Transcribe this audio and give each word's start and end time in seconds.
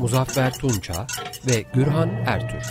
Muzaffer 0.00 0.52
Tunça 0.52 1.06
ve 1.46 1.64
Gürhan 1.74 2.10
Ertür. 2.26 2.62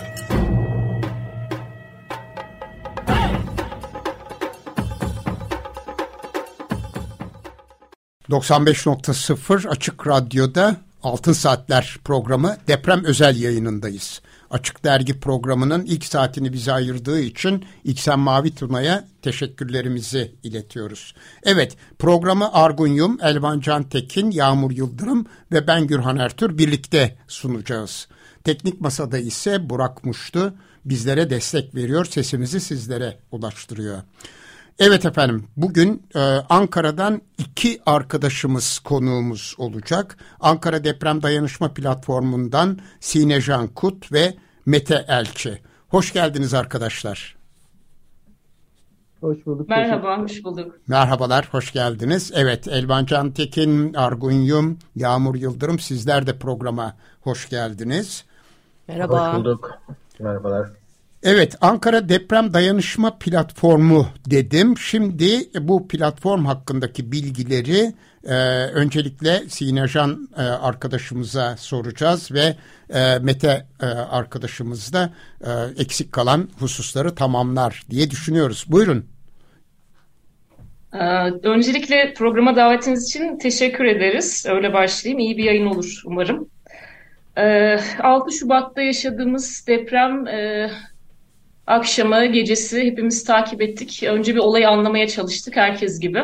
...95.0 8.30 9.68
Açık 9.70 10.08
Radyo'da 10.08 10.78
Altın 11.04 11.34
Saatler 11.34 11.98
programı 12.04 12.58
deprem 12.68 13.04
özel 13.04 13.42
yayınındayız. 13.42 14.22
Açık 14.52 14.84
Dergi 14.84 15.20
programının 15.20 15.86
ilk 15.86 16.06
saatini 16.06 16.54
bize 16.54 16.72
ayırdığı 16.72 17.20
için 17.20 17.66
İksen 17.84 18.20
Mavi 18.20 18.56
Tuna'ya 18.56 19.08
teşekkürlerimizi 19.22 20.32
iletiyoruz. 20.44 21.16
Evet 21.44 21.78
programı 22.00 22.54
Argun 22.54 22.88
Yum, 22.88 23.18
Elvan 23.22 23.60
Can 23.60 23.84
Tekin, 23.84 24.32
Yağmur 24.32 24.72
Yıldırım 24.72 25.26
ve 25.52 25.68
ben 25.68 25.88
Gürhan 25.88 26.18
Ertür 26.18 26.58
birlikte 26.58 27.18
sunacağız. 27.28 28.08
Teknik 28.44 28.82
masada 28.82 29.18
ise 29.18 29.70
Burak 29.70 30.06
Muştu 30.06 30.54
bizlere 30.86 31.30
destek 31.30 31.76
veriyor, 31.76 32.06
sesimizi 32.06 32.60
sizlere 32.60 33.18
ulaştırıyor. 33.32 33.98
Evet 34.80 35.06
efendim 35.06 35.48
bugün 35.58 36.04
e, 36.16 36.20
Ankara'dan 36.50 37.22
iki 37.38 37.80
arkadaşımız 37.86 38.80
konuğumuz 38.80 39.56
olacak. 39.58 40.18
Ankara 40.40 40.84
Deprem 40.84 41.22
Dayanışma 41.22 41.74
Platformu'ndan 41.74 42.80
Sine 43.00 43.42
Can 43.42 43.68
Kut 43.68 44.12
ve 44.12 44.34
Mete 44.66 45.06
Elçi. 45.08 45.62
Hoş 45.90 46.14
geldiniz 46.14 46.54
arkadaşlar. 46.54 47.36
Hoş 49.22 49.46
bulduk. 49.46 49.70
Merhaba, 49.70 50.20
hoş 50.20 50.44
bulduk. 50.44 50.76
Merhabalar, 50.88 51.48
hoş 51.52 51.74
geldiniz. 51.74 52.32
Evet, 52.36 52.68
Elvan 52.68 53.06
Can 53.06 53.32
Tekin, 53.32 53.94
Argun 53.94 54.32
Yum, 54.32 54.80
Yağmur 54.96 55.36
Yıldırım 55.36 55.80
sizler 55.80 56.28
de 56.28 56.40
programa 56.40 56.96
hoş 57.22 57.50
geldiniz. 57.50 58.26
Merhaba. 58.88 59.34
Hoş 59.34 59.40
bulduk. 59.40 59.72
Merhabalar. 60.20 60.81
Evet, 61.24 61.56
Ankara 61.62 62.10
Deprem 62.10 62.54
Dayanışma 62.54 63.18
Platformu 63.20 64.08
dedim. 64.30 64.78
Şimdi 64.78 65.50
bu 65.60 65.88
platform 65.88 66.46
hakkındaki 66.46 67.12
bilgileri 67.12 67.94
e, 68.26 68.36
öncelikle 68.74 69.50
Sinecan 69.50 70.30
e, 70.38 70.42
arkadaşımıza 70.42 71.58
soracağız 71.58 72.32
ve 72.32 72.56
e, 72.94 73.20
Mete 73.20 73.66
e, 73.82 73.86
arkadaşımız 73.86 74.94
da 74.94 75.14
e, 75.42 75.50
eksik 75.82 76.12
kalan 76.12 76.50
hususları 76.60 77.16
tamamlar 77.16 77.84
diye 77.90 78.12
düşünüyoruz. 78.12 78.66
Buyurun. 78.68 79.06
Ee, 80.94 81.00
öncelikle 81.44 82.14
programa 82.14 82.56
davetiniz 82.56 83.10
için 83.10 83.38
teşekkür 83.38 83.86
ederiz. 83.86 84.46
Öyle 84.50 84.74
başlayayım. 84.74 85.20
İyi 85.20 85.38
bir 85.38 85.44
yayın 85.44 85.66
olur 85.66 86.02
umarım. 86.06 86.50
Ee, 87.38 87.78
6 88.00 88.32
Şubat'ta 88.32 88.82
yaşadığımız 88.82 89.68
deprem 89.68 90.28
e, 90.28 90.72
akşamı, 91.68 92.26
gecesi 92.26 92.84
hepimiz 92.86 93.24
takip 93.24 93.62
ettik. 93.62 94.04
Önce 94.04 94.36
bir 94.36 94.40
olayı 94.40 94.70
anlamaya 94.70 95.08
çalıştık 95.08 95.56
herkes 95.56 96.00
gibi. 96.00 96.24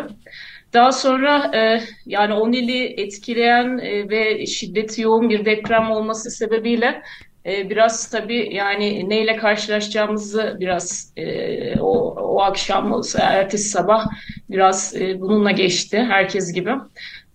Daha 0.73 0.91
sonra 0.91 1.51
e, 1.55 1.81
yani 2.05 2.33
10 2.33 2.51
ili 2.51 2.83
etkileyen 3.01 3.77
e, 3.77 4.09
ve 4.09 4.45
şiddeti 4.45 5.01
yoğun 5.01 5.29
bir 5.29 5.45
deprem 5.45 5.91
olması 5.91 6.31
sebebiyle 6.31 7.01
e, 7.45 7.69
biraz 7.69 8.09
tabii 8.09 8.55
yani 8.55 9.09
neyle 9.09 9.35
karşılaşacağımızı 9.35 10.57
biraz 10.59 11.13
e, 11.17 11.79
o, 11.79 12.15
o 12.15 12.41
akşam, 12.41 13.01
ertesi 13.19 13.69
sabah 13.69 14.05
biraz 14.49 14.95
e, 14.95 15.19
bununla 15.21 15.51
geçti 15.51 15.97
herkes 15.97 16.53
gibi. 16.53 16.71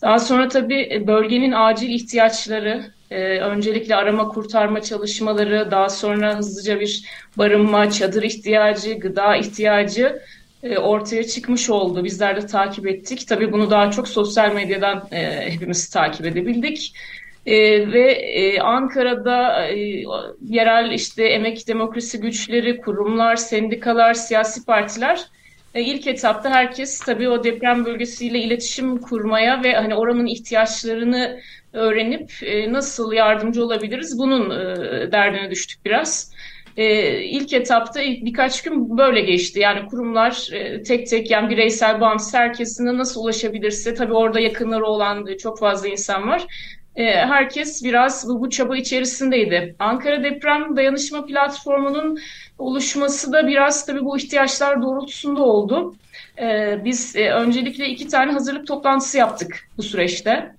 Daha 0.02 0.18
sonra 0.18 0.48
tabii 0.48 1.04
bölgenin 1.06 1.52
acil 1.52 1.90
ihtiyaçları, 1.90 2.92
ee, 3.12 3.38
öncelikle 3.38 3.96
arama 3.96 4.28
kurtarma 4.28 4.82
çalışmaları, 4.82 5.70
daha 5.70 5.88
sonra 5.88 6.38
hızlıca 6.38 6.80
bir 6.80 7.04
barınma, 7.38 7.90
çadır 7.90 8.22
ihtiyacı, 8.22 8.94
gıda 8.94 9.36
ihtiyacı 9.36 10.22
e, 10.62 10.78
ortaya 10.78 11.24
çıkmış 11.26 11.70
oldu. 11.70 12.04
Bizler 12.04 12.42
de 12.42 12.46
takip 12.46 12.86
ettik. 12.86 13.28
Tabii 13.28 13.52
bunu 13.52 13.70
daha 13.70 13.90
çok 13.90 14.08
sosyal 14.08 14.54
medyadan 14.54 15.08
e, 15.12 15.50
hepimiz 15.50 15.90
takip 15.90 16.26
edebildik. 16.26 16.94
E, 17.46 17.56
ve 17.92 18.12
e, 18.12 18.60
Ankara'da 18.60 19.66
e, 19.68 20.04
yerel 20.48 20.92
işte 20.92 21.24
emek 21.24 21.68
demokrasi 21.68 22.20
güçleri, 22.20 22.80
kurumlar, 22.80 23.36
sendikalar, 23.36 24.14
siyasi 24.14 24.64
partiler 24.64 25.18
e, 25.18 25.41
ilk 25.74 26.06
etapta 26.06 26.50
herkes 26.50 27.00
tabii 27.00 27.28
o 27.28 27.44
deprem 27.44 27.84
bölgesiyle 27.84 28.38
iletişim 28.38 28.98
kurmaya 28.98 29.62
ve 29.62 29.72
hani 29.72 29.94
oranın 29.94 30.26
ihtiyaçlarını 30.26 31.40
öğrenip 31.72 32.32
e, 32.42 32.72
nasıl 32.72 33.12
yardımcı 33.12 33.64
olabiliriz 33.64 34.18
bunun 34.18 34.50
e, 34.50 35.12
derdine 35.12 35.50
düştük 35.50 35.84
biraz. 35.84 36.32
E, 36.76 37.14
ilk 37.22 37.52
etapta 37.52 38.00
birkaç 38.00 38.62
gün 38.62 38.98
böyle 38.98 39.20
geçti. 39.20 39.60
Yani 39.60 39.86
kurumlar 39.86 40.48
e, 40.52 40.82
tek 40.82 41.06
tek 41.06 41.30
yani 41.30 41.50
bireysel 41.50 42.00
bağımsız 42.00 42.34
herkesine 42.34 42.98
nasıl 42.98 43.20
ulaşabilirse 43.24 43.94
tabii 43.94 44.14
orada 44.14 44.40
yakınları 44.40 44.84
olan 44.84 45.28
çok 45.42 45.58
fazla 45.58 45.88
insan 45.88 46.28
var. 46.28 46.46
E, 46.96 47.04
herkes 47.04 47.84
biraz 47.84 48.28
bu, 48.28 48.40
bu 48.40 48.50
çaba 48.50 48.76
içerisindeydi. 48.76 49.74
Ankara 49.78 50.24
Deprem 50.24 50.76
Dayanışma 50.76 51.26
Platformu'nun 51.26 52.18
oluşması 52.58 53.32
da 53.32 53.46
biraz 53.46 53.86
tabii 53.86 54.04
bu 54.04 54.16
ihtiyaçlar 54.16 54.82
doğrultusunda 54.82 55.42
oldu. 55.42 55.94
E, 56.38 56.78
biz 56.84 57.16
e, 57.16 57.30
öncelikle 57.30 57.88
iki 57.88 58.08
tane 58.08 58.32
hazırlık 58.32 58.66
toplantısı 58.66 59.18
yaptık 59.18 59.68
bu 59.76 59.82
süreçte 59.82 60.54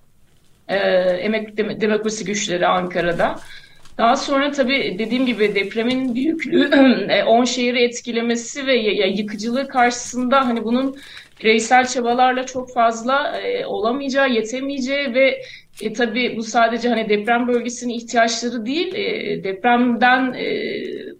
Emek 0.67 1.57
Demokrasi 1.57 2.25
Güçleri 2.25 2.67
Ankara'da. 2.67 3.39
Daha 3.97 4.15
sonra 4.15 4.51
tabii 4.51 4.95
dediğim 4.99 5.25
gibi 5.25 5.55
depremin 5.55 6.15
büyüklüğü 6.15 6.69
10 7.27 7.45
şehri 7.45 7.83
etkilemesi 7.83 8.67
ve 8.67 8.75
yıkıcılığı 9.07 9.67
karşısında 9.67 10.45
hani 10.45 10.63
bunun 10.63 10.97
bireysel 11.39 11.87
çabalarla 11.87 12.45
çok 12.45 12.73
fazla 12.73 13.41
olamayacağı, 13.65 14.29
yetemeyeceği 14.29 15.13
ve 15.13 15.41
e, 15.81 15.93
tabii 15.93 16.37
bu 16.37 16.43
sadece 16.43 16.89
hani 16.89 17.09
deprem 17.09 17.47
bölgesinin 17.47 17.93
ihtiyaçları 17.93 18.65
değil, 18.65 18.95
e, 18.95 19.43
depremden 19.43 20.33
e, 20.33 20.73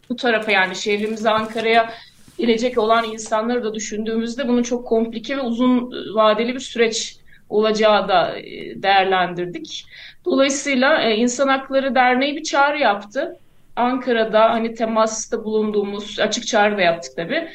bu 0.09 0.15
tarafa 0.15 0.51
yani 0.51 0.75
şehrimize 0.75 1.29
Ankara'ya 1.29 1.93
gelecek 2.37 2.77
olan 2.77 3.05
insanları 3.11 3.63
da 3.63 3.73
düşündüğümüzde 3.73 4.47
bunun 4.47 4.63
çok 4.63 4.87
komplike 4.87 5.37
ve 5.37 5.41
uzun 5.41 5.91
vadeli 6.15 6.53
bir 6.53 6.59
süreç 6.59 7.17
olacağı 7.49 8.07
da 8.07 8.39
e, 8.39 8.43
değerlendirdik. 8.83 9.85
Dolayısıyla 10.25 11.01
e, 11.01 11.15
İnsan 11.15 11.47
Hakları 11.47 11.95
Derneği 11.95 12.35
bir 12.35 12.43
çağrı 12.43 12.79
yaptı. 12.79 13.37
Ankara'da 13.75 14.49
hani 14.49 14.73
temasta 14.73 15.43
bulunduğumuz 15.43 16.19
açık 16.19 16.47
çağrı 16.47 16.77
da 16.77 16.81
yaptık 16.81 17.11
tabii. 17.15 17.47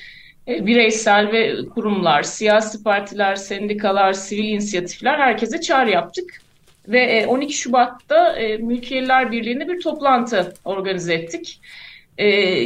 E, 0.49 0.67
bireysel 0.67 1.33
ve 1.33 1.69
kurumlar, 1.75 2.23
siyasi 2.23 2.83
partiler, 2.83 3.37
sendikalar, 3.37 4.13
sivil 4.13 4.45
inisiyatifler 4.45 5.19
herkese 5.19 5.61
çağrı 5.61 5.91
yaptık. 5.91 6.41
Ve 6.89 7.27
12 7.27 7.53
Şubat'ta 7.53 8.37
Mülkiyeliler 8.61 9.33
Birliği'nde 9.33 9.69
bir 9.69 9.81
toplantı 9.81 10.55
organize 10.65 11.15
ettik. 11.15 11.61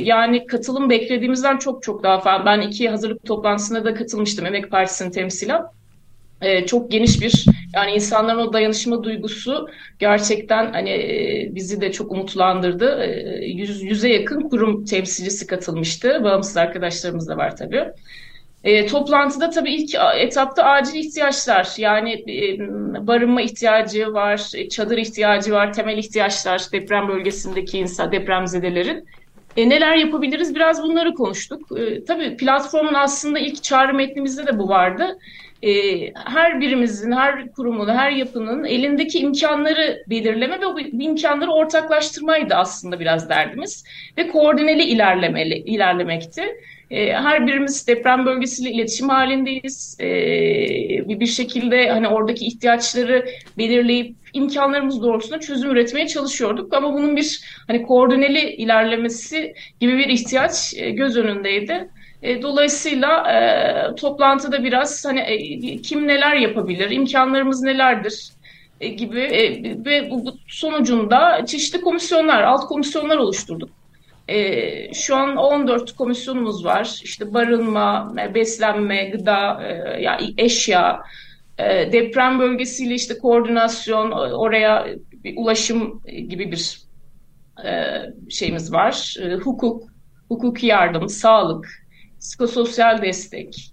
yani 0.02 0.46
katılım 0.46 0.90
beklediğimizden 0.90 1.56
çok 1.56 1.82
çok 1.82 2.02
daha 2.02 2.20
fazla. 2.20 2.46
Ben 2.46 2.60
iki 2.60 2.88
hazırlık 2.88 3.24
toplantısına 3.24 3.84
da 3.84 3.94
katılmıştım 3.94 4.46
Emek 4.46 4.70
Partisi'nin 4.70 5.10
temsilen 5.10 5.62
e, 6.42 6.66
çok 6.66 6.90
geniş 6.90 7.22
bir 7.22 7.44
yani 7.74 7.92
insanların 7.92 8.38
o 8.38 8.52
dayanışma 8.52 9.04
duygusu 9.04 9.68
gerçekten 9.98 10.72
hani 10.72 10.90
e, 10.90 11.48
bizi 11.54 11.80
de 11.80 11.92
çok 11.92 12.12
umutlandırdı. 12.12 13.02
E, 13.02 13.44
yüz, 13.46 13.82
yüze 13.82 14.08
yakın 14.08 14.48
kurum 14.48 14.84
temsilcisi 14.84 15.46
katılmıştı. 15.46 16.24
Bağımsız 16.24 16.56
arkadaşlarımız 16.56 17.28
da 17.28 17.36
var 17.36 17.56
tabii. 17.56 17.84
E, 18.64 18.86
toplantıda 18.86 19.50
tabii 19.50 19.74
ilk 19.74 19.94
etapta 20.18 20.64
acil 20.64 20.94
ihtiyaçlar 20.94 21.74
yani 21.78 22.12
e, 22.12 22.58
barınma 23.06 23.42
ihtiyacı 23.42 24.12
var, 24.12 24.50
e, 24.54 24.68
çadır 24.68 24.98
ihtiyacı 24.98 25.52
var, 25.52 25.72
temel 25.72 25.98
ihtiyaçlar 25.98 26.62
deprem 26.72 27.08
bölgesindeki 27.08 27.78
insan 27.78 28.12
depremzedelerin. 28.12 29.04
E, 29.56 29.68
neler 29.68 29.96
yapabiliriz 29.96 30.54
biraz 30.54 30.82
bunları 30.82 31.14
konuştuk. 31.14 31.78
E, 31.78 32.04
tabii 32.04 32.36
platformun 32.36 32.94
aslında 32.94 33.38
ilk 33.38 33.62
çağrı 33.62 33.94
metnimizde 33.94 34.46
de 34.46 34.58
bu 34.58 34.68
vardı. 34.68 35.18
e, 35.62 35.70
her 36.14 36.60
birimizin, 36.60 37.12
her 37.12 37.52
kurumun, 37.52 37.88
her 37.88 38.10
yapının 38.10 38.64
elindeki 38.64 39.18
imkanları 39.18 40.02
belirleme 40.10 40.60
ve 40.60 40.64
bu 40.64 40.80
imkanları 40.80 41.50
ortaklaştırmaydı 41.50 42.54
aslında 42.54 43.00
biraz 43.00 43.28
derdimiz. 43.28 43.84
Ve 44.18 44.28
koordineli 44.28 44.82
ilerlemeli, 44.82 45.54
ilerlemekti. 45.54 46.42
E, 46.92 47.12
her 47.12 47.46
birimiz 47.46 47.88
deprem 47.88 48.26
bölgesiyle 48.26 48.70
iletişim 48.70 49.08
halindeyiz. 49.08 49.96
E, 50.00 50.06
bir 51.20 51.26
şekilde 51.26 51.90
hani 51.90 52.08
oradaki 52.08 52.46
ihtiyaçları 52.46 53.24
belirleyip 53.58 54.16
imkanlarımız 54.32 55.02
doğrultusunda 55.02 55.40
çözüm 55.40 55.70
üretmeye 55.70 56.06
çalışıyorduk. 56.08 56.74
Ama 56.74 56.92
bunun 56.92 57.16
bir 57.16 57.40
hani 57.66 57.82
koordineli 57.82 58.50
ilerlemesi 58.50 59.54
gibi 59.80 59.98
bir 59.98 60.06
ihtiyaç 60.06 60.74
e, 60.76 60.90
göz 60.90 61.16
önündeydi. 61.16 61.88
E, 62.22 62.42
dolayısıyla 62.42 63.32
e, 63.32 63.94
toplantıda 63.94 64.64
biraz 64.64 65.04
hani 65.04 65.82
kim 65.82 66.08
neler 66.08 66.36
yapabilir, 66.36 66.90
imkanlarımız 66.90 67.62
nelerdir 67.62 68.30
gibi 68.80 69.20
ve 69.86 70.10
bu 70.10 70.34
sonucunda 70.48 71.46
çeşitli 71.46 71.80
komisyonlar, 71.80 72.42
alt 72.42 72.66
komisyonlar 72.66 73.16
oluşturduk. 73.16 73.81
E, 74.32 74.94
şu 74.94 75.16
an 75.16 75.36
14 75.36 75.92
komisyonumuz 75.96 76.64
var. 76.64 77.00
İşte 77.04 77.34
barınma, 77.34 78.12
beslenme, 78.34 79.04
gıda, 79.04 79.62
e, 79.62 80.02
ya 80.02 80.18
eşya, 80.38 81.02
e, 81.58 81.92
deprem 81.92 82.38
bölgesiyle 82.38 82.94
işte 82.94 83.18
koordinasyon, 83.18 84.10
oraya 84.10 84.86
bir 85.24 85.36
ulaşım 85.36 86.02
gibi 86.28 86.52
bir 86.52 86.78
e, 87.64 88.00
şeyimiz 88.30 88.72
var. 88.72 89.16
E, 89.22 89.34
hukuk, 89.34 89.82
hukuki 90.28 90.66
yardım, 90.66 91.08
sağlık, 91.08 91.68
psikososyal 92.20 93.02
destek, 93.02 93.72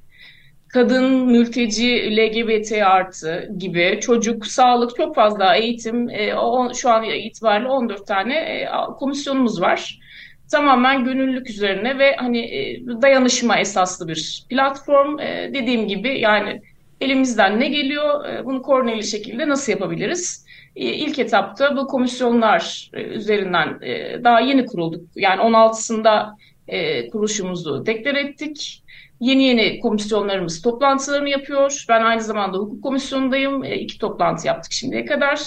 kadın, 0.67 1.31
mülteci, 1.31 2.17
LGBT 2.17 2.71
artı 2.71 3.49
gibi 3.57 3.99
çocuk, 4.01 4.45
sağlık 4.47 4.95
çok 4.97 5.15
fazla 5.15 5.55
eğitim, 5.55 6.09
e, 6.09 6.35
o, 6.35 6.73
şu 6.73 6.89
an 6.89 7.03
itibariyle 7.03 7.67
14 7.67 8.07
tane 8.07 8.35
e, 8.35 8.67
komisyonumuz 8.99 9.61
var. 9.61 9.99
Tamamen 10.51 11.03
gönüllülük 11.03 11.49
üzerine 11.49 11.99
ve 11.99 12.15
hani 12.15 12.39
e, 12.39 12.85
dayanışma 13.01 13.57
esaslı 13.57 14.07
bir 14.07 14.45
platform. 14.49 15.19
E, 15.19 15.51
dediğim 15.53 15.87
gibi 15.87 16.19
yani 16.19 16.61
elimizden 17.01 17.59
ne 17.59 17.69
geliyor, 17.69 18.25
e, 18.25 18.45
bunu 18.45 18.61
koordineli 18.61 19.03
şekilde 19.03 19.49
nasıl 19.49 19.71
yapabiliriz? 19.71 20.45
E, 20.75 20.85
ilk 20.85 21.19
etapta 21.19 21.77
bu 21.77 21.87
komisyonlar 21.87 22.91
üzerinden 22.93 23.79
daha 24.23 24.39
yeni 24.39 24.65
kurulduk. 24.65 25.01
Yani 25.15 25.41
16'sında 25.41 26.35
e, 26.69 27.09
kuruluşumuzu 27.09 27.85
deklar 27.85 28.15
ettik. 28.15 28.83
Yeni 29.19 29.43
yeni 29.43 29.79
komisyonlarımız 29.79 30.61
toplantılarını 30.61 31.29
yapıyor. 31.29 31.85
Ben 31.89 32.01
aynı 32.01 32.21
zamanda 32.21 32.57
hukuk 32.57 32.83
komisyonundayım. 32.83 33.63
E, 33.63 33.75
iki 33.75 33.97
toplantı 33.97 34.47
yaptık 34.47 34.71
şimdiye 34.71 35.05
kadar. 35.05 35.39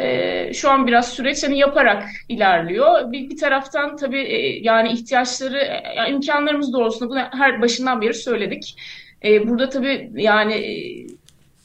E, 0.00 0.52
şu 0.54 0.70
an 0.70 0.86
biraz 0.86 1.12
süreç 1.12 1.44
hani 1.44 1.58
yaparak 1.58 2.02
ilerliyor. 2.28 3.12
Bir, 3.12 3.30
bir 3.30 3.36
taraftan 3.36 3.96
tabii 3.96 4.20
e, 4.22 4.58
yani 4.62 4.92
ihtiyaçları, 4.92 5.58
e, 5.58 6.10
imkanlarımız 6.10 6.72
doğrultusunda 6.72 7.10
bunu 7.10 7.40
her 7.40 7.62
başından 7.62 8.00
beri 8.00 8.14
söyledik. 8.14 8.76
E, 9.24 9.48
burada 9.48 9.68
tabii 9.68 10.10
yani 10.14 10.54
e, 10.54 10.72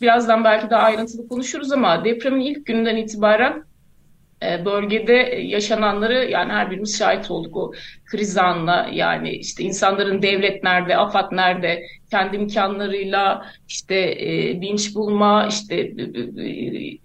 birazdan 0.02 0.44
belki 0.44 0.70
daha 0.70 0.82
ayrıntılı 0.82 1.28
konuşuruz 1.28 1.72
ama 1.72 2.06
depremin 2.06 2.42
ilk 2.42 2.66
gününden 2.66 2.96
itibaren 2.96 3.64
e, 4.44 4.66
bölgede 4.66 5.14
yaşananları 5.46 6.30
yani 6.30 6.52
her 6.52 6.72
birimiz 6.72 6.98
şahit 7.00 7.32
olduk 7.32 7.58
o 7.58 7.72
kriz 8.06 8.38
anla 8.38 8.90
yani 8.94 9.32
işte 9.32 9.64
insanların 9.64 10.22
devlet 10.22 10.64
nerede, 10.64 10.98
AFAD 10.98 11.32
nerede, 11.32 11.84
kendi 12.12 12.36
imkanlarıyla 12.36 13.46
işte 13.68 13.96
e, 13.96 14.62
vinç 14.62 14.96
bulma, 14.96 15.48
işte 15.48 15.76
e, 15.76 16.04
e, 16.44 16.98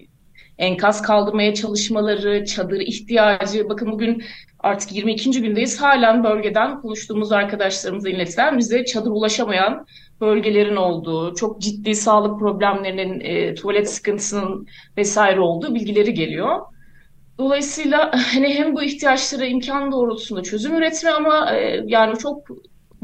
enkaz 0.58 1.02
kaldırmaya 1.02 1.54
çalışmaları, 1.54 2.44
çadır 2.44 2.80
ihtiyacı. 2.80 3.68
Bakın 3.68 3.92
bugün 3.92 4.24
artık 4.58 4.92
22. 4.92 5.30
gündeyiz. 5.30 5.82
Halen 5.82 6.24
bölgeden 6.24 6.80
konuştuğumuz 6.80 7.32
arkadaşlarımıza 7.32 8.08
iletilen 8.08 8.58
bize 8.58 8.84
çadır 8.84 9.10
ulaşamayan 9.10 9.86
bölgelerin 10.20 10.76
olduğu, 10.76 11.34
çok 11.34 11.60
ciddi 11.60 11.94
sağlık 11.94 12.40
problemlerinin, 12.40 13.20
e, 13.20 13.54
tuvalet 13.54 13.90
sıkıntısının 13.90 14.66
vesaire 14.96 15.40
olduğu 15.40 15.74
bilgileri 15.74 16.14
geliyor. 16.14 16.60
Dolayısıyla 17.38 18.10
hani 18.32 18.54
hem 18.54 18.74
bu 18.74 18.82
ihtiyaçlara 18.82 19.46
imkan 19.46 19.92
doğrultusunda 19.92 20.42
çözüm 20.42 20.76
üretme 20.76 21.10
ama 21.10 21.56
e, 21.56 21.84
yani 21.86 22.18
çok 22.18 22.48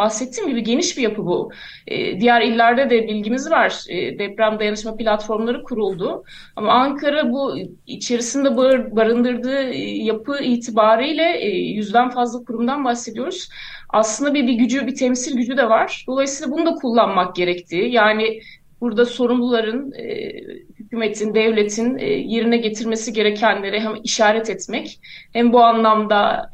bahsettiğim 0.00 0.50
gibi 0.50 0.62
geniş 0.62 0.96
bir 0.96 1.02
yapı 1.02 1.26
bu. 1.26 1.50
E, 1.86 2.20
diğer 2.20 2.42
illerde 2.42 2.90
de 2.90 3.08
bilgimiz 3.08 3.50
var. 3.50 3.84
E, 3.88 4.18
deprem 4.18 4.58
dayanışma 4.58 4.96
platformları 4.96 5.62
kuruldu. 5.62 6.24
Ama 6.56 6.72
Ankara 6.72 7.30
bu 7.32 7.58
içerisinde 7.86 8.56
bar, 8.56 8.96
barındırdığı 8.96 9.62
e, 9.62 9.78
yapı 10.04 10.42
itibariyle 10.42 11.38
e, 11.38 11.48
yüzden 11.58 12.10
fazla 12.10 12.44
kurumdan 12.44 12.84
bahsediyoruz. 12.84 13.48
Aslında 13.88 14.34
bir, 14.34 14.46
bir 14.46 14.52
gücü, 14.52 14.86
bir 14.86 14.94
temsil 14.94 15.36
gücü 15.36 15.56
de 15.56 15.68
var. 15.68 16.04
Dolayısıyla 16.06 16.52
bunu 16.52 16.66
da 16.66 16.74
kullanmak 16.74 17.36
gerektiği. 17.36 17.92
Yani 17.92 18.40
burada 18.80 19.04
sorumluların, 19.04 19.92
e, 19.92 20.32
hükümetin, 20.78 21.34
devletin 21.34 21.98
yerine 22.28 22.56
getirmesi 22.56 23.12
gerekenleri 23.12 23.80
hem 23.80 23.94
işaret 24.04 24.50
etmek 24.50 25.00
hem 25.32 25.52
bu 25.52 25.60
anlamda 25.60 26.50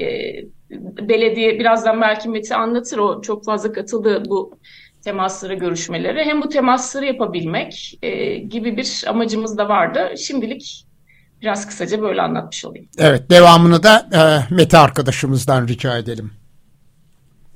belediye 1.08 1.58
birazdan 1.58 2.00
belki 2.00 2.28
Meti 2.28 2.54
anlatır 2.54 2.98
o 2.98 3.20
çok 3.20 3.44
fazla 3.44 3.72
katıldı 3.72 4.22
bu 4.28 4.58
temasları, 5.04 5.54
görüşmeleri. 5.54 6.24
Hem 6.24 6.42
bu 6.42 6.48
temasları 6.48 7.06
yapabilmek 7.06 7.98
e, 8.02 8.34
gibi 8.38 8.76
bir 8.76 9.04
amacımız 9.08 9.58
da 9.58 9.68
vardı. 9.68 10.00
Şimdilik 10.18 10.86
biraz 11.42 11.66
kısaca 11.66 12.02
böyle 12.02 12.22
anlatmış 12.22 12.64
olayım. 12.64 12.86
Evet, 12.98 13.30
devamını 13.30 13.82
da 13.82 14.08
e, 14.12 14.54
Mete 14.54 14.78
arkadaşımızdan 14.78 15.68
rica 15.68 15.98
edelim. 15.98 16.30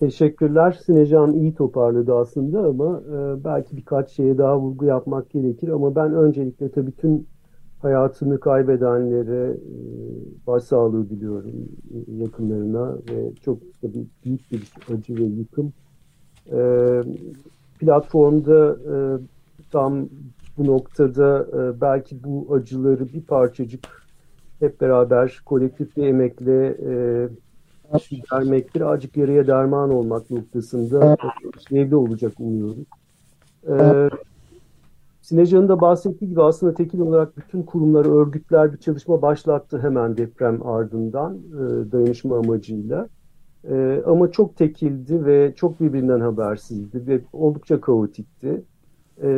Teşekkürler. 0.01 0.79
Sinecan 0.87 1.33
iyi 1.33 1.55
toparladı 1.55 2.15
aslında 2.15 2.59
ama 2.59 3.01
e, 3.01 3.45
belki 3.45 3.77
birkaç 3.77 4.11
şeye 4.11 4.39
daha 4.39 4.59
vurgu 4.59 4.85
yapmak 4.85 5.31
gerekir. 5.31 5.69
Ama 5.69 5.97
ben 5.97 6.15
öncelikle 6.15 6.71
tabii 6.71 6.93
tüm 6.93 7.27
hayatını 7.83 8.41
kaybedenlere 8.41 9.51
e, 9.51 10.47
başsağlığı 10.47 11.11
diliyorum 11.11 11.69
yakınlarına 12.19 12.95
ve 13.11 13.33
çok 13.45 13.59
tabii 13.83 14.07
büyük 14.25 14.53
bir 14.53 14.73
acı 14.95 15.17
ve 15.17 15.23
yıkım. 15.23 15.73
E, 16.53 16.61
platformda 17.79 18.77
e, 18.93 18.95
tam 19.71 20.09
bu 20.59 20.67
noktada 20.67 21.47
e, 21.53 21.81
belki 21.81 22.25
bu 22.25 22.55
acıları 22.55 23.09
bir 23.13 23.23
parçacık 23.23 23.87
hep 24.61 24.81
beraber 24.81 25.41
kolektif 25.47 25.97
bir 25.97 26.07
emekle 26.07 26.67
e, 26.67 27.29
vermek, 28.33 28.75
birazcık 28.75 29.17
yarıya 29.17 29.47
derman 29.47 29.91
olmak 29.91 30.31
noktasında 30.31 31.17
evde 31.73 31.97
olacak 31.97 32.33
umuyorum. 32.39 32.87
Ee, 33.69 34.11
Sinecan'ın 35.31 35.69
da 35.69 35.81
bahsettiği 35.81 36.29
gibi 36.31 36.43
aslında 36.43 36.75
tekil 36.75 37.01
olarak 37.01 37.37
bütün 37.37 37.63
kurumlar, 37.63 38.07
örgütler 38.07 38.73
bir 38.73 38.79
çalışma 38.79 39.23
başlattı 39.23 39.79
hemen 39.79 40.17
deprem 40.17 40.67
ardından 40.67 41.35
e, 41.35 41.93
dayanışma 41.93 42.39
amacıyla. 42.39 43.09
E, 43.71 44.03
ama 44.07 44.31
çok 44.31 44.57
tekildi 44.57 45.25
ve 45.25 45.53
çok 45.57 45.81
birbirinden 45.81 46.21
habersizdi 46.21 47.07
ve 47.07 47.21
oldukça 47.33 47.81
kaotikti. 47.81 48.63
E, 49.23 49.29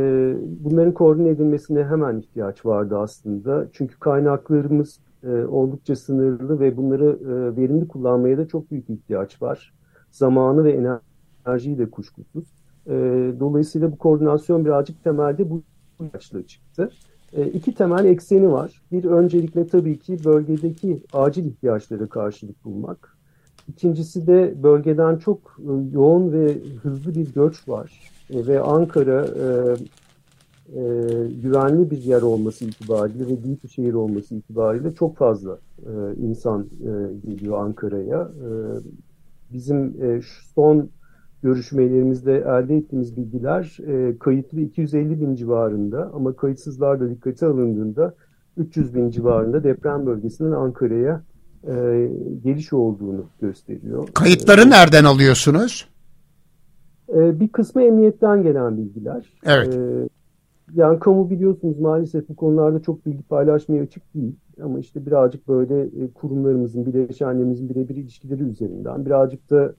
bunların 0.60 0.94
koordine 0.94 1.28
edilmesine 1.28 1.84
hemen 1.84 2.18
ihtiyaç 2.18 2.66
vardı 2.66 2.98
aslında. 2.98 3.68
Çünkü 3.72 3.98
kaynaklarımız 3.98 5.00
e, 5.24 5.44
oldukça 5.44 5.96
sınırlı 5.96 6.60
ve 6.60 6.76
bunları 6.76 7.18
e, 7.20 7.56
verimli 7.56 7.88
kullanmaya 7.88 8.38
da 8.38 8.48
çok 8.48 8.70
büyük 8.70 8.90
ihtiyaç 8.90 9.42
var. 9.42 9.74
Zamanı 10.10 10.64
ve 10.64 11.00
enerjiyi 11.46 11.78
de 11.78 11.90
kuşkusuz. 11.90 12.44
E, 12.86 12.92
dolayısıyla 13.40 13.92
bu 13.92 13.98
koordinasyon 13.98 14.64
birazcık 14.64 15.04
temelde 15.04 15.50
bu 15.50 15.62
amaçla 16.02 16.46
çıktı. 16.46 16.90
E, 17.32 17.46
iki 17.46 17.74
temel 17.74 18.04
ekseni 18.04 18.52
var. 18.52 18.82
Bir 18.92 19.04
öncelikle 19.04 19.66
tabii 19.66 19.98
ki 19.98 20.24
bölgedeki 20.24 21.02
acil 21.12 21.44
ihtiyaçlara 21.44 22.06
karşılık 22.06 22.64
bulmak. 22.64 23.16
İkincisi 23.68 24.26
de 24.26 24.54
bölgeden 24.62 25.16
çok 25.16 25.58
e, 25.58 25.72
yoğun 25.92 26.32
ve 26.32 26.58
hızlı 26.82 27.14
bir 27.14 27.34
göç 27.34 27.68
var. 27.68 27.92
E, 28.30 28.46
ve 28.46 28.60
Ankara 28.60 29.26
e, 29.26 29.46
e, 30.68 30.82
güvenli 31.42 31.90
bir 31.90 31.98
yer 31.98 32.22
olması 32.22 32.64
itibariyle 32.64 33.26
ve 33.26 33.44
büyük 33.44 33.64
bir 33.64 33.68
şehir 33.68 33.94
olması 33.94 34.34
itibariyle 34.34 34.94
çok 34.94 35.16
fazla 35.16 35.58
e, 35.78 35.90
insan 36.16 36.62
e, 36.62 36.90
geliyor 37.30 37.58
Ankara'ya. 37.58 38.22
E, 38.22 38.48
bizim 39.52 40.02
e, 40.02 40.20
son 40.54 40.88
görüşmelerimizde 41.42 42.36
elde 42.36 42.76
ettiğimiz 42.76 43.16
bilgiler 43.16 43.78
e, 43.86 44.18
kayıtlı 44.18 44.60
250 44.60 45.20
bin 45.20 45.34
civarında 45.34 46.10
ama 46.14 46.36
kayıtsızlar 46.36 47.00
da 47.00 47.10
dikkate 47.10 47.46
alındığında 47.46 48.14
300 48.56 48.94
bin 48.94 49.10
civarında 49.10 49.64
deprem 49.64 50.06
bölgesinin 50.06 50.52
Ankara'ya 50.52 51.22
e, 51.66 52.08
geliş 52.44 52.72
olduğunu 52.72 53.24
gösteriyor. 53.40 54.08
Kayıtları 54.14 54.60
e, 54.60 54.70
nereden 54.70 55.04
alıyorsunuz? 55.04 55.88
E, 57.08 57.40
bir 57.40 57.48
kısmı 57.48 57.82
emniyetten 57.82 58.42
gelen 58.42 58.76
bilgiler. 58.76 59.32
Evet. 59.44 59.74
E, 59.74 60.08
yani 60.74 60.98
kamu 60.98 61.30
biliyorsunuz 61.30 61.78
maalesef 61.78 62.28
bu 62.28 62.36
konularda 62.36 62.82
çok 62.82 63.06
bilgi 63.06 63.22
paylaşmaya 63.22 63.82
açık 63.82 64.14
değil. 64.14 64.36
Ama 64.62 64.78
işte 64.78 65.06
birazcık 65.06 65.48
böyle 65.48 65.82
e, 65.82 66.12
kurumlarımızın, 66.14 66.86
bileşenlerimizin 66.86 67.68
birebir 67.68 67.96
ilişkileri 67.96 68.42
üzerinden, 68.42 69.06
birazcık 69.06 69.50
da 69.50 69.74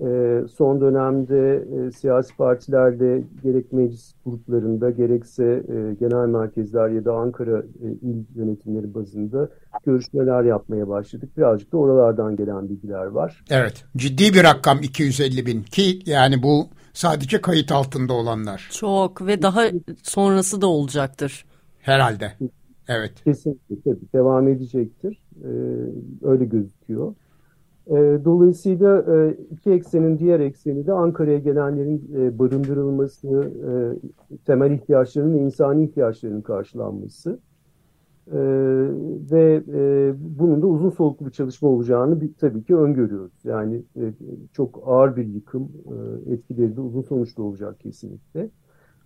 e, 0.00 0.40
son 0.54 0.80
dönemde 0.80 1.64
e, 1.76 1.90
siyasi 1.90 2.36
partilerle 2.36 3.22
gerek 3.42 3.72
meclis 3.72 4.14
gruplarında 4.26 4.90
gerekse 4.90 5.44
e, 5.44 5.94
genel 6.00 6.28
merkezler 6.28 6.88
ya 6.88 7.04
da 7.04 7.12
Ankara 7.12 7.58
e, 7.58 7.86
il 8.02 8.24
yönetimleri 8.34 8.94
bazında 8.94 9.48
görüşmeler 9.86 10.44
yapmaya 10.44 10.88
başladık. 10.88 11.36
Birazcık 11.36 11.72
da 11.72 11.76
oralardan 11.76 12.36
gelen 12.36 12.68
bilgiler 12.68 13.06
var. 13.06 13.44
Evet, 13.50 13.84
ciddi 13.96 14.34
bir 14.34 14.44
rakam 14.44 14.78
250 14.82 15.46
bin 15.46 15.62
ki 15.62 15.98
yani 16.06 16.42
bu 16.42 16.66
sadece 16.92 17.40
kayıt 17.40 17.72
altında 17.72 18.12
olanlar. 18.12 18.68
Çok 18.72 19.26
ve 19.26 19.42
daha 19.42 19.62
sonrası 20.02 20.60
da 20.60 20.66
olacaktır. 20.66 21.44
Herhalde. 21.80 22.32
Evet. 22.88 23.24
Kesinlikle 23.24 23.74
tabii 23.84 24.12
devam 24.14 24.48
edecektir. 24.48 25.22
Ee, 25.44 25.48
öyle 26.22 26.44
gözüküyor. 26.44 27.14
E, 27.86 27.94
dolayısıyla 28.24 29.04
iki 29.50 29.70
eksenin 29.70 30.18
diğer 30.18 30.40
ekseni 30.40 30.86
de 30.86 30.92
Ankara'ya 30.92 31.38
gelenlerin 31.38 32.10
e, 32.16 32.38
barındırılması, 32.38 33.28
e, 33.28 33.72
temel 34.44 34.70
ihtiyaçlarının 34.70 35.38
insani 35.38 35.84
ihtiyaçlarının 35.84 36.42
karşılanması 36.42 37.38
e, 38.32 38.38
ve 39.30 39.62
bunun 40.38 40.62
da 40.62 40.66
uzun 40.66 40.90
soluklu 40.90 41.26
bir 41.26 41.30
çalışma 41.30 41.68
olacağını 41.68 42.20
tabii 42.40 42.64
ki 42.64 42.76
öngörüyoruz. 42.76 43.44
Yani 43.44 43.82
çok 44.52 44.82
ağır 44.86 45.16
bir 45.16 45.26
yıkım, 45.26 45.68
etkileri 46.30 46.76
de 46.76 46.80
uzun 46.80 47.02
sonuçlu 47.02 47.42
olacak 47.42 47.80
kesinlikle. 47.80 48.50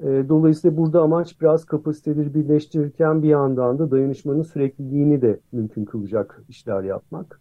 Dolayısıyla 0.02 0.76
burada 0.76 1.02
amaç 1.02 1.40
biraz 1.40 1.64
kapasiteleri 1.64 2.34
birleştirirken 2.34 3.22
bir 3.22 3.28
yandan 3.28 3.78
da 3.78 3.90
dayanışmanın 3.90 4.42
sürekliliğini 4.42 5.22
de 5.22 5.40
mümkün 5.52 5.84
kılacak 5.84 6.42
işler 6.48 6.82
yapmak 6.82 7.40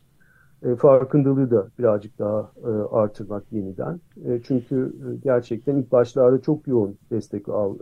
e, 0.67 0.75
farkındalığı 0.75 1.51
da 1.51 1.67
birazcık 1.79 2.19
daha 2.19 2.51
e, 2.63 2.69
artırmak 2.91 3.43
yeniden. 3.51 3.99
E, 4.25 4.41
çünkü 4.43 4.75
e, 4.75 5.15
gerçekten 5.23 5.75
ilk 5.75 5.91
başlarda 5.91 6.41
çok 6.41 6.67
yoğun 6.67 6.97
destek 7.11 7.49
al, 7.49 7.75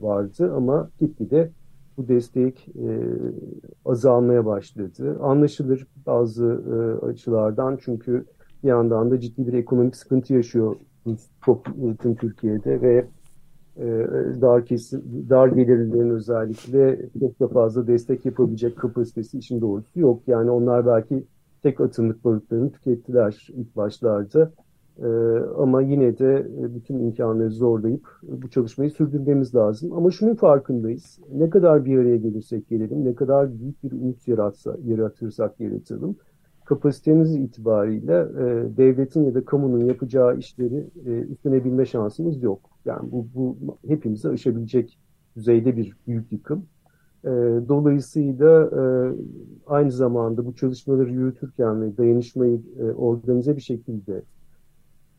vardı 0.00 0.52
ama 0.56 0.90
gitgide 1.00 1.50
bu 1.96 2.08
destek 2.08 2.68
azalmaya 3.84 4.46
başladı. 4.46 5.18
Anlaşılır 5.22 5.86
bazı 6.06 6.62
açılardan 7.02 7.78
çünkü 7.80 8.24
bir 8.62 8.68
yandan 8.68 9.10
da 9.10 9.20
ciddi 9.20 9.46
bir 9.46 9.52
ekonomik 9.52 9.96
sıkıntı 9.96 10.34
yaşıyor 10.34 10.76
tüm 12.02 12.14
Türkiye'de 12.14 12.82
ve 12.82 13.06
dar 14.40 14.64
kesim, 14.64 15.02
dar 15.30 15.48
gelirlilerin 15.48 16.10
özellikle 16.10 17.08
çok 17.20 17.40
da 17.40 17.48
fazla 17.48 17.86
destek 17.86 18.24
yapabilecek 18.24 18.76
kapasitesi 18.76 19.38
işin 19.38 19.60
doğrusu 19.60 20.00
yok. 20.00 20.22
Yani 20.26 20.50
onlar 20.50 20.86
belki 20.86 21.24
tek 21.64 21.80
atımlık 21.80 22.24
barutlarını 22.24 22.72
tükettiler 22.72 23.48
ilk 23.56 23.76
başlarda. 23.76 24.52
E, 24.98 25.06
ama 25.58 25.82
yine 25.82 26.18
de 26.18 26.48
e, 26.60 26.74
bütün 26.74 26.98
imkanları 26.98 27.50
zorlayıp 27.50 28.08
bu 28.22 28.50
çalışmayı 28.50 28.90
sürdürmemiz 28.90 29.54
lazım. 29.54 29.92
Ama 29.92 30.10
şunun 30.10 30.34
farkındayız. 30.34 31.18
Ne 31.32 31.50
kadar 31.50 31.84
bir 31.84 31.98
araya 31.98 32.16
gelirsek 32.16 32.68
gelelim, 32.68 33.04
ne 33.04 33.14
kadar 33.14 33.60
büyük 33.60 33.84
bir 33.84 33.92
umut 33.92 34.28
yaratsa, 34.28 34.76
yaratırsak 34.84 35.60
yaratalım. 35.60 36.16
Kapasitemiz 36.64 37.36
itibariyle 37.36 38.14
e, 38.14 38.76
devletin 38.76 39.24
ya 39.24 39.34
da 39.34 39.44
kamunun 39.44 39.84
yapacağı 39.84 40.38
işleri 40.38 40.86
e, 41.06 41.10
üstlenebilme 41.10 41.86
şansımız 41.86 42.42
yok. 42.42 42.60
Yani 42.84 43.12
bu, 43.12 43.26
bu 43.34 43.78
hepimizi 43.88 44.28
aşabilecek 44.28 44.98
düzeyde 45.36 45.76
bir 45.76 45.96
büyük 46.06 46.32
yıkım. 46.32 46.66
E, 47.24 47.28
dolayısıyla 47.68 48.62
e, 48.62 48.82
aynı 49.66 49.92
zamanda 49.92 50.46
bu 50.46 50.54
çalışmaları 50.54 51.10
yürütürken 51.10 51.82
ve 51.82 51.96
dayanışmayı 51.96 52.60
e, 52.78 52.84
organize 52.84 53.56
bir 53.56 53.60
şekilde 53.60 54.22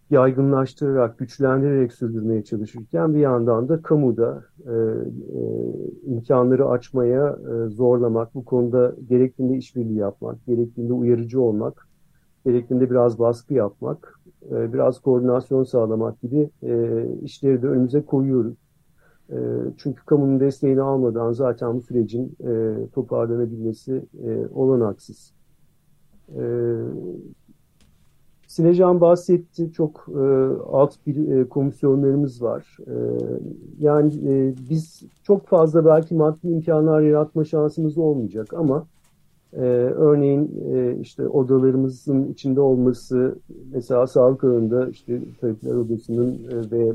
yaygınlaştırarak, 0.10 1.18
güçlendirerek 1.18 1.94
sürdürmeye 1.94 2.44
çalışırken 2.44 3.14
bir 3.14 3.20
yandan 3.20 3.70
da 3.70 3.82
kamuda 3.82 4.44
e, 4.66 4.72
e, 4.72 5.42
imkanları 6.06 6.70
açmaya 6.70 7.38
zorlamak, 7.68 8.36
bu 8.36 8.46
konuda 8.46 8.96
gerektiğinde 9.10 9.58
işbirliği 9.58 9.98
yapmak, 9.98 10.46
gerektiğinde 10.46 10.94
uyarıcı 10.94 11.42
olmak, 11.42 11.88
gerektiğinde 12.46 12.90
biraz 12.90 13.20
baskı 13.20 13.54
yapmak, 13.54 14.20
biraz 14.52 15.00
koordinasyon 15.00 15.64
sağlamak 15.64 16.22
gibi 16.22 16.50
işleri 17.24 17.62
de 17.62 17.68
önümüze 17.68 18.02
koyuyoruz. 18.02 18.65
E, 19.32 19.38
çünkü 19.78 20.06
kamunun 20.06 20.40
desteğini 20.40 20.82
almadan 20.82 21.32
zaten 21.32 21.76
bu 21.76 21.82
sürecin 21.82 22.38
e, 22.44 22.76
toparlanabilmesi 22.94 24.06
e, 24.24 24.48
olanaksız. 24.54 25.34
E, 26.36 26.44
Sinecan 28.48 29.02
bahsetti, 29.02 29.72
çok 29.72 30.08
e, 30.10 30.22
alt 30.72 30.94
bir 31.08 31.50
komisyonlarımız 31.50 32.42
var. 32.42 32.78
E, 32.88 32.96
yani 33.80 34.12
biz 34.70 35.04
çok 35.24 35.48
fazla 35.48 35.86
belki 35.86 36.16
maddi 36.16 36.48
imkanlar 36.48 37.02
yaratma 37.02 37.46
şansımız 37.46 37.98
olmayacak 37.98 38.54
ama 38.54 38.88
e, 39.54 39.60
örneğin 39.96 40.52
e, 40.74 40.98
işte 41.02 41.28
odalarımızın 41.28 42.28
içinde 42.28 42.62
olması, 42.62 43.40
mesela 43.74 44.08
sağlık 44.08 44.44
alanında 44.44 44.90
işte 44.90 45.22
tabipler 45.42 45.76
odasının 45.76 46.34
e, 46.34 46.72
ve 46.72 46.94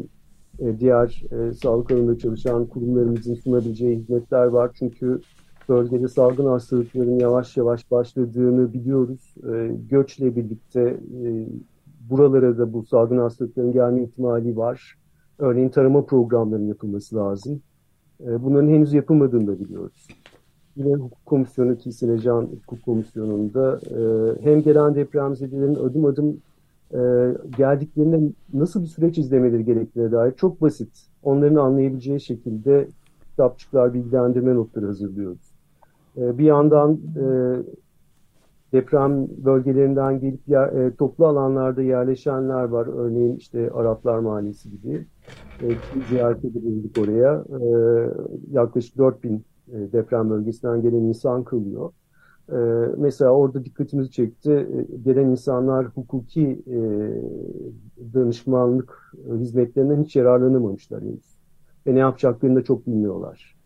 e, 0.61 0.81
diğer 0.81 1.23
e, 1.31 1.53
sağlık 1.53 1.91
alanında 1.91 2.19
çalışan 2.19 2.67
kurumlarımızın 2.67 3.35
sunabileceği 3.35 3.97
hizmetler 3.97 4.47
var. 4.47 4.71
Çünkü 4.75 5.21
bölgede 5.69 6.09
salgın 6.09 6.47
hastalıkların 6.47 7.19
yavaş 7.19 7.57
yavaş 7.57 7.91
başladığını 7.91 8.73
biliyoruz. 8.73 9.35
E, 9.53 9.77
göçle 9.91 10.37
birlikte 10.37 11.01
buralara 12.11 12.59
da 12.59 12.73
bu 12.73 12.85
salgın 12.85 13.19
hastalıkların 13.19 13.73
gelme 13.73 14.03
ihtimali 14.03 14.57
var. 14.57 14.99
Örneğin 15.39 15.69
tarama 15.69 16.05
programlarının 16.05 16.69
yapılması 16.69 17.17
lazım. 17.17 17.63
Bunların 18.21 18.69
henüz 18.69 18.93
yapılmadığını 18.93 19.47
da 19.47 19.61
biliyoruz. 19.61 20.09
Yine 20.77 20.95
hukuk 20.95 21.27
komisyonu 21.27 21.77
ki 21.77 21.91
Hukuk 22.27 22.83
Komisyonu'nda 22.83 23.81
hem 24.43 24.63
gelen 24.63 24.95
depremzedelerin 24.95 25.75
adım 25.75 26.05
adım 26.05 26.41
e, 26.95 26.99
geldiklerinde 27.57 28.33
nasıl 28.55 28.83
bir 28.83 28.87
süreç 28.87 29.19
izlemeleri 29.19 29.65
gerektiğine 29.65 30.13
dair 30.13 30.33
çok 30.33 30.61
basit, 30.61 31.07
onların 31.23 31.57
anlayabileceği 31.57 32.21
şekilde 32.21 32.89
kitapçıklar, 33.31 33.95
bilgilendirme 33.95 34.55
notları 34.55 34.87
hazırlıyoruz. 34.87 35.55
E, 36.17 36.39
bir 36.39 36.45
yandan 36.45 37.01
e, 37.17 37.25
deprem 38.73 39.29
bölgelerinden 39.45 40.21
gelip 40.21 40.49
yer, 40.49 40.69
e, 40.69 40.95
toplu 40.95 41.27
alanlarda 41.27 41.83
yerleşenler 41.83 42.65
var. 42.65 42.87
Örneğin 42.87 43.37
işte 43.37 43.71
Araplar 43.71 44.19
Mahallesi 44.19 44.71
gibi. 44.71 45.07
E, 45.63 45.67
ziyaret 46.09 46.45
edebildik 46.45 46.99
oraya. 46.99 47.45
E, 47.61 47.69
yaklaşık 48.51 48.99
4000 48.99 49.45
e, 49.73 49.93
deprem 49.93 50.31
bölgesinden 50.31 50.83
gelen 50.83 51.01
insan 51.01 51.45
kalıyor. 51.45 51.91
Ee, 52.53 52.57
mesela 52.97 53.31
orada 53.31 53.65
dikkatimizi 53.65 54.11
çekti. 54.11 54.51
Ee, 54.51 54.97
gelen 55.05 55.29
insanlar 55.29 55.87
hukuki 55.87 56.63
e, 56.67 56.79
danışmanlık 58.15 59.13
hizmetlerinden 59.39 60.05
hiç 60.05 60.17
yararlanamamışlar 60.17 61.03
henüz. 61.03 61.37
Ve 61.87 61.95
ne 61.95 61.99
yapacaklarını 61.99 62.57
da 62.57 62.65
çok 62.65 62.87
bilmiyorlar. 62.87 63.57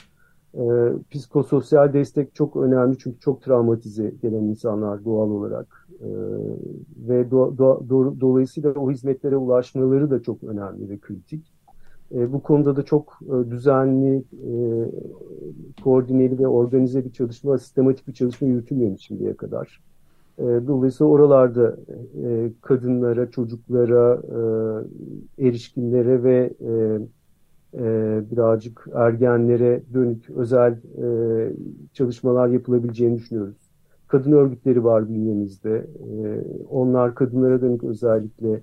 Ee, 0.54 0.92
psikososyal 1.10 1.92
destek 1.92 2.34
çok 2.34 2.56
önemli 2.56 2.98
çünkü 2.98 3.20
çok 3.20 3.42
travmatize 3.42 4.14
gelen 4.22 4.42
insanlar 4.42 5.04
doğal 5.04 5.30
olarak. 5.30 5.88
Ee, 6.00 6.06
ve 7.08 7.30
do, 7.30 7.58
do, 7.58 7.84
do, 7.88 8.20
dolayısıyla 8.20 8.72
o 8.72 8.90
hizmetlere 8.90 9.36
ulaşmaları 9.36 10.10
da 10.10 10.22
çok 10.22 10.44
önemli 10.44 10.88
ve 10.88 10.98
kritik. 10.98 11.53
E, 12.12 12.32
bu 12.32 12.42
konuda 12.42 12.76
da 12.76 12.82
çok 12.82 13.18
e, 13.22 13.50
düzenli, 13.50 14.16
e, 14.16 14.54
koordineli 15.84 16.38
ve 16.38 16.46
organize 16.46 17.04
bir 17.04 17.12
çalışma, 17.12 17.58
sistematik 17.58 18.08
bir 18.08 18.12
çalışma 18.12 18.48
yürütülmemiş 18.48 19.06
şimdiye 19.06 19.36
kadar. 19.36 19.80
E, 20.38 20.42
dolayısıyla 20.42 21.10
oralarda 21.10 21.76
e, 22.24 22.50
kadınlara, 22.60 23.30
çocuklara, 23.30 24.22
e, 25.38 25.48
erişkinlere 25.48 26.22
ve 26.22 26.50
e, 26.60 26.98
e, 27.78 28.22
birazcık 28.30 28.86
ergenlere 28.94 29.82
dönük 29.94 30.30
özel 30.30 30.72
e, 30.72 31.06
çalışmalar 31.92 32.48
yapılabileceğini 32.48 33.18
düşünüyoruz. 33.18 33.56
Kadın 34.08 34.32
örgütleri 34.32 34.84
var 34.84 35.08
bünyemizde. 35.08 35.76
E, 35.76 36.44
onlar 36.70 37.14
kadınlara 37.14 37.60
dönük 37.60 37.84
özellikle 37.84 38.60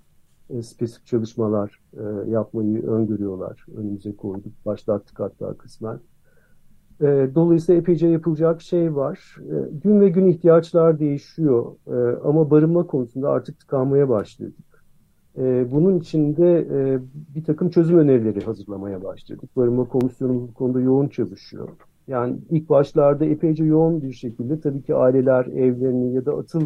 e, 0.58 0.62
spesifik 0.62 1.05
çalışmalar 1.05 1.81
e, 1.93 2.29
yapmayı 2.29 2.88
öngörüyorlar. 2.88 3.65
Önümüze 3.77 4.15
koyduk, 4.15 4.65
başlattık 4.65 5.20
hatta 5.20 5.53
kısmen. 5.53 6.00
E, 7.01 7.29
dolayısıyla 7.36 7.81
epeyce 7.81 8.08
yapılacak 8.08 8.62
şey 8.62 8.96
var. 8.96 9.36
E, 9.39 9.77
gün 9.84 10.01
ve 10.01 10.10
gün 10.10 10.25
ihtiyaçlar 10.25 11.00
değişiyor 11.00 11.75
e, 11.88 12.22
ama 12.24 12.51
barınma 12.51 12.88
konusunda 12.88 13.29
artık 13.29 13.60
tıkanmaya 13.60 14.10
başladık. 14.10 14.55
E, 15.38 15.72
bunun 15.72 16.00
için 16.00 16.38
de 16.38 16.67
e, 16.72 17.00
bir 17.36 17.43
takım 17.43 17.70
çözüm 17.70 17.98
önerileri 17.98 18.46
hazırlamaya 18.46 19.03
başladık. 19.03 19.50
Barınma 19.58 19.86
komisyonumuz 19.86 20.50
bu 20.50 20.53
konuda 20.53 20.81
yoğun 20.81 21.08
çalışıyor. 21.08 21.70
Yani 22.08 22.38
ilk 22.50 22.70
başlarda 22.70 23.25
epeyce 23.25 23.63
yoğun 23.63 24.01
bir 24.01 24.13
şekilde 24.13 24.60
tabii 24.60 24.84
ki 24.84 24.96
aileler 24.96 25.46
evlerini 25.46 26.13
ya 26.13 26.25
da 26.25 26.38
atıl 26.38 26.62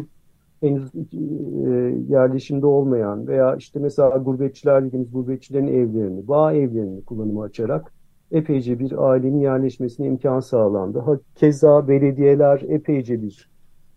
henüz 0.60 0.94
e, 0.94 1.70
yerleşimde 2.08 2.66
olmayan 2.66 3.26
veya 3.26 3.56
işte 3.56 3.78
mesela 3.78 4.08
gurbetçiler 4.08 4.84
dediğimiz 4.84 5.12
gurbetçilerin 5.12 5.66
evlerini, 5.66 6.28
bağ 6.28 6.52
evlerini 6.52 7.04
kullanıma 7.04 7.42
açarak 7.42 7.92
epeyce 8.30 8.78
bir 8.78 9.10
ailenin 9.10 9.40
yerleşmesine 9.40 10.06
imkan 10.06 10.40
sağlandı. 10.40 10.98
Ha, 10.98 11.18
keza 11.34 11.88
belediyeler 11.88 12.62
epeyce 12.68 13.22
bir 13.22 13.50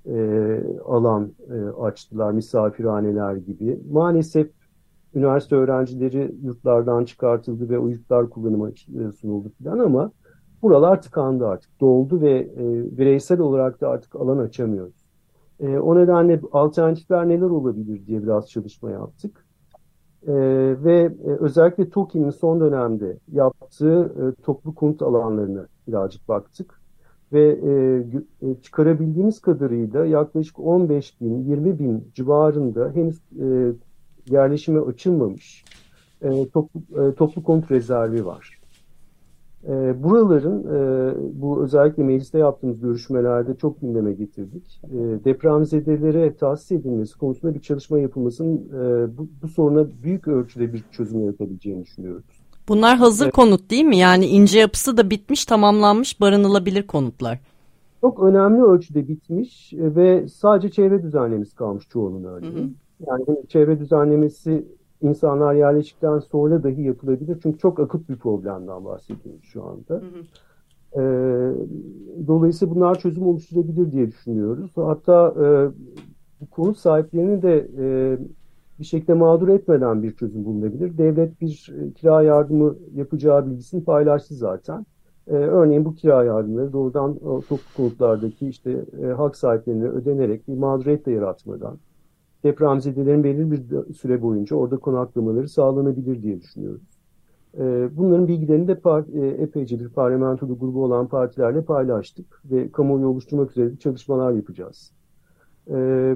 e, 0.05 0.63
alan 0.85 1.31
e, 1.49 1.81
açtılar, 1.81 2.31
misafirhaneler 2.31 3.35
gibi. 3.35 3.79
Maalesef 3.91 4.49
üniversite 5.15 5.55
öğrencileri 5.55 6.35
yurtlardan 6.43 7.05
çıkartıldı 7.05 7.69
ve 7.69 7.79
o 7.79 7.87
yurtlar 7.87 8.29
kullanıma 8.29 8.69
e, 8.69 9.11
sunuldu 9.11 9.51
falan 9.63 9.79
ama 9.79 10.11
buralar 10.61 11.01
tıkandı 11.01 11.47
artık, 11.47 11.81
doldu 11.81 12.21
ve 12.21 12.39
e, 12.39 12.97
bireysel 12.97 13.39
olarak 13.39 13.81
da 13.81 13.89
artık 13.89 14.15
alan 14.15 14.37
açamıyoruz. 14.37 14.98
E, 15.59 15.77
o 15.77 15.95
nedenle 15.95 16.41
alternatifler 16.51 17.27
neler 17.27 17.49
olabilir 17.49 18.05
diye 18.07 18.23
biraz 18.23 18.49
çalışma 18.49 18.91
yaptık. 18.91 19.45
E, 20.27 20.33
ve 20.83 21.11
e, 21.25 21.29
özellikle 21.29 21.89
TOKİ'nin 21.89 22.29
son 22.29 22.59
dönemde 22.59 23.17
yaptığı 23.31 24.13
e, 24.19 24.41
toplu 24.43 24.75
konut 24.75 25.01
alanlarına 25.01 25.67
birazcık 25.87 26.27
baktık. 26.27 26.79
Ve 27.33 27.59
e, 28.41 28.49
e 28.49 28.61
çıkarabildiğimiz 28.61 29.41
kadarıyla 29.41 30.05
yaklaşık 30.05 30.59
15 30.59 31.21
bin, 31.21 31.43
20 31.43 31.79
bin 31.79 32.11
civarında 32.15 32.91
henüz 32.93 33.21
e, 33.39 33.73
yerleşime 34.29 34.79
açılmamış 34.79 35.65
e, 36.21 36.49
toplu, 36.49 36.81
e, 37.03 37.15
toplu 37.15 37.43
konut 37.43 37.71
rezervi 37.71 38.25
var. 38.25 38.58
E, 39.67 40.03
buraların 40.03 40.63
e, 40.63 41.13
bu 41.41 41.63
özellikle 41.63 42.03
mecliste 42.03 42.37
yaptığımız 42.39 42.79
görüşmelerde 42.79 43.55
çok 43.55 43.81
gündeme 43.81 44.13
getirdik. 44.13 44.81
E, 44.83 44.97
depremzedelere 45.25 46.35
tahsis 46.35 46.71
edilmesi 46.71 47.17
konusunda 47.17 47.53
bir 47.53 47.59
çalışma 47.59 47.99
yapılmasının 47.99 48.57
e, 48.57 49.17
bu, 49.17 49.27
bu 49.43 49.47
soruna 49.47 49.87
büyük 50.03 50.27
ölçüde 50.27 50.73
bir 50.73 50.83
çözüm 50.91 51.21
yaratabileceğini 51.21 51.83
düşünüyoruz. 51.83 52.25
Bunlar 52.67 52.97
hazır 52.97 53.25
evet. 53.25 53.35
konut 53.35 53.71
değil 53.71 53.85
mi? 53.85 53.97
Yani 53.97 54.25
ince 54.25 54.59
yapısı 54.59 54.97
da 54.97 55.09
bitmiş, 55.09 55.45
tamamlanmış, 55.45 56.21
barınılabilir 56.21 56.87
konutlar. 56.87 57.39
Çok 58.01 58.23
önemli 58.23 58.63
ölçüde 58.63 59.07
bitmiş 59.07 59.73
ve 59.73 60.27
sadece 60.27 60.69
çevre 60.69 61.03
düzenlemesi 61.03 61.55
kalmış 61.55 61.89
çoğunun 61.89 62.23
örneğin. 62.23 62.55
Hı 62.55 62.59
hı. 62.59 62.69
Yani 63.07 63.47
çevre 63.47 63.79
düzenlemesi 63.79 64.65
insanlar 65.01 65.53
yerleştikten 65.53 66.19
sonra 66.19 66.63
dahi 66.63 66.81
yapılabilir. 66.81 67.39
Çünkü 67.43 67.57
çok 67.57 67.79
akut 67.79 68.09
bir 68.09 68.15
problemden 68.15 68.85
bahsediyoruz 68.85 69.43
şu 69.43 69.63
anda. 69.63 69.93
Hı 69.93 69.97
hı. 69.97 70.23
E, 70.95 71.01
dolayısıyla 72.27 72.75
bunlar 72.75 72.99
çözüm 72.99 73.27
oluşturabilir 73.27 73.91
diye 73.91 74.07
düşünüyoruz. 74.07 74.71
Hatta 74.75 75.33
e, 75.37 75.45
bu 76.41 76.49
konut 76.49 76.77
sahiplerini 76.77 77.41
de 77.41 77.67
e, 77.77 78.17
bir 78.79 78.85
şekilde 78.85 79.13
mağdur 79.13 79.47
etmeden 79.47 80.03
bir 80.03 80.11
çözüm 80.11 80.45
bulunabilir. 80.45 80.97
Devlet 80.97 81.41
bir 81.41 81.73
e, 81.79 81.91
kira 81.91 82.21
yardımı 82.21 82.75
yapacağı 82.95 83.45
bilgisini 83.45 83.83
paylaştı 83.83 84.35
zaten. 84.35 84.85
E, 85.27 85.33
örneğin 85.33 85.85
bu 85.85 85.95
kira 85.95 86.23
yardımları 86.23 86.73
doğrudan 86.73 87.17
o 87.25 87.41
toplu 87.41 87.63
konutlardaki 87.77 88.47
işte 88.47 88.85
e, 89.03 89.05
hak 89.05 89.35
sahiplerine 89.35 89.87
ödenerek 89.87 90.47
bir 90.47 90.53
mağduriyet 90.53 91.05
de 91.05 91.11
yaratmadan 91.11 91.77
depremzedelerin 92.43 93.23
belirli 93.23 93.51
bir 93.51 93.93
süre 93.93 94.21
boyunca 94.21 94.55
orada 94.55 94.77
konaklamaları 94.77 95.47
sağlanabilir 95.47 96.23
diye 96.23 96.41
düşünüyoruz. 96.41 96.99
Ee, 97.57 97.89
bunların 97.97 98.27
bilgilerini 98.27 98.67
de 98.67 98.81
e, 99.13 99.27
epeyce 99.27 99.79
bir 99.79 99.89
parlamentoda 99.89 100.53
grubu 100.53 100.83
olan 100.83 101.07
partilerle 101.07 101.61
paylaştık 101.61 102.41
ve 102.45 102.71
kamuoyu 102.71 103.07
oluşturmak 103.07 103.51
üzere 103.51 103.77
çalışmalar 103.77 104.31
yapacağız. 104.31 104.91
Ee, 105.71 106.15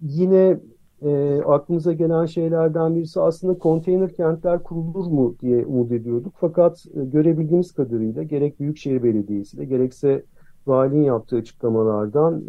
yine 0.00 0.60
e, 1.02 1.40
aklımıza 1.46 1.92
gelen 1.92 2.26
şeylerden 2.26 2.94
birisi 2.94 3.20
aslında 3.20 3.58
konteyner 3.58 4.12
kentler 4.12 4.62
kurulur 4.62 5.06
mu 5.06 5.34
diye 5.40 5.66
umut 5.66 5.92
ediyorduk. 5.92 6.34
Fakat 6.36 6.86
e, 6.94 7.04
görebildiğimiz 7.04 7.72
kadarıyla 7.72 8.22
gerek 8.22 8.60
Büyükşehir 8.60 9.02
Belediyesi 9.02 9.58
de 9.58 9.64
gerekse 9.64 10.24
valinin 10.66 11.02
yaptığı 11.02 11.36
açıklamalardan 11.36 12.42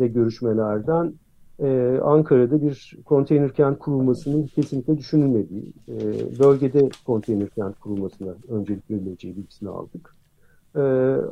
ve 0.00 0.08
görüşmelerden 0.08 1.12
e, 1.62 1.98
Ankara'da 2.02 2.62
bir 2.62 2.96
konteyner 3.04 3.52
kent 3.52 3.78
kurulmasının 3.78 4.46
kesinlikle 4.46 4.98
düşünülmediği, 4.98 5.72
e, 5.88 5.98
bölgede 6.38 6.88
konteyner 7.06 7.48
kent 7.48 7.78
kurulmasına 7.78 8.34
öncelik 8.48 8.90
verileceği 8.90 9.36
bilgisini 9.36 9.68
aldık. 9.68 10.14
E, 10.76 10.80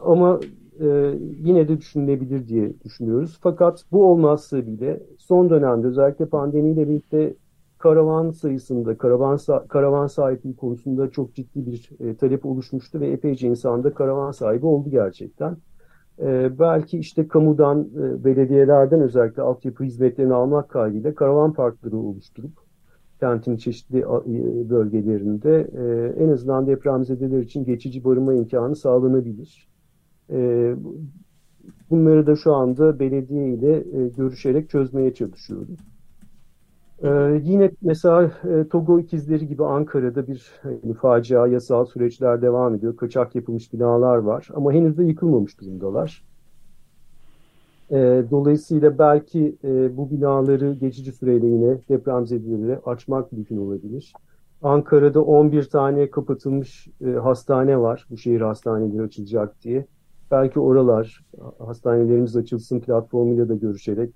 ama 0.04 0.40
e, 0.80 1.14
yine 1.44 1.68
de 1.68 1.78
düşünülebilir 1.78 2.48
diye 2.48 2.72
düşünüyoruz. 2.84 3.38
Fakat 3.42 3.84
bu 3.92 4.06
olmazsa 4.10 4.66
bile 4.66 5.02
son 5.18 5.50
dönemde 5.50 5.86
özellikle 5.86 6.26
pandemiyle 6.26 6.88
birlikte 6.88 7.34
karavan 7.78 8.30
sayısında, 8.30 8.98
karavan, 8.98 9.38
karavan 9.68 10.06
sahipliği 10.06 10.56
konusunda 10.56 11.10
çok 11.10 11.34
ciddi 11.34 11.66
bir 11.66 11.90
e, 12.00 12.16
talep 12.16 12.46
oluşmuştu 12.46 13.00
ve 13.00 13.10
epeyce 13.10 13.48
insanda 13.48 13.94
karavan 13.94 14.30
sahibi 14.30 14.66
oldu 14.66 14.90
gerçekten. 14.90 15.56
E, 16.22 16.58
belki 16.58 16.98
işte 16.98 17.28
kamudan, 17.28 17.88
e, 17.96 18.24
belediyelerden 18.24 19.00
özellikle 19.00 19.42
altyapı 19.42 19.84
hizmetlerini 19.84 20.34
almak 20.34 20.68
kaydıyla 20.68 21.14
karavan 21.14 21.52
parkları 21.52 21.96
oluşturup 21.96 22.52
kentin 23.20 23.56
çeşitli 23.56 23.98
e, 23.98 24.70
bölgelerinde 24.70 25.70
e, 25.76 26.14
en 26.24 26.28
azından 26.28 26.66
depremzedeler 26.66 27.38
için 27.38 27.64
geçici 27.64 28.04
barınma 28.04 28.34
imkanı 28.34 28.76
sağlanabilir. 28.76 29.68
E, 30.30 30.74
bunları 31.90 32.26
da 32.26 32.36
şu 32.36 32.52
anda 32.52 32.98
belediye 32.98 33.54
ile 33.54 33.84
görüşerek 34.16 34.70
çözmeye 34.70 35.14
çalışıyoruz. 35.14 35.95
Ee, 37.02 37.40
yine 37.44 37.70
mesela 37.82 38.30
e, 38.44 38.68
Togo 38.68 38.98
ikizleri 39.00 39.48
gibi 39.48 39.64
Ankara'da 39.64 40.26
bir 40.26 40.50
hani, 40.62 40.94
facia, 40.94 41.46
yasal 41.46 41.84
süreçler 41.84 42.42
devam 42.42 42.74
ediyor. 42.74 42.96
Kaçak 42.96 43.34
yapılmış 43.34 43.72
binalar 43.72 44.16
var 44.16 44.48
ama 44.54 44.72
henüz 44.72 44.98
de 44.98 45.04
yıkılmamış 45.04 45.60
durumdalar. 45.60 46.24
E, 47.90 48.24
dolayısıyla 48.30 48.98
belki 48.98 49.56
e, 49.64 49.96
bu 49.96 50.10
binaları 50.10 50.74
geçici 50.74 51.12
süreyle 51.12 51.46
yine 51.46 51.78
depremzedelere 51.88 52.80
açmak 52.86 53.32
mümkün 53.32 53.56
olabilir. 53.56 54.12
Ankara'da 54.62 55.22
11 55.22 55.64
tane 55.64 56.10
kapatılmış 56.10 56.88
e, 57.00 57.10
hastane 57.10 57.78
var. 57.78 58.06
Bu 58.10 58.16
şehir 58.16 58.40
hastaneleri 58.40 59.02
açılacak 59.02 59.62
diye. 59.62 59.86
Belki 60.30 60.60
oralar 60.60 61.24
hastanelerimiz 61.58 62.36
açılsın 62.36 62.80
platformuyla 62.80 63.48
da 63.48 63.54
görüşerek 63.54 64.10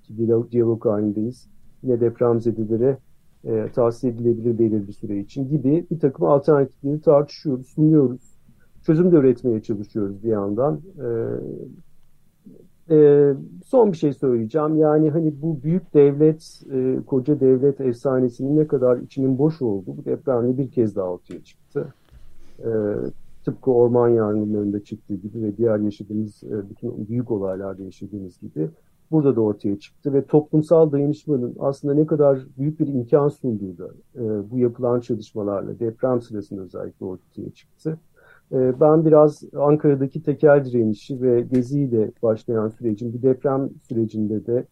diyalog 0.50 0.84
halindeyiz 0.84 1.48
yine 1.82 2.00
depremzedelere 2.00 2.98
e, 3.44 3.68
tahsis 3.74 4.04
edilebilir 4.04 4.58
belirli 4.58 4.88
bir 4.88 4.92
süre 4.92 5.18
için 5.18 5.48
gibi 5.48 5.86
bir 5.90 6.00
takım 6.00 6.26
alternatifleri 6.26 7.00
tartışıyoruz, 7.00 7.66
sunuyoruz. 7.66 8.38
Çözüm 8.86 9.12
de 9.12 9.16
üretmeye 9.16 9.62
çalışıyoruz 9.62 10.22
bir 10.22 10.28
yandan. 10.28 10.80
E, 10.98 11.06
e, 12.94 13.32
son 13.64 13.92
bir 13.92 13.96
şey 13.96 14.12
söyleyeceğim. 14.12 14.76
Yani 14.76 15.10
hani 15.10 15.42
bu 15.42 15.62
büyük 15.62 15.94
devlet, 15.94 16.62
e, 16.72 16.98
koca 17.06 17.40
devlet 17.40 17.80
efsanesinin 17.80 18.56
ne 18.56 18.66
kadar 18.66 18.96
içinin 18.98 19.38
boş 19.38 19.62
olduğu 19.62 19.96
bu 19.96 20.04
depremle 20.04 20.58
bir 20.58 20.70
kez 20.70 20.96
daha 20.96 21.06
ortaya 21.06 21.44
çıktı. 21.44 21.94
E, 22.58 22.70
tıpkı 23.44 23.70
orman 23.70 24.08
yangınlarında 24.08 24.84
çıktığı 24.84 25.14
gibi 25.14 25.42
ve 25.42 25.56
diğer 25.56 25.78
yaşadığımız 25.78 26.42
e, 26.44 26.70
bütün 26.70 27.08
büyük 27.08 27.30
olaylarda 27.30 27.82
yaşadığımız 27.82 28.38
gibi 28.40 28.68
burada 29.10 29.36
da 29.36 29.40
ortaya 29.40 29.78
çıktı 29.78 30.12
ve 30.12 30.24
toplumsal 30.24 30.92
dayanışmanın 30.92 31.56
aslında 31.58 31.94
ne 31.94 32.06
kadar 32.06 32.38
büyük 32.58 32.80
bir 32.80 32.86
imkan 32.86 33.28
sunduğu 33.28 33.78
da 33.78 33.88
e, 34.16 34.50
bu 34.50 34.58
yapılan 34.58 35.00
çalışmalarla 35.00 35.78
deprem 35.78 36.20
sırasında 36.20 36.62
özellikle 36.62 37.06
ortaya 37.06 37.50
çıktı. 37.50 37.98
E, 38.52 38.80
ben 38.80 39.04
biraz 39.04 39.42
Ankara'daki 39.56 40.22
tekel 40.22 40.64
direnişi 40.64 41.22
ve 41.22 41.40
geziyle 41.40 42.10
başlayan 42.22 42.68
sürecin 42.68 43.12
bu 43.12 43.22
deprem 43.22 43.70
sürecinde 43.88 44.46
de 44.46 44.66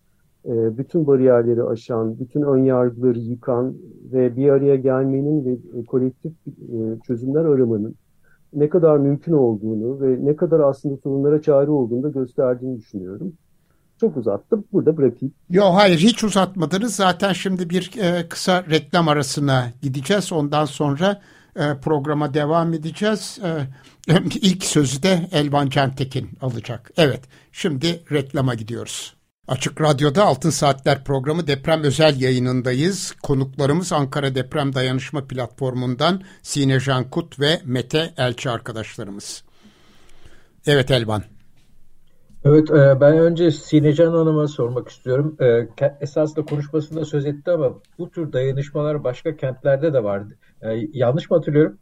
e, 0.44 0.78
bütün 0.78 1.06
bariyerleri 1.06 1.62
aşan, 1.62 2.18
bütün 2.20 2.42
ön 2.42 2.64
yargıları 2.64 3.18
yıkan 3.18 3.74
ve 4.12 4.36
bir 4.36 4.48
araya 4.48 4.76
gelmenin 4.76 5.44
ve 5.44 5.78
e, 5.80 5.84
kolektif 5.84 6.32
e, 6.46 7.00
çözümler 7.06 7.44
aramanın 7.44 7.94
ne 8.52 8.68
kadar 8.68 8.98
mümkün 8.98 9.32
olduğunu 9.32 10.00
ve 10.00 10.18
ne 10.24 10.36
kadar 10.36 10.60
aslında 10.60 10.96
sorunlara 10.96 11.42
çare 11.42 11.70
olduğunu 11.70 12.02
da 12.02 12.08
gösterdiğini 12.08 12.76
düşünüyorum. 12.76 13.32
Çok 14.00 14.16
uzattım. 14.16 14.64
Burada 14.72 14.96
bırakayım. 14.96 15.34
Yok 15.50 15.74
hayır 15.74 15.98
hiç 15.98 16.24
uzatmadınız. 16.24 16.96
Zaten 16.96 17.32
şimdi 17.32 17.70
bir 17.70 17.92
e, 17.98 18.28
kısa 18.28 18.64
reklam 18.70 19.08
arasına 19.08 19.72
gideceğiz. 19.82 20.32
Ondan 20.32 20.64
sonra 20.64 21.20
e, 21.56 21.62
programa 21.82 22.34
devam 22.34 22.74
edeceğiz. 22.74 23.38
E, 24.08 24.12
ilk 24.42 24.64
sözü 24.64 25.02
de 25.02 25.28
Elvan 25.32 25.68
Cantekin 25.68 26.30
alacak. 26.40 26.90
Evet 26.96 27.20
şimdi 27.52 28.02
reklama 28.12 28.54
gidiyoruz. 28.54 29.14
Açık 29.48 29.80
Radyo'da 29.80 30.24
Altın 30.24 30.50
Saatler 30.50 31.04
programı 31.04 31.46
deprem 31.46 31.82
özel 31.82 32.20
yayınındayız. 32.20 33.14
Konuklarımız 33.22 33.92
Ankara 33.92 34.34
Deprem 34.34 34.74
Dayanışma 34.74 35.26
Platformu'ndan 35.26 36.22
Sine 36.42 36.80
Cankut 36.80 37.40
ve 37.40 37.60
Mete 37.64 38.14
Elçi 38.16 38.50
arkadaşlarımız. 38.50 39.44
Evet 40.66 40.90
Elvan. 40.90 41.22
Evet 42.48 42.70
e, 42.70 43.00
ben 43.00 43.18
önce 43.18 43.50
Sinecan 43.50 44.12
Hanım'a 44.12 44.48
sormak 44.48 44.88
istiyorum. 44.88 45.36
E, 45.40 45.68
esasında 46.00 46.44
konuşmasında 46.44 47.04
söz 47.04 47.26
etti 47.26 47.50
ama 47.50 47.80
bu 47.98 48.10
tür 48.10 48.32
dayanışmalar 48.32 49.04
başka 49.04 49.36
kentlerde 49.36 49.92
de 49.92 50.04
vardı. 50.04 50.38
E, 50.62 50.68
yanlış 50.92 51.30
mı 51.30 51.36
hatırlıyorum? 51.36 51.78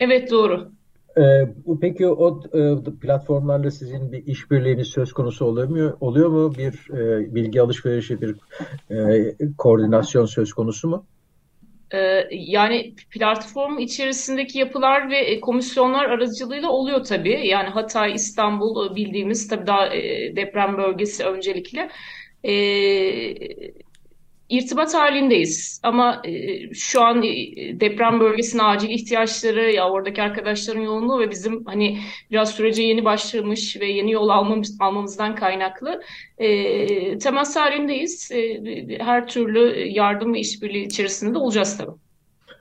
Evet 0.00 0.30
doğru. 0.30 0.72
Ee, 1.18 1.54
peki 1.80 2.08
o 2.08 2.40
e, 2.54 2.74
platformlarla 3.00 3.70
sizin 3.70 4.12
bir 4.12 4.26
işbirliğiniz 4.26 4.88
söz 4.88 5.12
konusu 5.12 5.44
oluyor, 5.44 5.96
oluyor 6.00 6.28
mu? 6.28 6.54
Bir 6.54 6.90
e, 6.94 7.34
bilgi 7.34 7.62
alışverişi, 7.62 8.20
bir 8.20 8.36
e, 8.90 9.36
koordinasyon 9.58 10.26
söz 10.26 10.52
konusu 10.52 10.88
mu? 10.88 11.06
Ee, 11.94 12.28
yani 12.30 12.94
platform 13.10 13.78
içerisindeki 13.78 14.58
yapılar 14.58 15.10
ve 15.10 15.40
komisyonlar 15.40 16.04
aracılığıyla 16.04 16.70
oluyor 16.70 17.04
tabii. 17.04 17.46
Yani 17.46 17.68
Hatay, 17.68 18.14
İstanbul 18.14 18.96
bildiğimiz 18.96 19.48
tabii 19.48 19.66
daha 19.66 19.90
deprem 20.36 20.76
bölgesi 20.78 21.24
öncelikle. 21.24 21.88
İrtibat 24.52 24.94
halindeyiz. 24.94 25.80
Ama 25.82 26.22
e, 26.24 26.74
şu 26.74 27.02
an 27.02 27.22
e, 27.22 27.30
deprem 27.80 28.20
bölgesine 28.20 28.62
acil 28.62 28.88
ihtiyaçları 28.88 29.72
ya 29.72 29.90
oradaki 29.90 30.22
arkadaşların 30.22 30.80
yoğunluğu 30.80 31.20
ve 31.20 31.30
bizim 31.30 31.64
hani 31.64 31.98
biraz 32.30 32.50
sürece 32.50 32.82
yeni 32.82 33.04
başlamış 33.04 33.80
ve 33.80 33.86
yeni 33.86 34.12
yol 34.12 34.28
almamız, 34.28 34.76
almamızdan 34.80 35.34
kaynaklı 35.34 36.02
e, 36.38 37.18
temas 37.18 37.56
halindeyiz. 37.56 38.30
E, 38.32 38.62
her 38.98 39.28
türlü 39.28 39.88
yardım 39.88 40.34
ve 40.34 40.38
işbirliği 40.38 40.86
içerisinde 40.86 41.34
de 41.34 41.38
olacağız 41.38 41.78
tabii. 41.78 41.96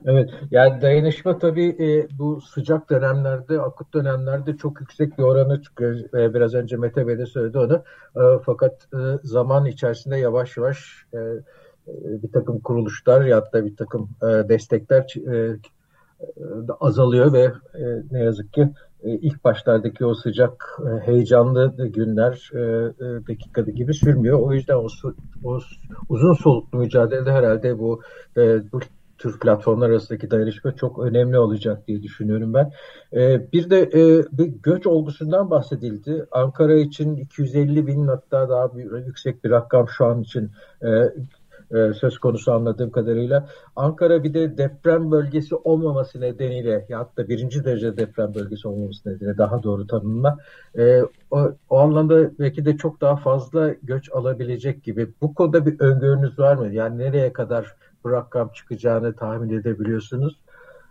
Evet, 0.06 0.30
yani 0.52 0.82
dayanışma 0.82 1.38
tabii 1.38 1.76
e, 1.80 2.18
bu 2.20 2.42
sıcak 2.42 2.90
dönemlerde, 2.90 3.62
akut 3.62 3.94
dönemlerde 3.94 4.58
çok 4.58 4.82
yüksek 4.82 5.18
bir 5.18 5.24
oranı 5.24 5.62
çıkıyor. 5.62 5.96
E, 6.14 6.34
biraz 6.34 6.54
önce 6.54 6.78
Mete 6.78 7.08
Bey 7.08 7.18
de 7.18 7.26
söyledi 7.26 7.58
onu. 7.58 7.84
E, 8.16 8.24
fakat 8.46 8.88
e, 8.94 9.00
zaman 9.24 9.66
içerisinde 9.66 10.18
yavaş 10.18 10.58
yavaş 10.58 11.06
e, 11.14 11.20
bir 12.24 12.32
takım 12.32 12.60
kuruluşlar 12.60 13.26
ya 13.26 13.54
da 13.54 13.66
bir 13.66 13.76
takım 13.76 14.10
e, 14.22 14.26
destekler 14.26 15.16
e, 15.34 15.58
azalıyor 16.80 17.34
ve 17.34 17.52
ne 18.12 18.24
yazık 18.24 18.54
ki 18.54 18.70
ilk 19.04 19.44
başlardaki 19.44 20.06
o 20.06 20.14
sıcak 20.14 20.80
heyecanlı 21.06 21.88
günler 21.88 22.52
dakikada 23.28 23.72
gibi 23.72 23.94
sürmüyor. 23.94 24.40
O 24.40 24.54
yüzden 24.54 24.76
o, 24.76 24.88
o 25.44 25.60
uzun 26.10 26.34
soluklu 26.34 26.78
mücadelede 26.80 27.32
herhalde 27.32 27.80
bu 27.80 28.02
bu 28.72 28.80
tür 29.18 29.40
platformlar 29.40 29.90
arasındaki 29.90 30.32
dayanışma 30.32 30.76
çok 30.76 31.00
önemli 31.00 31.40
olacak 31.40 31.88
diye 31.88 32.04
düşünüyorum 32.04 32.54
ben. 32.54 32.72
bir 33.54 33.70
de 33.70 33.92
bir 34.32 34.46
göç 34.46 34.88
olgusundan 34.88 35.50
bahsedildi. 35.50 36.26
Ankara 36.32 36.74
için 36.74 37.16
250 37.16 37.88
bin 37.88 38.08
hatta 38.08 38.50
daha 38.50 38.78
bir, 38.78 39.06
yüksek 39.06 39.44
bir 39.44 39.50
rakam 39.50 39.90
şu 39.90 40.06
an 40.06 40.22
için 40.22 40.52
e, 40.84 40.88
söz 42.00 42.18
konusu 42.18 42.52
anladığım 42.52 42.92
kadarıyla. 42.92 43.48
Ankara 43.76 44.24
bir 44.24 44.34
de 44.34 44.58
deprem 44.58 45.12
bölgesi 45.12 45.56
olmaması 45.56 46.22
nedeniyle 46.22 46.86
ya 46.90 47.10
da 47.18 47.30
birinci 47.30 47.66
derece 47.66 47.98
deprem 47.98 48.34
bölgesi 48.34 48.68
olmaması 48.68 49.10
nedeniyle 49.10 49.38
daha 49.38 49.64
doğru 49.64 49.88
tanımla 49.88 50.38
e, 50.78 51.02
o, 51.32 51.52
o 51.70 51.78
anlamda 51.78 52.40
belki 52.40 52.66
de 52.66 52.78
çok 52.78 53.02
daha 53.02 53.16
fazla 53.16 53.70
göç 53.84 54.10
alabilecek 54.12 54.84
gibi. 54.84 55.10
Bu 55.22 55.34
konuda 55.34 55.66
bir 55.66 55.80
öngörünüz 55.80 56.40
var 56.40 56.56
mı? 56.56 56.74
Yani 56.74 56.98
nereye 56.98 57.34
kadar 57.34 57.76
bu 58.04 58.12
rakam 58.12 58.50
çıkacağını 58.50 59.16
tahmin 59.16 59.60
edebiliyorsunuz? 59.60 60.40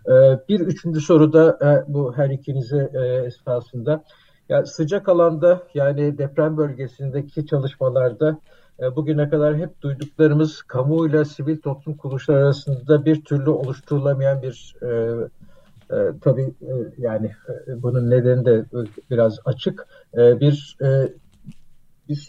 E, 0.07 0.13
bir 0.49 0.61
üçüncü 0.61 1.01
soru 1.01 1.33
da 1.33 1.59
e, 1.63 1.95
bu 1.95 2.17
her 2.17 2.31
ikinize 2.31 2.91
e, 2.95 3.27
esasında. 3.27 4.05
Ya 4.49 4.67
sıcak 4.67 5.09
alanda 5.09 5.63
yani 5.75 6.19
deprem 6.19 6.57
bölgesindeki 6.57 7.47
çalışmalarda 7.47 8.31
e, 8.31 8.60
bugüne 8.97 9.29
kadar 9.29 9.57
hep 9.57 9.83
duyduklarımız 9.83 10.63
kamuoyuyla 10.63 11.25
sivil 11.25 11.61
toplum 11.61 11.97
kuruluşları 11.97 12.39
arasında 12.39 13.05
bir 13.05 13.25
türlü 13.25 13.51
oluşturulamayan 13.51 14.43
bir 14.43 14.75
e, 14.83 14.89
e, 15.91 15.97
tabii 16.21 16.55
e, 16.63 16.73
yani 16.99 17.31
e, 17.69 17.83
bunun 17.83 18.11
nedeni 18.11 18.45
de 18.45 18.65
biraz 19.11 19.39
açık 19.45 19.87
e, 20.15 20.41
bir, 20.41 20.77
e, 20.83 21.13
bir 22.09 22.29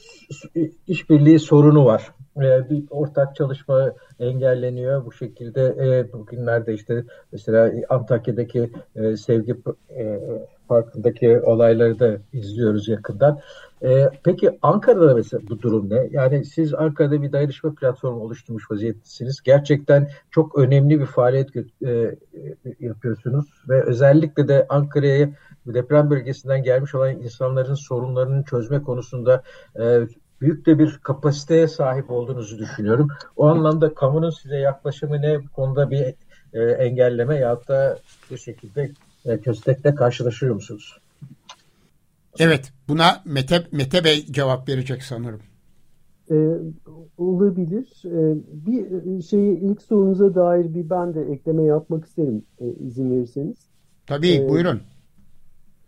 işbirliği 0.87 1.39
sorunu 1.39 1.85
var. 1.85 2.11
E, 2.37 2.69
bir 2.69 2.83
ortak 2.89 3.35
çalışma 3.35 3.93
engelleniyor 4.19 5.05
bu 5.05 5.11
şekilde. 5.11 5.61
E, 5.65 6.13
bugünlerde 6.13 6.73
işte 6.73 7.03
mesela 7.31 7.71
Antakya'daki 7.89 8.71
e, 8.95 9.17
sevgi 9.17 9.55
e, 9.89 10.19
parkındaki 10.71 11.39
olayları 11.39 11.99
da 11.99 12.17
izliyoruz 12.33 12.87
yakından. 12.87 13.39
Ee, 13.83 14.09
peki 14.23 14.59
Ankara'da 14.61 15.15
mesela 15.15 15.41
bu 15.49 15.61
durum 15.61 15.89
ne? 15.89 16.09
Yani 16.11 16.45
siz 16.45 16.73
Ankara'da 16.73 17.21
bir 17.21 17.31
dayanışma 17.31 17.75
platformu 17.75 18.21
oluşturmuş 18.21 18.71
vaziyettesiniz. 18.71 19.41
Gerçekten 19.41 20.09
çok 20.31 20.57
önemli 20.57 20.99
bir 20.99 21.05
faaliyet 21.05 21.49
e, 21.85 22.15
yapıyorsunuz 22.79 23.45
ve 23.69 23.83
özellikle 23.83 24.47
de 24.47 24.65
Ankara'ya 24.69 25.29
deprem 25.65 26.09
bölgesinden 26.09 26.63
gelmiş 26.63 26.95
olan 26.95 27.11
insanların 27.11 27.75
sorunlarını 27.75 28.43
çözme 28.43 28.83
konusunda 28.83 29.43
e, 29.79 30.01
büyük 30.41 30.65
de 30.65 30.79
bir 30.79 30.97
kapasiteye 31.03 31.67
sahip 31.67 32.11
olduğunuzu 32.11 32.57
düşünüyorum. 32.57 33.07
O 33.35 33.47
anlamda 33.47 33.93
kamunun 33.93 34.29
size 34.29 34.57
yaklaşımı 34.57 35.21
ne? 35.21 35.43
Bu 35.43 35.47
konuda 35.47 35.91
bir 35.91 36.13
e, 36.53 36.61
engelleme 36.63 37.35
ya 37.35 37.67
da 37.67 37.99
bir 38.31 38.37
şekilde 38.37 38.91
e, 39.25 39.39
köstekle 39.39 39.95
karşılaşıyor 39.95 40.55
musunuz? 40.55 40.97
Evet, 42.39 42.73
buna 42.87 43.21
Mete, 43.25 43.63
Mete 43.71 44.03
Bey 44.03 44.25
cevap 44.25 44.69
verecek 44.69 45.03
sanırım. 45.03 45.41
Ee, 46.31 46.57
olabilir. 47.17 48.01
Ee, 48.05 48.35
bir 48.65 49.21
şeyi 49.21 49.59
ilk 49.59 49.81
sorunuza 49.81 50.35
dair 50.35 50.73
bir 50.73 50.89
ben 50.89 51.13
de 51.13 51.21
ekleme 51.21 51.63
yapmak 51.63 52.05
isterim 52.05 52.43
e, 52.59 52.65
izin 52.67 53.11
verirseniz. 53.11 53.57
Tabii, 54.07 54.33
ee, 54.33 54.49
buyurun. 54.49 54.81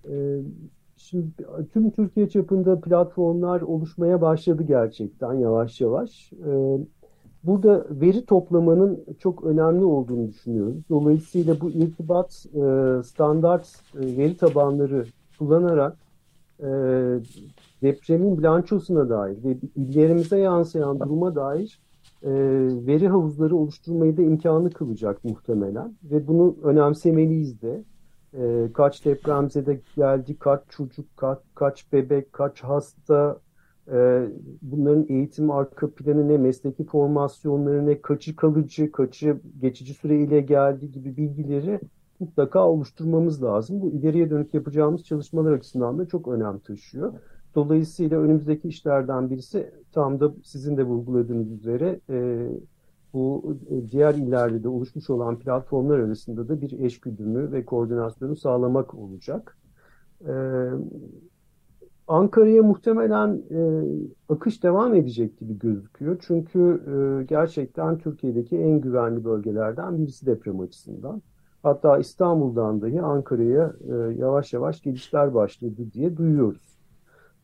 E, 0.10 0.14
şimdi 0.98 1.28
tüm 1.74 1.92
Türkiye 1.92 2.30
çapında 2.30 2.82
platformlar 2.82 3.62
oluşmaya 3.62 4.22
başladı 4.22 4.64
gerçekten 4.64 5.34
yavaş 5.34 5.82
yavaş. 5.82 6.34
Ee, 6.34 6.78
burada 7.44 7.86
veri 7.90 8.26
toplamanın 8.26 9.04
çok 9.20 9.44
önemli 9.44 9.84
olduğunu 9.84 10.28
düşünüyoruz. 10.28 10.84
Dolayısıyla 10.90 11.62
bu 11.62 11.70
irtibat 11.70 12.46
e, 12.54 13.04
standart 13.04 13.68
e, 13.96 14.18
veri 14.18 14.38
tabanları 14.38 15.06
kullanarak 15.40 15.98
e, 16.60 16.68
depremin 17.82 18.38
bilançosuna 18.38 19.10
dair 19.10 19.38
ve 19.44 19.58
illerimize 19.76 20.38
yansıyan 20.40 21.00
duruma 21.00 21.36
dair 21.36 21.80
e, 22.24 22.32
veri 22.88 23.08
havuzları 23.08 23.56
oluşturmayı 23.56 24.18
da 24.18 24.22
imkanı 24.22 24.72
kılacak 24.72 25.24
muhtemelen. 25.24 25.94
Ve 26.04 26.28
bunu 26.28 26.56
önemsemeliyiz 26.64 27.62
de. 27.62 27.84
E, 28.38 28.70
kaç 28.74 29.06
depremzede 29.06 29.82
geldi, 29.96 30.36
kaç 30.40 30.62
çocuk, 30.70 31.06
kaç, 31.18 31.40
kaç 31.56 31.94
bebek, 31.94 32.34
kaç 32.34 32.64
hasta, 32.64 33.38
e, 33.92 34.28
bunların 34.62 35.06
eğitim 35.10 35.52
arka 35.52 35.90
planı 35.92 36.28
ne, 36.28 36.38
mesleki 36.38 36.84
formasyonları 36.84 37.86
ne, 37.86 38.02
kaçı 38.02 38.36
kalıcı, 38.36 38.92
kaçı 38.92 39.38
geçici 39.62 39.94
süreyle 39.94 40.42
geldi 40.42 40.92
gibi 40.92 41.18
bilgileri 41.18 41.80
mutlaka 42.20 42.68
oluşturmamız 42.68 43.44
lazım. 43.44 43.82
Bu 43.82 43.92
ileriye 43.92 44.30
dönük 44.30 44.54
yapacağımız 44.54 45.04
çalışmalar 45.04 45.52
açısından 45.52 46.00
da 46.00 46.06
çok 46.06 46.28
önem 46.28 46.60
taşıyor. 46.60 47.14
Dolayısıyla 47.56 48.20
önümüzdeki 48.20 48.68
işlerden 48.68 49.30
birisi 49.30 49.72
tam 49.92 50.20
da 50.20 50.34
sizin 50.44 50.78
de 50.78 50.84
vurguladığınız 50.84 51.52
üzere 51.52 52.00
e, 52.10 52.48
bu 53.14 53.58
diğer 53.92 54.16
illerde 54.16 54.64
de 54.64 54.68
oluşmuş 54.68 55.10
olan 55.10 55.40
platformlar 55.40 56.00
arasında 56.00 56.48
da 56.48 56.62
bir 56.62 56.80
eşgüdümü 56.80 57.52
ve 57.52 57.66
koordinasyonu 57.66 58.36
sağlamak 58.36 58.94
olacak. 58.94 59.58
E, 60.22 60.34
Ankara'ya 62.08 62.64
muhtemelen 62.64 63.42
e, 63.52 63.84
akış 64.30 64.64
devam 64.64 64.96
edecek 64.96 65.38
gibi 65.38 65.60
gözüküyor. 65.60 66.18
Çünkü 66.28 66.82
e, 66.88 67.24
gerçekten 67.24 67.98
Türkiye'deki 67.98 68.58
en 68.58 68.82
güvenli 68.82 69.26
bölgelerden 69.26 69.98
birisi 69.98 70.26
deprem 70.26 70.60
açısından. 70.60 71.22
Hatta 71.64 71.98
İstanbul'dan 71.98 72.82
dahi 72.82 73.02
Ankara'ya 73.02 73.74
e, 73.90 73.94
yavaş 74.18 74.54
yavaş 74.54 74.82
gelişler 74.82 75.34
başladı 75.34 75.92
diye 75.94 76.18
duyuyoruz. 76.18 76.78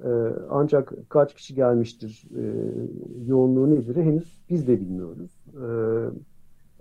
E, 0.03 0.09
ancak 0.49 0.93
kaç 1.09 1.33
kişi 1.33 1.55
gelmiştir, 1.55 2.27
e, 2.37 2.43
yoğunluğu 3.25 3.69
nedir 3.69 3.95
henüz 3.95 4.41
biz 4.49 4.67
de 4.67 4.79
bilmiyoruz. 4.81 5.31
E, 5.53 5.67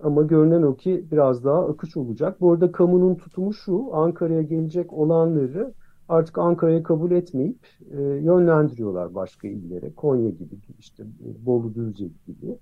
ama 0.02 0.22
görünen 0.22 0.62
o 0.62 0.74
ki 0.76 1.04
biraz 1.10 1.44
daha 1.44 1.68
akış 1.68 1.96
olacak. 1.96 2.40
Bu 2.40 2.52
arada 2.52 2.72
kamunun 2.72 3.14
tutumu 3.14 3.52
şu, 3.52 3.88
Ankara'ya 3.92 4.42
gelecek 4.42 4.92
olanları 4.92 5.74
artık 6.09 6.38
Ankara'yı 6.38 6.83
kabul 6.83 7.11
etmeyip 7.11 7.66
e, 7.90 8.03
yönlendiriyorlar 8.03 9.14
başka 9.14 9.49
illere. 9.49 9.92
Konya 9.92 10.31
gibi, 10.31 10.55
işte 10.79 11.05
Bolu 11.47 11.75
Düzce 11.75 12.07
gibi. 12.27 12.59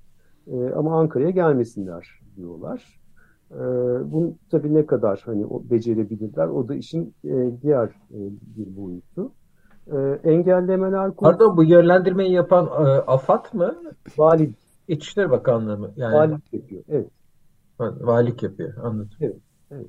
E, 0.47 0.71
ama 0.71 1.01
Ankara'ya 1.01 1.31
gelmesinler 1.31 2.21
diyorlar. 2.37 3.01
E, 3.51 3.59
bunu 4.13 4.35
tabii 4.51 4.75
ne 4.75 4.87
kadar 4.87 5.23
hani 5.27 5.47
o, 5.47 5.63
becerebilirler 5.71 6.47
o 6.47 6.69
da 6.69 6.75
işin 6.75 7.15
e, 7.25 7.51
diğer 7.63 7.87
e, 7.87 8.19
bir 8.57 8.77
boyutu. 8.77 9.33
E, 9.87 9.97
engellemeler... 10.31 11.13
Pardon 11.15 11.57
bu 11.57 11.65
yönlendirmeyi 11.65 12.33
yapan 12.33 12.67
e, 12.67 12.89
AFAD 12.89 13.55
mı? 13.55 13.75
Vali. 14.19 14.53
İçişleri 14.89 15.31
Bakanlığı 15.31 15.79
mı? 15.79 15.91
Yani... 15.97 16.15
Valilik 16.15 16.53
yapıyor, 16.53 16.83
evet. 16.89 17.11
Valilik 17.81 18.43
yapıyor, 18.43 18.73
anladım. 18.83 19.11
Evet, 19.21 19.37
evet. 19.71 19.87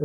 Ee, 0.00 0.04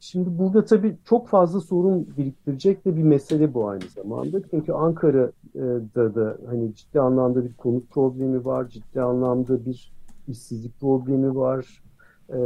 Şimdi 0.00 0.38
burada 0.38 0.64
tabii 0.64 0.96
çok 1.04 1.28
fazla 1.28 1.60
sorun 1.60 2.08
biriktirecek 2.18 2.84
de 2.84 2.96
bir 2.96 3.02
mesele 3.02 3.54
bu 3.54 3.68
aynı 3.68 3.84
zamanda. 3.94 4.38
Çünkü 4.50 4.72
Ankara'da 4.72 6.14
da 6.14 6.38
hani 6.46 6.74
ciddi 6.74 7.00
anlamda 7.00 7.44
bir 7.44 7.54
konut 7.54 7.90
problemi 7.90 8.44
var, 8.44 8.68
ciddi 8.68 9.00
anlamda 9.00 9.64
bir 9.64 9.92
işsizlik 10.28 10.80
problemi 10.80 11.36
var. 11.36 11.82
Ee, 12.32 12.38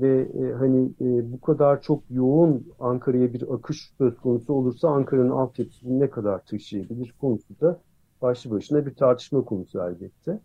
ve 0.00 0.28
e, 0.40 0.52
hani 0.52 0.90
e, 1.00 1.32
bu 1.32 1.40
kadar 1.40 1.82
çok 1.82 2.02
yoğun 2.10 2.66
Ankara'ya 2.80 3.32
bir 3.32 3.54
akış 3.54 3.92
söz 3.98 4.16
konusu 4.16 4.52
olursa 4.52 4.88
Ankara'nın 4.88 5.30
altyapısını 5.30 6.00
ne 6.00 6.10
kadar 6.10 6.44
taşıyabilir 6.44 7.14
konusu 7.20 7.60
da 7.60 7.80
başlı 8.22 8.50
başına 8.50 8.86
bir 8.86 8.94
tartışma 8.94 9.44
konusu 9.44 9.80
elbette. 9.80 10.40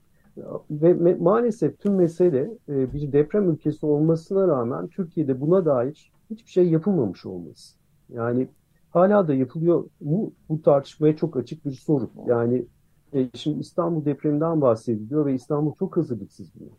Ve 0.71 1.15
maalesef 1.15 1.79
tüm 1.79 1.95
mesele 1.95 2.51
e, 2.69 2.93
bir 2.93 3.11
deprem 3.11 3.49
ülkesi 3.49 3.85
olmasına 3.85 4.47
rağmen 4.47 4.87
Türkiye'de 4.87 5.41
buna 5.41 5.65
dair 5.65 6.11
hiçbir 6.29 6.51
şey 6.51 6.69
yapılmamış 6.69 7.25
olması. 7.25 7.75
Yani 8.09 8.47
hala 8.89 9.27
da 9.27 9.33
yapılıyor 9.33 9.83
mu 9.99 10.33
bu 10.49 10.61
tartışmaya 10.61 11.15
çok 11.15 11.37
açık 11.37 11.65
bir 11.65 11.71
soru. 11.71 12.09
Yani 12.25 12.65
e, 13.13 13.29
şimdi 13.33 13.59
İstanbul 13.59 14.05
depreminden 14.05 14.61
bahsediliyor 14.61 15.25
ve 15.25 15.33
İstanbul 15.33 15.73
çok 15.79 15.97
hazırlıksız 15.97 16.51
buna. 16.55 16.69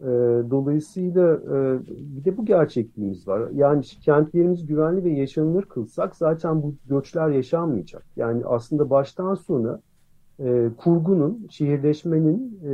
E, 0.00 0.10
dolayısıyla 0.50 1.34
e, 1.34 1.80
bir 1.88 2.24
de 2.24 2.36
bu 2.36 2.44
gerçekliğimiz 2.44 3.28
var. 3.28 3.50
Yani 3.50 3.82
kentlerimiz 3.82 4.66
güvenli 4.66 5.04
ve 5.04 5.10
yaşanılır 5.10 5.62
kılsak 5.62 6.16
zaten 6.16 6.62
bu 6.62 6.74
göçler 6.86 7.28
yaşanmayacak. 7.28 8.06
Yani 8.16 8.46
aslında 8.46 8.90
baştan 8.90 9.34
sona 9.34 9.80
e, 10.40 10.70
kurgunun, 10.76 11.46
şehirleşmenin 11.50 12.60
e, 12.64 12.72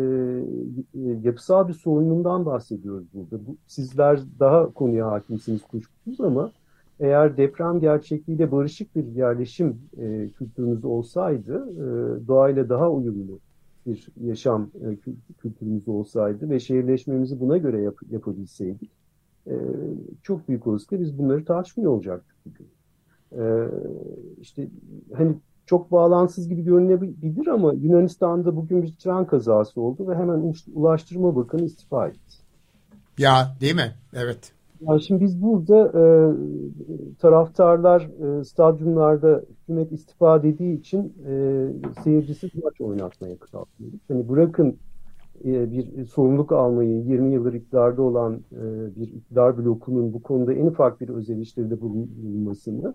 yapısal 1.23 1.69
bir 1.69 1.73
sorunundan 1.73 2.47
bahsediyoruz 2.47 3.07
burada. 3.15 3.47
Bu, 3.47 3.57
sizler 3.67 4.21
daha 4.41 4.73
konuya 4.73 5.11
hakimsiniz 5.11 5.63
kuşkusuz 5.63 6.21
ama 6.21 6.53
eğer 7.01 7.37
deprem 7.37 7.81
gerçekliğiyle 7.81 8.53
barışık 8.53 8.97
bir 8.97 9.05
yerleşim 9.05 9.79
e, 9.99 10.29
kültürümüz 10.29 10.85
olsaydı, 10.85 11.69
e, 11.73 11.87
doğayla 12.29 12.69
daha 12.69 12.91
uyumlu 12.91 13.39
bir 13.87 14.09
yaşam 14.25 14.71
e, 14.75 14.97
kültürümüz 15.39 15.89
olsaydı 15.89 16.51
ve 16.51 16.61
şehirleşmemizi 16.61 17.41
buna 17.41 17.59
göre 17.59 17.83
yap, 17.83 17.97
yapabilseydik, 18.11 18.91
e, 19.47 19.55
çok 20.23 20.49
büyük 20.49 20.67
olasılıkla 20.67 21.01
biz 21.01 21.19
bunları 21.19 21.45
tartışmıyor 21.45 21.93
olacaktık 21.93 22.37
bugün. 22.47 22.67
E, 23.33 23.69
işte 24.41 24.69
hani 25.13 25.35
çok 25.67 25.93
bağlantısız 25.93 26.49
gibi 26.49 26.65
görünebilir 26.65 27.47
ama 27.47 27.73
Yunanistan'da 27.73 28.57
bugün 28.57 28.83
bir 28.83 28.93
tren 28.93 29.27
kazası 29.27 29.81
oldu 29.81 30.09
ve 30.09 30.15
hemen 30.15 30.55
Ulaştırma 30.75 31.37
Bakanı 31.37 31.63
istifa 31.63 32.09
etti. 32.09 32.37
Ya 33.19 33.57
değil 33.61 33.75
mi? 33.75 33.95
Evet. 34.15 34.53
Yani 34.89 35.03
şimdi 35.03 35.25
biz 35.25 35.43
burada 35.43 35.87
e, 35.87 36.05
taraftarlar 37.19 38.01
e, 38.03 38.45
stadyumlarda 38.45 39.43
hükümet 39.51 39.93
istifa 39.93 40.43
dediği 40.43 40.79
için 40.79 41.15
e, 41.27 41.67
seyircisiz 42.05 42.51
maç 42.65 42.81
oynatmaya 42.81 43.37
kalkıyoruz. 43.39 44.01
Hani 44.09 44.29
bırakın 44.29 44.77
e, 45.45 45.73
bir 45.73 46.07
sorumluluk 46.07 46.53
almayı 46.53 47.03
20 47.03 47.33
yıldır 47.33 47.55
iktidarda 47.55 48.03
olan 48.03 48.41
e, 48.53 48.97
bir 48.97 49.09
iktidar 49.09 49.59
blokunun 49.59 50.13
bu 50.13 50.23
konuda 50.23 50.53
en 50.53 50.67
ufak 50.67 51.01
bir 51.01 51.09
öz 51.09 51.31
eleştiride 51.31 51.81
bulunmasını 51.81 52.95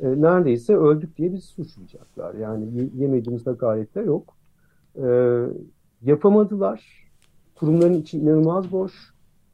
e, 0.00 0.20
neredeyse 0.20 0.76
öldük 0.76 1.16
diye 1.16 1.32
bizi 1.32 1.46
suçlayacaklar. 1.46 2.34
Yani 2.34 2.90
yemediğimiz 2.94 3.46
hakaretler 3.46 4.04
yok. 4.04 4.34
E, 4.96 5.06
yapamadılar. 6.02 7.08
Kurumların 7.54 7.94
içi 7.94 8.18
inanılmaz 8.18 8.72
boş. 8.72 8.92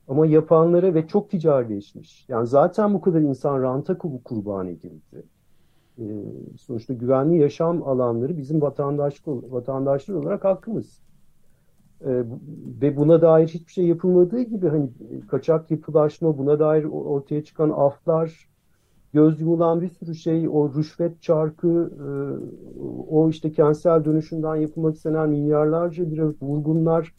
Ama 0.09 0.27
yapanlara 0.27 0.95
ve 0.95 1.07
çok 1.07 1.31
ticarileşmiş. 1.31 2.29
Yani 2.29 2.47
zaten 2.47 2.95
bu 2.95 3.01
kadar 3.01 3.21
insan 3.21 3.63
ranta 3.63 3.99
kurban 3.99 4.69
edildi. 4.69 5.23
E, 5.99 6.05
sonuçta 6.61 6.95
güvenli 6.95 7.39
yaşam 7.39 7.83
alanları 7.89 8.37
bizim 8.37 8.63
vatandaşlık, 8.63 9.53
vatandaşlar 9.53 10.15
olarak 10.15 10.45
hakkımız. 10.45 11.01
E, 12.01 12.11
ve 12.83 12.97
buna 12.97 13.23
dair 13.23 13.49
hiçbir 13.49 13.73
şey 13.73 13.87
yapılmadığı 13.87 14.41
gibi 14.41 14.69
hani 14.69 14.89
kaçak 15.29 15.71
yapılaşma, 15.71 16.39
buna 16.39 16.59
dair 16.59 16.85
ortaya 16.85 17.45
çıkan 17.45 17.71
aflar, 17.71 18.49
göz 19.15 19.41
yumulan 19.41 19.81
bir 19.81 19.89
sürü 19.89 20.15
şey, 20.15 20.49
o 20.49 20.75
rüşvet 20.75 21.23
çarkı, 21.23 21.91
e, 21.99 22.07
o 23.11 23.29
işte 23.31 23.53
kentsel 23.53 24.05
dönüşümden 24.05 24.57
yapılmak 24.57 24.97
istenen 24.97 25.31
milyarlarca 25.31 26.05
lira 26.05 26.33
vurgunlar, 26.43 27.15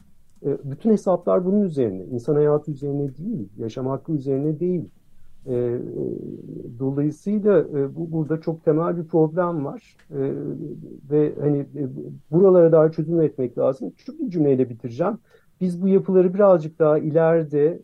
e, 0.46 0.58
bütün 0.64 0.92
hesaplar 0.92 1.46
bunun 1.46 1.62
üzerine. 1.62 2.06
İnsan 2.06 2.36
hayatı 2.36 2.72
üzerine 2.72 3.18
değil, 3.18 3.50
yaşam 3.58 3.88
hakkı 3.88 4.12
üzerine 4.12 4.60
değil. 4.60 4.90
E, 5.48 5.80
dolayısıyla 6.80 7.66
bu 7.96 8.12
burada 8.12 8.42
çok 8.42 8.66
temel 8.66 8.98
bir 8.98 9.04
problem 9.04 9.66
var 9.66 9.98
ve 11.12 11.34
hani 11.42 11.66
buralara 12.32 12.72
daha 12.72 12.92
çözüm 12.92 13.22
etmek 13.22 13.58
lazım. 13.58 13.94
Şu 13.98 14.20
bir 14.20 14.30
cümleyle 14.30 14.70
bitireceğim. 14.70 15.18
Biz 15.62 15.82
bu 15.82 15.88
yapıları 15.88 16.34
birazcık 16.34 16.80
daha 16.80 16.98
ileride 16.98 17.80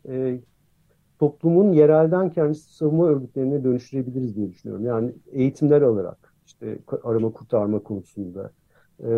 toplumun 1.22 1.72
yerelden 1.72 2.30
kendisi 2.30 2.76
savunma 2.76 3.08
örgütlerine 3.08 3.64
dönüştürebiliriz 3.64 4.36
diye 4.36 4.50
düşünüyorum. 4.50 4.86
Yani 4.86 5.12
eğitimler 5.32 5.82
alarak 5.82 6.18
işte 6.46 6.78
arama 7.04 7.32
kurtarma 7.32 7.80
konusunda 7.80 8.52
e, 9.04 9.10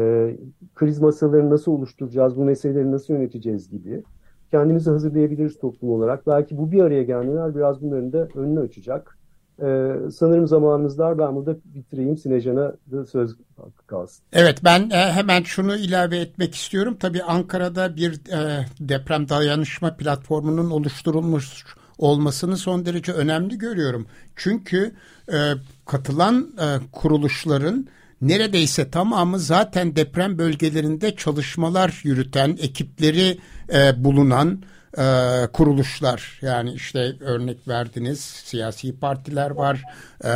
kriz 0.75 0.99
masalarını 0.99 1.49
nasıl 1.49 1.71
oluşturacağız, 1.71 2.37
bu 2.37 2.43
meseleleri 2.43 2.91
nasıl 2.91 3.13
yöneteceğiz 3.13 3.69
gibi 3.69 4.03
kendimizi 4.51 4.89
hazırlayabiliriz 4.89 5.59
toplum 5.59 5.89
olarak. 5.89 6.27
Belki 6.27 6.57
bu 6.57 6.71
bir 6.71 6.83
araya 6.83 7.03
gelmeler 7.03 7.55
biraz 7.55 7.81
bunların 7.81 8.13
da 8.13 8.27
önünü 8.35 8.59
açacak. 8.59 9.17
Ee, 9.61 9.91
sanırım 10.13 10.47
zamanımız 10.47 10.97
dar. 10.97 11.17
Ben 11.17 11.35
burada 11.35 11.55
bitireyim. 11.65 12.17
Sinecan'a 12.17 12.73
da 12.91 13.05
söz 13.05 13.35
hakkı 13.57 13.87
kalsın. 13.87 14.25
Evet 14.33 14.59
ben 14.63 14.89
e, 14.89 15.11
hemen 15.11 15.43
şunu 15.43 15.75
ilave 15.75 16.17
etmek 16.17 16.55
istiyorum. 16.55 16.97
Tabii 16.99 17.23
Ankara'da 17.23 17.95
bir 17.95 18.11
e, 18.13 18.65
deprem 18.79 19.29
dayanışma 19.29 19.95
platformunun 19.97 20.69
oluşturulmuş 20.69 21.65
olmasını 22.03 22.57
son 22.57 22.85
derece 22.85 23.11
önemli 23.11 23.57
görüyorum. 23.57 24.07
Çünkü 24.35 24.95
e, 25.33 25.51
katılan 25.85 26.53
e, 26.61 26.67
kuruluşların 26.91 27.87
neredeyse 28.21 28.89
tamamı 28.89 29.39
zaten 29.39 29.95
deprem 29.95 30.37
bölgelerinde 30.37 31.15
çalışmalar 31.15 32.01
yürüten, 32.03 32.57
ekipleri 32.61 33.39
e, 33.73 34.03
bulunan 34.03 34.63
e, 34.97 35.05
kuruluşlar. 35.53 36.39
Yani 36.41 36.73
işte 36.73 37.15
örnek 37.19 37.67
verdiniz 37.67 38.19
siyasi 38.19 38.99
partiler 38.99 39.49
var, 39.49 39.83
e, 40.25 40.31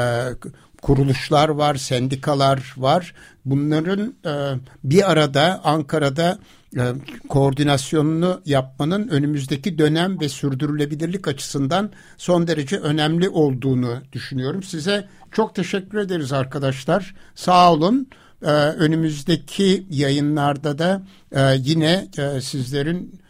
kuruluşlar 0.82 1.50
var, 1.50 1.76
sendikalar 1.76 2.74
var. 2.78 3.14
Bunların 3.46 4.16
e, 4.26 4.34
bir 4.84 5.12
arada 5.12 5.62
Ankara'da 5.64 6.40
koordinasyonunu 7.30 8.42
yapmanın 8.46 9.08
önümüzdeki 9.08 9.78
dönem 9.78 10.20
ve 10.20 10.30
sürdürülebilirlik 10.30 11.28
açısından 11.28 11.92
son 12.18 12.48
derece 12.48 12.78
önemli 12.78 13.30
olduğunu 13.30 13.98
düşünüyorum. 14.14 14.64
Size 14.64 15.08
çok 15.32 15.56
teşekkür 15.56 15.98
ederiz 15.98 16.34
arkadaşlar. 16.34 17.16
Sağ 17.36 17.74
olun. 17.74 18.08
Ee, 18.44 18.48
önümüzdeki 18.50 19.86
yayınlarda 19.90 20.78
da 20.78 21.02
e, 21.32 21.56
yine 21.60 22.08
e, 22.18 22.42
sizlerin 22.42 23.22
e, 23.24 23.27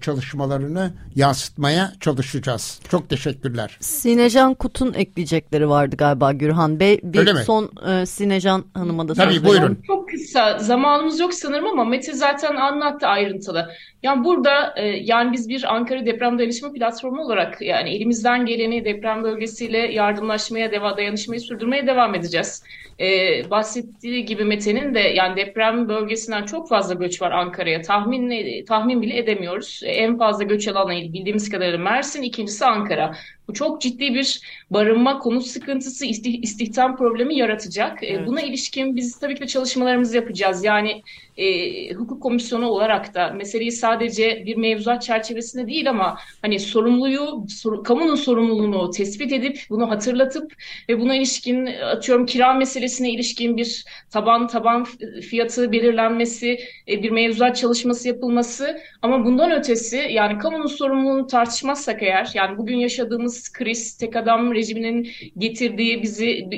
çalışmalarını 0.00 0.92
yansıtmaya 1.14 1.92
çalışacağız. 2.00 2.80
Çok 2.90 3.08
teşekkürler. 3.08 3.76
Sinecan 3.80 4.54
Kut'un 4.54 4.94
ekleyecekleri 4.94 5.68
vardı 5.68 5.96
galiba 5.96 6.32
Gürhan 6.32 6.80
Bey. 6.80 7.00
Bir 7.02 7.18
Öyle 7.18 7.32
mi? 7.32 7.38
son 7.44 7.70
e, 7.88 8.06
Sinecan 8.06 8.64
Hanım'a 8.74 9.08
da 9.08 9.14
Tabii 9.14 9.44
buyurun. 9.44 9.78
Çok 9.86 10.08
kısa 10.08 10.58
zamanımız 10.58 11.20
yok 11.20 11.34
sanırım 11.34 11.66
ama 11.66 11.84
Mete 11.84 12.12
zaten 12.12 12.56
anlattı 12.56 13.06
ayrıntılı. 13.06 13.70
Yani 14.02 14.24
burada 14.24 14.74
e, 14.76 14.86
yani 14.86 15.32
biz 15.32 15.48
bir 15.48 15.74
Ankara 15.74 16.06
Deprem 16.06 16.38
Dayanışma 16.38 16.72
Platformu 16.72 17.22
olarak 17.22 17.62
yani 17.62 17.90
elimizden 17.90 18.46
geleni 18.46 18.84
deprem 18.84 19.22
bölgesiyle 19.22 19.78
yardımlaşmaya, 19.78 20.72
deva, 20.72 20.96
dayanışmayı 20.96 21.40
sürdürmeye 21.40 21.86
devam 21.86 22.14
edeceğiz. 22.14 22.62
Ee, 23.00 23.50
bahsettiği 23.50 24.24
gibi 24.24 24.44
Mete'nin 24.44 24.94
de 24.94 25.00
yani 25.00 25.36
deprem 25.36 25.88
bölgesinden 25.88 26.44
çok 26.44 26.68
fazla 26.68 26.94
göç 26.94 27.22
var 27.22 27.30
Ankara'ya. 27.30 27.82
Tahmin 27.82 28.64
tahmin 28.64 29.02
bile 29.02 29.18
edemiyoruz. 29.18 29.59
En 29.84 30.18
fazla 30.18 30.44
göç 30.44 30.68
alanı 30.68 30.90
bildiğimiz 30.90 31.50
kadarıyla 31.50 31.78
Mersin, 31.78 32.22
ikincisi 32.22 32.64
Ankara. 32.66 33.16
Bu 33.50 33.54
çok 33.54 33.80
ciddi 33.80 34.14
bir 34.14 34.40
barınma, 34.70 35.18
konut 35.18 35.46
sıkıntısı, 35.46 36.06
istihdam 36.06 36.96
problemi 36.96 37.36
yaratacak. 37.36 38.02
E, 38.02 38.06
evet. 38.06 38.26
Buna 38.26 38.40
ilişkin 38.40 38.96
biz 38.96 39.18
tabii 39.18 39.34
ki 39.34 39.40
de 39.40 39.46
çalışmalarımızı 39.46 40.16
yapacağız. 40.16 40.64
Yani 40.64 41.02
e, 41.36 41.94
hukuk 41.94 42.22
komisyonu 42.22 42.66
olarak 42.66 43.14
da 43.14 43.30
meseleyi 43.30 43.72
sadece 43.72 44.42
bir 44.46 44.56
mevzuat 44.56 45.02
çerçevesinde 45.02 45.66
değil 45.66 45.90
ama 45.90 46.18
hani 46.42 46.60
sorumluyu, 46.60 47.44
sor, 47.48 47.84
kamunun 47.84 48.14
sorumluluğunu 48.14 48.90
tespit 48.90 49.32
edip 49.32 49.58
bunu 49.70 49.90
hatırlatıp 49.90 50.52
ve 50.88 51.00
buna 51.00 51.16
ilişkin 51.16 51.66
atıyorum 51.66 52.26
kira 52.26 52.54
meselesine 52.54 53.10
ilişkin 53.10 53.56
bir 53.56 53.84
taban 54.10 54.46
taban 54.46 54.86
fiyatı 55.30 55.72
belirlenmesi, 55.72 56.58
e, 56.88 57.02
bir 57.02 57.10
mevzuat 57.10 57.56
çalışması 57.56 58.08
yapılması 58.08 58.80
ama 59.02 59.24
bundan 59.24 59.52
ötesi 59.52 59.96
yani 60.10 60.38
kamunun 60.38 60.66
sorumluluğunu 60.66 61.26
tartışmazsak 61.26 62.02
eğer 62.02 62.30
yani 62.34 62.58
bugün 62.58 62.76
yaşadığımız 62.76 63.39
kriz 63.48 63.96
tek 63.96 64.16
adam 64.16 64.54
rejiminin 64.54 65.08
getirdiği 65.38 66.02
bizi 66.02 66.48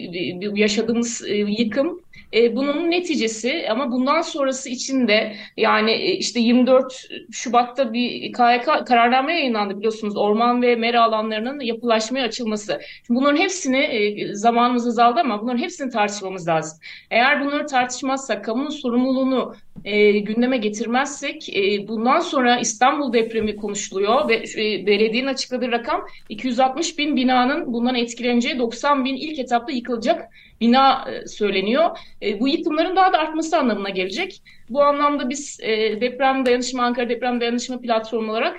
yaşadığımız 0.55 1.23
e, 1.27 1.35
yıkım 1.35 2.01
e, 2.35 2.57
bunun 2.57 2.90
neticesi 2.90 3.66
ama 3.71 3.92
bundan 3.92 4.21
sonrası 4.21 4.68
için 4.68 5.09
de 5.09 5.37
yani 5.57 5.90
e, 5.90 6.12
işte 6.12 6.40
24 6.40 7.09
Şubat'ta 7.31 7.92
bir 7.92 8.33
KYK 8.33 8.87
kararname 8.87 9.35
yayınlandı 9.35 9.79
biliyorsunuz 9.79 10.16
orman 10.16 10.62
ve 10.62 10.77
mera 10.77 11.03
alanlarının 11.03 11.61
yapılaşmaya 11.61 12.25
açılması. 12.25 12.81
Şimdi 13.07 13.21
bunların 13.21 13.37
hepsini 13.37 13.79
e, 13.79 14.35
zamanımız 14.35 14.87
azaldı 14.87 15.21
ama 15.21 15.42
bunların 15.42 15.62
hepsini 15.62 15.90
tartışmamız 15.90 16.49
lazım. 16.49 16.79
Eğer 17.11 17.45
bunları 17.45 17.66
tartışmazsak 17.66 18.45
kamunun 18.45 18.68
sorumluluğunu 18.68 19.55
e, 19.85 20.18
gündeme 20.18 20.57
getirmezsek 20.57 21.57
e, 21.57 21.88
bundan 21.88 22.21
sonra 22.21 22.59
İstanbul 22.59 23.12
depremi 23.12 23.57
konuşuluyor 23.57 24.29
ve 24.29 24.35
e, 24.35 24.87
belediyenin 24.87 25.29
açıkladığı 25.29 25.73
rakam 25.73 26.07
260 26.29 26.99
bin 26.99 27.16
binanın 27.16 27.73
bundan 27.73 27.95
etkileneceği 27.95 28.59
90 28.59 29.05
bin 29.05 29.16
ilk 29.16 29.38
etapta 29.38 29.73
yıkılacak 29.73 30.29
bina 30.62 31.05
e, 31.11 31.27
söyleniyor. 31.27 31.98
E, 32.22 32.40
bu 32.40 32.48
yıkımların 32.48 32.96
daha 32.96 33.12
da 33.12 33.18
artması 33.18 33.59
anlamına 33.59 33.90
gelecek. 33.90 34.42
Bu 34.70 34.83
anlamda 34.83 35.31
biz 35.31 35.59
e, 35.62 36.01
deprem 36.01 36.46
dayanışma 36.46 36.83
Ankara 36.83 37.09
deprem 37.09 37.40
dayanışma 37.40 37.81
platformu 37.81 38.33
olarak 38.33 38.57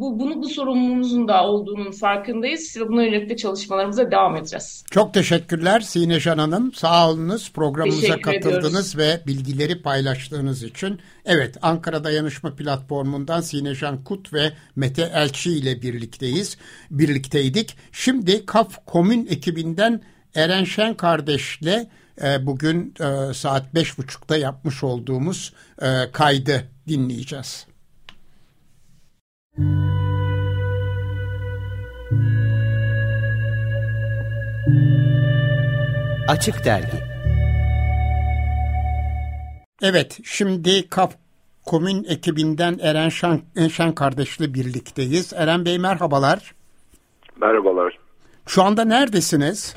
bu 0.00 0.18
bunu 0.18 0.42
bu 0.42 0.48
sorumluluğumuzun 0.48 1.28
da 1.28 1.44
olduğunun 1.44 1.90
farkındayız. 1.90 2.76
Buna 2.88 3.02
yönelik 3.02 3.30
de 3.30 3.36
çalışmalarımıza 3.36 4.10
devam 4.10 4.36
edeceğiz. 4.36 4.84
Çok 4.90 5.14
teşekkürler 5.14 5.80
Sinecan 5.80 6.38
Hanım. 6.38 6.72
Sağ 6.72 7.10
olunuz 7.10 7.52
programımıza 7.52 8.00
Teşekkür 8.00 8.22
katıldınız 8.22 8.94
ediyoruz. 8.94 8.98
ve 8.98 9.26
bilgileri 9.26 9.82
paylaştığınız 9.82 10.62
için. 10.62 11.00
Evet 11.24 11.56
Ankara 11.62 12.04
Dayanışma 12.04 12.54
Platformu'ndan 12.54 13.40
Sinecan 13.40 14.04
Kut 14.04 14.32
ve 14.32 14.52
Mete 14.76 15.10
Elçi 15.14 15.52
ile 15.52 15.82
birlikteyiz. 15.82 16.58
Birlikteydik. 16.90 17.76
Şimdi 17.92 18.46
KAF 18.46 18.86
Komün 18.86 19.26
ekibinden 19.26 20.00
Eren 20.34 20.64
Şen 20.64 20.94
kardeşle 20.94 21.86
e, 22.22 22.46
bugün 22.46 22.94
e, 23.00 23.34
saat 23.34 23.74
beş 23.74 23.98
buçukta 23.98 24.36
yapmış 24.36 24.84
olduğumuz 24.84 25.54
e, 25.82 25.86
kaydı 26.12 26.68
dinleyeceğiz. 26.88 27.66
Açık 36.28 36.64
Dergi 36.64 37.12
Evet, 39.82 40.18
şimdi 40.24 40.88
Kaf 40.88 41.14
Komün 41.66 42.04
ekibinden 42.04 42.78
Eren 42.82 43.08
Şen, 43.08 43.42
Şen 43.68 43.94
kardeşle 43.94 44.54
birlikteyiz. 44.54 45.32
Eren 45.32 45.64
Bey 45.64 45.78
merhabalar. 45.78 46.54
Merhabalar. 47.36 47.98
Şu 48.46 48.62
anda 48.62 48.84
neredesiniz? 48.84 49.76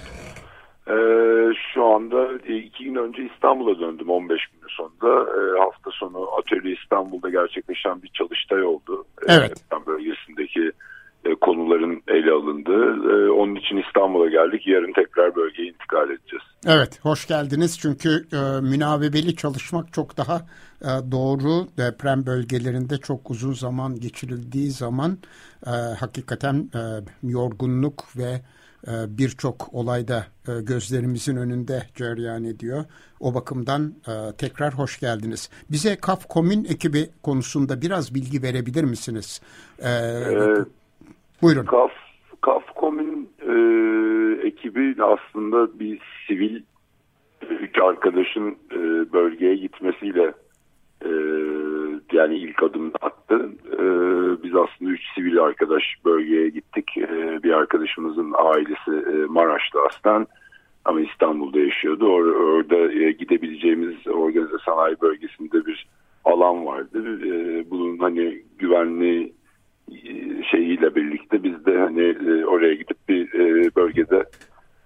Ee, 0.89 1.53
şu 1.73 1.85
anda 1.85 2.27
e, 2.47 2.57
iki 2.57 2.83
gün 2.83 2.95
önce 2.95 3.29
İstanbul'a 3.33 3.79
döndüm 3.79 4.09
15 4.09 4.41
gün 4.47 4.67
sonunda. 4.69 5.31
Ee, 5.31 5.59
hafta 5.59 5.91
sonu 5.91 6.27
Atölye 6.39 6.75
İstanbul'da 6.75 7.29
gerçekleşen 7.29 8.03
bir 8.03 8.07
çalıştay 8.07 8.63
oldu. 8.63 9.05
Ee, 9.21 9.33
evet. 9.33 9.63
Ee, 9.73 9.85
bölgesindeki 9.87 10.71
e, 11.25 11.35
konuların 11.35 12.01
ele 12.07 12.31
alındığı. 12.31 12.85
Ee, 13.11 13.29
onun 13.29 13.55
için 13.55 13.77
İstanbul'a 13.87 14.29
geldik. 14.29 14.67
Yarın 14.67 14.93
tekrar 14.93 15.35
bölgeye 15.35 15.67
intikal 15.67 16.09
edeceğiz. 16.09 16.43
Evet, 16.67 16.99
hoş 17.01 17.27
geldiniz. 17.27 17.79
Çünkü 17.79 18.09
e, 18.09 18.61
münavebeli 18.61 19.35
çalışmak 19.35 19.93
çok 19.93 20.17
daha 20.17 20.35
e, 20.81 21.11
doğru. 21.11 21.67
Deprem 21.77 22.25
bölgelerinde 22.25 22.97
çok 22.97 23.31
uzun 23.31 23.53
zaman 23.53 23.95
geçirildiği 23.99 24.69
zaman 24.71 25.17
e, 25.67 25.71
hakikaten 25.99 26.55
e, 26.55 26.81
yorgunluk 27.23 28.17
ve 28.17 28.41
birçok 29.17 29.73
olayda 29.73 30.25
e, 30.47 30.61
gözlerimizin 30.61 31.35
önünde 31.35 31.81
cereyan 31.95 32.43
ediyor. 32.43 32.85
O 33.19 33.33
bakımdan 33.33 33.93
e, 34.07 34.13
tekrar 34.37 34.73
hoş 34.73 34.99
geldiniz. 34.99 35.49
Bize 35.71 35.95
KAF 35.95 36.27
Komün 36.27 36.65
ekibi 36.65 37.09
konusunda 37.23 37.81
biraz 37.81 38.15
bilgi 38.15 38.43
verebilir 38.43 38.83
misiniz? 38.83 39.41
Ee, 39.79 39.85
buyurun. 41.41 41.65
KAF, 41.65 41.91
KAF 42.41 42.65
Komün 42.75 43.29
e, 43.41 43.53
ekibi 44.47 44.95
aslında 45.03 45.79
bir 45.79 46.01
sivil 46.27 46.61
üç 47.49 47.77
arkadaşın 47.81 48.57
e, 48.71 49.13
bölgeye 49.13 49.55
gitmesiyle 49.55 50.33
e, 51.05 51.11
yani 52.11 52.37
ilk 52.37 52.63
adımını 52.63 52.95
attı. 53.01 53.49
E, 53.73 53.83
biz 54.43 54.55
aslında 54.55 54.91
üç 54.91 55.01
sivil 55.15 55.39
arkadaş 55.39 55.83
bölgeye 56.05 56.49
gittik. 56.49 56.97
E, 56.97 57.43
bir 57.43 57.51
arkadaşımızın 57.51 58.33
ailesi 58.37 58.91
e, 58.91 59.25
Maraş'ta 59.25 59.79
aslen 59.85 60.27
ama 60.85 61.01
İstanbul'da 61.01 61.59
yaşıyordu. 61.59 62.07
Or 62.07 62.25
orada 62.25 62.93
e, 62.93 63.11
gidebileceğimiz 63.11 64.07
organize 64.07 64.57
sanayi 64.65 64.95
bölgesinde 65.01 65.65
bir 65.65 65.87
alan 66.25 66.65
vardı. 66.65 67.19
E, 67.27 67.69
bunun 67.69 67.97
hani 67.97 68.43
güvenli 68.57 69.33
e, 69.91 70.43
şeyiyle 70.51 70.95
birlikte 70.95 71.43
biz 71.43 71.65
de 71.65 71.77
hani 71.77 72.01
e, 72.01 72.45
oraya 72.45 72.73
gidip 72.73 72.97
bir 73.09 73.33
e, 73.33 73.75
bölgede 73.75 74.23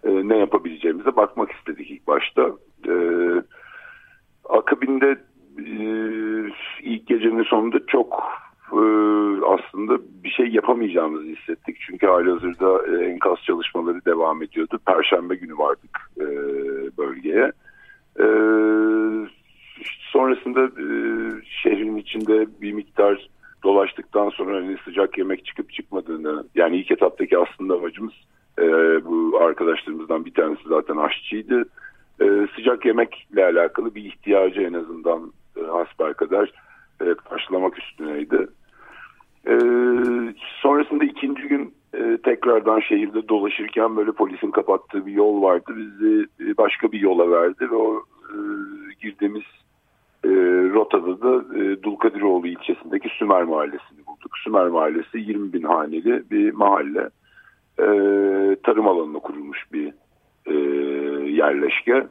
e, 0.03 0.09
ne 0.27 0.37
yapabileceğimize 0.37 1.15
bakmak 1.15 1.51
istedik 1.51 1.91
ilk 1.91 2.07
başta. 2.07 2.51
E, 2.87 2.93
akabinde 4.49 5.17
ilk 6.83 7.07
gecenin 7.07 7.43
sonunda 7.43 7.77
çok 7.87 8.23
e, 8.71 8.81
aslında 9.45 9.99
bir 10.23 10.29
şey 10.29 10.47
yapamayacağımızı 10.47 11.25
hissettik. 11.25 11.77
Çünkü 11.79 12.07
halihazırda 12.07 12.87
e, 12.87 13.05
enkaz 13.05 13.37
çalışmaları 13.43 14.05
devam 14.05 14.43
ediyordu. 14.43 14.79
Perşembe 14.85 15.35
günü 15.35 15.57
vardık 15.57 16.11
e, 16.17 16.25
bölgeye. 16.97 17.51
Sonrasında 20.11 20.69
şehrin 21.63 21.95
içinde 21.95 22.47
bir 22.61 22.71
miktar 22.71 23.29
dolaştıktan 23.63 24.29
sonra 24.29 24.57
hani 24.57 24.77
sıcak 24.85 25.17
yemek 25.17 25.45
çıkıp 25.45 25.73
çıkmadığını 25.73 26.43
yani 26.55 26.77
ilk 26.77 26.91
etaptaki 26.91 27.37
aslında 27.37 27.73
amacımız 27.73 28.13
bu 29.05 29.39
arkadaşlarımızdan 29.41 30.25
bir 30.25 30.33
tanesi 30.33 30.61
zaten 30.69 30.97
aşçıydı. 30.97 31.65
Sıcak 32.55 32.85
yemekle 32.85 33.45
alakalı 33.45 33.95
bir 33.95 34.05
ihtiyacı 34.05 34.61
en 34.61 34.73
azından 34.73 35.31
hasbelkader 35.67 36.53
e, 37.01 37.13
karşılamak 37.29 37.79
üstüneydi. 37.79 38.47
E, 39.47 39.53
sonrasında 40.61 41.03
ikinci 41.03 41.41
gün 41.41 41.73
e, 41.93 42.17
tekrardan 42.23 42.79
şehirde 42.79 43.29
dolaşırken 43.29 43.97
böyle 43.97 44.11
polisin 44.11 44.51
kapattığı 44.51 45.05
bir 45.05 45.11
yol 45.11 45.41
vardı. 45.41 45.73
Bizi 45.77 46.25
e, 46.39 46.57
başka 46.57 46.91
bir 46.91 46.99
yola 46.99 47.31
verdi 47.31 47.71
ve 47.71 47.75
o 47.75 48.03
e, 48.29 48.35
girdiğimiz 49.01 49.43
e, 50.23 50.29
rotada 50.73 51.21
da 51.21 51.57
e, 51.57 51.83
Dulkadiroğlu 51.83 52.47
ilçesindeki 52.47 53.09
Sümer 53.09 53.43
Mahallesi'ni 53.43 54.05
bulduk. 54.07 54.37
Sümer 54.43 54.67
Mahallesi 54.67 55.17
20 55.19 55.53
bin 55.53 55.63
haneli 55.63 56.23
bir 56.31 56.53
mahalle. 56.53 57.09
E, 57.79 57.85
tarım 58.63 58.87
alanına 58.87 59.19
kurulmuş 59.19 59.65
bir 59.73 59.93
e, 60.45 60.53
yerleşke. 61.29 62.07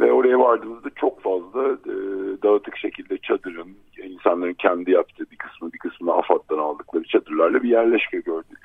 Ve 0.00 0.12
oraya 0.12 0.38
vardığımızda 0.38 0.90
çok 0.96 1.20
fazla 1.20 1.62
e, 1.72 1.94
dağıtık 2.42 2.76
şekilde 2.76 3.18
çadırın, 3.18 3.68
insanların 4.02 4.54
kendi 4.54 4.90
yaptığı 4.90 5.30
bir 5.30 5.36
kısmı 5.36 5.72
bir 5.72 5.78
kısmını 5.78 6.12
AFAD'dan 6.12 6.58
aldıkları 6.58 7.04
çadırlarla 7.04 7.62
bir 7.62 7.68
yerleşke 7.68 8.20
gördük. 8.20 8.58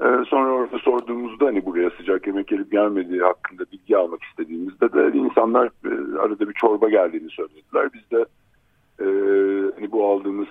E, 0.00 0.06
sonra 0.28 0.52
orada 0.52 0.78
sorduğumuzda 0.78 1.46
hani 1.46 1.66
buraya 1.66 1.90
sıcak 1.90 2.26
yemek 2.26 2.48
gelip 2.48 2.72
gelmediği 2.72 3.20
hakkında 3.20 3.64
bilgi 3.72 3.96
almak 3.96 4.22
istediğimizde 4.22 4.92
de 4.92 5.18
insanlar 5.18 5.66
e, 5.66 6.18
arada 6.18 6.48
bir 6.48 6.54
çorba 6.54 6.88
geldiğini 6.88 7.30
söylediler. 7.30 7.88
Biz 7.94 8.10
de 8.10 8.24
e, 9.00 9.06
hani 9.74 9.92
bu 9.92 10.06
aldığımız 10.06 10.48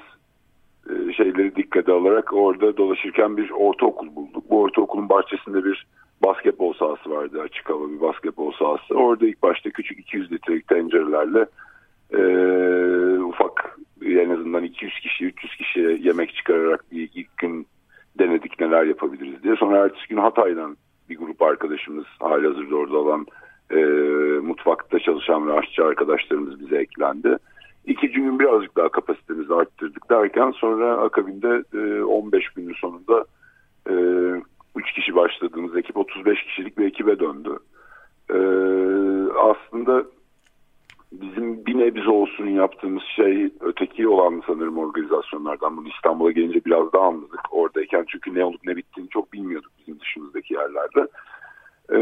e, 0.89 1.13
şeyleri 1.13 1.55
dikkate 1.55 1.91
alarak 1.91 2.33
orada 2.33 2.77
dolaşırken 2.77 3.37
bir 3.37 3.49
ortaokul 3.49 4.15
bulduk. 4.15 4.43
Bu 4.49 4.61
ortaokulun 4.61 5.09
bahçesinde 5.09 5.63
bir 5.63 5.87
basketbol 6.23 6.73
sahası 6.73 7.09
vardı. 7.09 7.41
Açık 7.41 7.69
hava 7.69 7.89
bir 7.89 8.01
basketbol 8.01 8.51
sahası. 8.51 8.93
Orada 8.93 9.27
ilk 9.27 9.43
başta 9.43 9.69
küçük 9.69 9.99
200 9.99 10.31
litrelik 10.31 10.67
tencerelerle 10.67 11.45
e, 12.13 12.21
ufak 13.19 13.77
en 14.05 14.29
azından 14.29 14.63
200 14.63 14.99
kişi 14.99 15.25
300 15.25 15.55
kişiye 15.55 15.97
yemek 15.97 16.35
çıkararak 16.35 16.91
bir 16.91 17.09
ilk 17.15 17.37
gün 17.37 17.67
denedik 18.19 18.59
neler 18.59 18.83
yapabiliriz 18.83 19.43
diye. 19.43 19.55
Sonra 19.55 19.77
ertesi 19.77 20.07
gün 20.07 20.17
Hatay'dan 20.17 20.77
bir 21.09 21.17
grup 21.17 21.41
arkadaşımız 21.41 22.05
hali 22.19 22.47
hazırda 22.47 22.75
orada 22.75 22.97
olan 22.97 23.25
e, 23.71 23.75
mutfakta 24.43 24.99
çalışan 24.99 25.47
ve 25.47 25.53
aşçı 25.53 25.85
arkadaşlarımız 25.85 26.59
bize 26.59 26.77
eklendi. 26.77 27.37
İkinci 27.85 28.13
gün 28.13 28.39
birazcık 28.39 28.77
daha 28.77 28.89
kapasitemizi 28.89 29.53
arttırdık 29.53 30.09
derken 30.09 30.51
sonra 30.51 30.97
akabinde 30.97 31.63
e, 31.73 32.01
15 32.03 32.49
günün 32.49 32.73
sonunda 32.73 33.25
e, 33.89 33.93
3 34.89 34.95
kişi 34.95 35.15
başladığımız 35.15 35.77
ekip 35.77 35.97
35 35.97 36.43
kişilik 36.43 36.77
bir 36.77 36.85
ekibe 36.85 37.19
döndü. 37.19 37.59
E, 38.29 38.37
aslında 39.39 40.03
bizim 41.11 41.65
bir 41.65 41.77
nebze 41.77 42.09
olsun 42.09 42.47
yaptığımız 42.47 43.03
şey 43.15 43.49
öteki 43.59 44.07
olan 44.07 44.43
sanırım 44.47 44.77
organizasyonlardan 44.77 45.77
bunu 45.77 45.87
İstanbul'a 45.87 46.31
gelince 46.31 46.65
biraz 46.65 46.93
daha 46.93 47.07
anladık. 47.07 47.41
Oradayken 47.51 48.05
çünkü 48.07 48.35
ne 48.35 48.45
olup 48.45 48.61
ne 48.65 48.75
bittiğini 48.75 49.09
çok 49.09 49.33
bilmiyorduk 49.33 49.71
bizim 49.79 49.99
dışımızdaki 49.99 50.53
yerlerde. 50.53 51.07
Ee, 51.91 51.99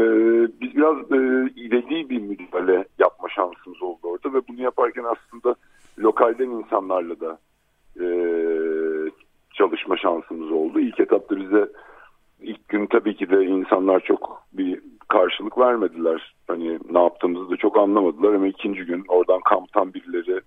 biz 0.60 0.76
biraz 0.76 0.96
e, 1.12 1.50
iledi 1.56 2.10
bir 2.10 2.20
müdahale 2.20 2.84
yapma 2.98 3.28
şansımız 3.28 3.82
oldu 3.82 3.98
orada 4.02 4.32
ve 4.34 4.40
bunu 4.48 4.62
yaparken 4.62 5.04
aslında 5.04 5.54
lokalden 5.98 6.50
insanlarla 6.50 7.20
da 7.20 7.38
e, 8.00 8.06
çalışma 9.54 9.96
şansımız 9.96 10.50
oldu. 10.50 10.80
İlk 10.80 11.00
etapta 11.00 11.36
bize 11.36 11.68
ilk 12.40 12.68
gün 12.68 12.86
tabii 12.86 13.16
ki 13.16 13.30
de 13.30 13.44
insanlar 13.44 14.00
çok 14.00 14.42
bir 14.52 14.80
karşılık 15.08 15.58
vermediler. 15.58 16.34
Hani 16.48 16.78
ne 16.90 16.98
yaptığımızı 17.02 17.50
da 17.50 17.56
çok 17.56 17.78
anlamadılar 17.78 18.34
ama 18.34 18.46
ikinci 18.46 18.84
gün 18.84 19.04
oradan 19.08 19.40
kamptan 19.40 19.94
birileri 19.94 20.40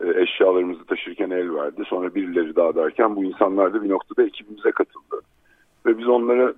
e, 0.00 0.22
eşyalarımızı 0.22 0.84
taşırken 0.84 1.30
el 1.30 1.54
verdi. 1.54 1.82
Sonra 1.86 2.14
birileri 2.14 2.56
daha 2.56 2.74
derken 2.74 3.16
bu 3.16 3.24
insanlar 3.24 3.74
da 3.74 3.82
bir 3.82 3.88
noktada 3.88 4.22
ekibimize 4.22 4.70
katıldı. 4.70 5.20
Ve 5.86 5.98
biz 5.98 6.08
onlara 6.08 6.54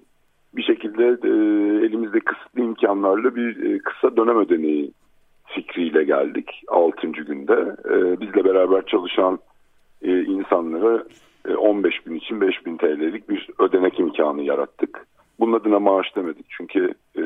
bir 0.56 0.62
şekilde 0.62 1.04
e, 1.04 1.30
elimizde 1.86 2.20
kısıtlı 2.20 2.60
imkanlarla 2.60 3.36
bir 3.36 3.74
e, 3.74 3.78
kısa 3.78 4.16
dönem 4.16 4.38
ödeneği 4.38 4.92
fikriyle 5.46 6.04
geldik 6.04 6.62
6. 6.68 7.06
günde. 7.06 7.76
Bizle 8.20 8.44
beraber 8.44 8.86
çalışan 8.86 9.38
insanlara 10.02 11.04
15 11.48 12.00
gün 12.00 12.14
için 12.14 12.40
5000 12.40 12.76
TL'lik 12.76 13.28
bir 13.28 13.50
ödenek 13.58 14.00
imkanı 14.00 14.42
yarattık. 14.42 15.06
Bunun 15.40 15.52
adına 15.52 15.78
maaş 15.78 16.16
demedik 16.16 16.46
çünkü 16.48 16.94
e, 17.18 17.22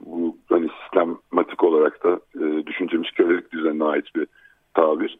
bu 0.00 0.36
hani 0.48 0.68
sistematik 0.82 1.64
olarak 1.64 2.04
da 2.04 2.20
e, 2.40 2.66
düşüncemiz 2.66 3.10
kölelik 3.10 3.52
düzenine 3.52 3.84
ait 3.84 4.06
bir 4.16 4.26
tabir. 4.74 5.18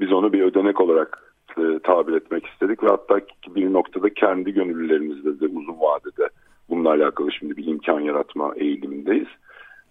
Biz 0.00 0.12
onu 0.12 0.32
bir 0.32 0.42
ödenek 0.42 0.80
olarak 0.80 1.34
e, 1.58 1.78
tabir 1.82 2.12
etmek 2.12 2.46
istedik 2.46 2.82
ve 2.82 2.88
hatta 2.88 3.20
bir 3.48 3.72
noktada 3.72 4.14
kendi 4.14 4.52
gönüllülerimizde 4.52 5.40
de 5.40 5.46
uzun 5.46 5.80
vadede 5.80 6.28
bununla 6.68 6.90
alakalı 6.90 7.32
şimdi 7.32 7.56
bir 7.56 7.66
imkan 7.66 8.00
yaratma 8.00 8.52
eğilimindeyiz. 8.56 9.28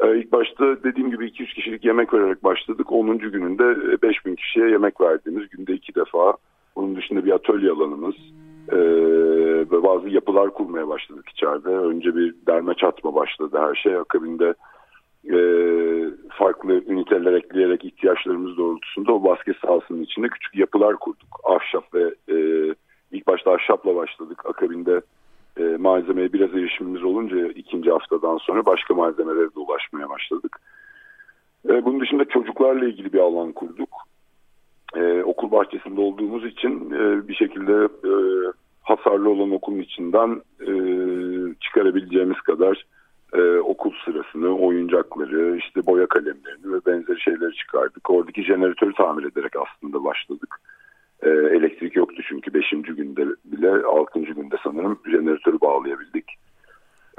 Ee, 0.03 0.17
ilk 0.17 0.31
başta 0.31 0.83
dediğim 0.83 1.11
gibi 1.11 1.27
200 1.27 1.53
kişilik 1.53 1.85
yemek 1.85 2.13
vererek 2.13 2.43
başladık. 2.43 2.91
10. 2.91 3.17
gününde 3.17 4.01
5000 4.01 4.35
kişiye 4.35 4.69
yemek 4.69 5.01
verdiğimiz 5.01 5.49
günde 5.49 5.73
iki 5.73 5.95
defa. 5.95 6.33
Bunun 6.81 6.95
dışında 6.95 7.25
bir 7.25 7.31
atölye 7.31 7.71
alanımız 7.71 8.15
e, 8.71 8.77
ve 9.71 9.83
bazı 9.83 10.09
yapılar 10.09 10.53
kurmaya 10.53 10.87
başladık 10.87 11.29
içeride. 11.29 11.69
Önce 11.69 12.15
bir 12.15 12.35
derme 12.47 12.73
çatma 12.73 13.15
başladı 13.15 13.57
her 13.59 13.75
şey. 13.75 13.95
Akabinde 13.95 14.53
e, 15.33 15.37
farklı 16.29 16.73
üniteler 16.73 17.33
ekleyerek 17.33 17.85
ihtiyaçlarımız 17.85 18.57
doğrultusunda 18.57 19.13
o 19.13 19.23
basket 19.23 19.57
sahasının 19.57 20.01
içinde 20.01 20.27
küçük 20.27 20.55
yapılar 20.55 20.95
kurduk. 20.95 21.39
Ahşap 21.43 21.93
ve 21.93 22.15
e, 22.29 22.35
ilk 23.11 23.27
başta 23.27 23.51
ahşapla 23.51 23.95
başladık. 23.95 24.45
Akabinde 24.45 25.01
e, 25.57 25.63
malzemeye 25.63 26.33
biraz 26.33 26.53
erişimimiz 26.53 27.03
olunca 27.03 27.47
ikinci 27.47 27.91
haftadan 27.91 28.37
sonra 28.37 28.65
başka 28.65 28.93
malzemelere 28.93 29.55
de 29.55 29.59
ulaşmaya 29.59 30.09
başladık. 30.09 30.59
E, 31.69 31.85
bunun 31.85 31.99
dışında 31.99 32.25
çocuklarla 32.25 32.85
ilgili 32.85 33.13
bir 33.13 33.19
alan 33.19 33.51
kurduk. 33.51 34.10
E, 34.95 35.23
okul 35.23 35.51
bahçesinde 35.51 36.01
olduğumuz 36.01 36.45
için 36.45 36.91
e, 36.91 37.27
bir 37.27 37.35
şekilde 37.35 37.73
e, 37.83 38.13
hasarlı 38.81 39.29
olan 39.29 39.51
okulun 39.51 39.79
içinden 39.79 40.41
e, 40.61 40.71
çıkarabileceğimiz 41.61 42.41
kadar 42.41 42.85
e, 43.33 43.41
okul 43.59 43.91
sırasını, 44.05 44.57
oyuncakları, 44.57 45.57
işte 45.57 45.85
boya 45.85 46.07
kalemlerini 46.07 46.73
ve 46.73 46.79
benzeri 46.85 47.21
şeyleri 47.21 47.55
çıkardık. 47.55 48.09
Oradaki 48.09 48.43
jeneratörü 48.43 48.93
tamir 48.93 49.23
ederek 49.23 49.51
aslında 49.55 50.03
başladık. 50.03 50.55
E, 51.23 51.29
elektrik 51.29 51.95
yoktu 51.95 52.21
çünkü 52.27 52.53
5. 52.53 52.69
günde 52.69 53.25
bile 53.45 53.69
6. 53.69 54.19
günde 54.19 54.55
sanırım 54.63 54.99
jeneratörü 55.11 55.61
bağlayabildik. 55.61 56.25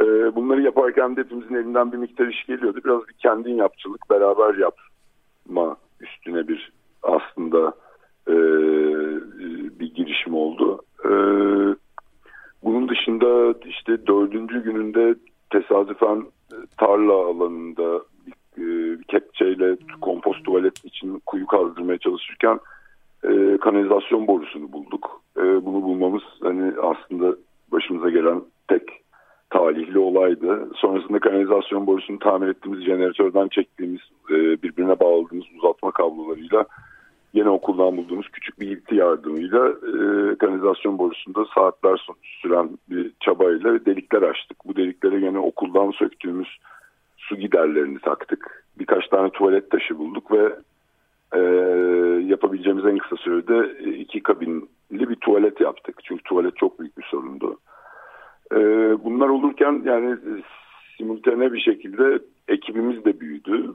E, 0.01 0.05
bunları 0.35 0.63
yaparken 0.63 1.17
de 1.17 1.21
hepimizin 1.21 1.55
elinden 1.55 1.93
bir 1.93 1.97
miktar 1.97 2.27
iş 2.27 2.47
geliyordu. 2.47 2.81
Biraz 2.85 3.09
bir 3.09 3.15
kendin 3.15 3.55
yapçılık, 3.55 4.11
beraber 4.11 4.55
yapma 4.55 5.77
üstüne 6.01 6.49
bir 6.49 6.73
aslında 7.03 7.73
e, 8.29 8.35
bir 9.81 9.95
girişim 9.95 10.35
oldu. 10.35 10.83
E, 11.05 11.11
bunun 12.65 12.89
dışında 12.89 13.55
işte 13.67 14.07
dördüncü 14.07 14.63
gününde 14.63 15.15
tesadüfen 15.51 16.25
tarla 16.79 17.13
alanında 17.13 18.01
bir, 18.27 18.99
bir 18.99 19.05
kepçeyle 19.05 19.77
kompost 20.01 20.45
tuvalet 20.45 20.85
için 20.85 21.23
kuyu 21.27 21.47
kazdırmaya 21.47 21.99
çalışırken 21.99 22.61
e, 23.25 23.59
kanalizasyon 23.61 24.27
borusunu 24.27 24.73
bulduk. 24.73 25.23
E, 25.37 25.43
bunu 25.43 25.83
bulmamız 25.83 26.23
hani 26.43 26.73
aslında 26.83 27.37
başımıza 27.73 28.11
gelen 28.11 28.43
tek 28.69 28.83
talihli 29.51 29.99
olaydı. 29.99 30.69
Sonrasında 30.77 31.19
kanalizasyon 31.19 31.87
borusunu 31.87 32.19
tamir 32.19 32.49
ettiğimiz 32.49 32.85
jeneratörden 32.85 33.49
çektiğimiz 33.49 34.01
e, 34.31 34.35
birbirine 34.35 35.01
bağladığımız 35.01 35.45
uzatma 35.59 35.91
kablolarıyla 35.91 36.65
yine 37.33 37.49
okuldan 37.49 37.97
bulduğumuz 37.97 38.29
küçük 38.29 38.61
bir 38.61 38.67
ilti 38.67 38.95
yardımıyla 38.95 39.69
e, 39.69 40.35
kanalizasyon 40.37 40.99
borusunda 40.99 41.45
saatler 41.55 42.07
süren 42.23 42.71
bir 42.91 43.13
çabayla 43.21 43.85
delikler 43.85 44.23
açtık. 44.23 44.57
Bu 44.67 44.77
deliklere 44.77 45.17
yine 45.17 45.39
okuldan 45.39 45.91
söktüğümüz 45.91 46.59
su 47.17 47.37
giderlerini 47.37 47.99
taktık. 47.99 48.65
Birkaç 48.79 49.09
tane 49.09 49.31
tuvalet 49.31 49.71
taşı 49.71 49.99
bulduk 49.99 50.33
ve 50.33 50.57
e, 51.33 51.41
yapabileceğimiz 52.27 52.87
en 52.87 52.99
kısa 52.99 53.17
sürede 53.17 53.79
iki 53.91 54.23
kabinli 54.23 54.69
bir 54.91 55.17
tuvalet 55.17 55.61
yaptık. 55.61 56.01
Çünkü 56.05 56.23
tuvalet 56.23 56.57
çok 56.57 56.81
büyük 56.81 56.99
bir 56.99 57.05
sorundu. 57.05 57.59
E, 58.53 58.59
bunlar 59.05 59.29
olurken 59.29 59.83
yani 59.85 60.17
simultane 60.97 61.53
bir 61.53 61.61
şekilde 61.61 62.19
ekibimiz 62.49 63.05
de 63.05 63.21
büyüdü. 63.21 63.75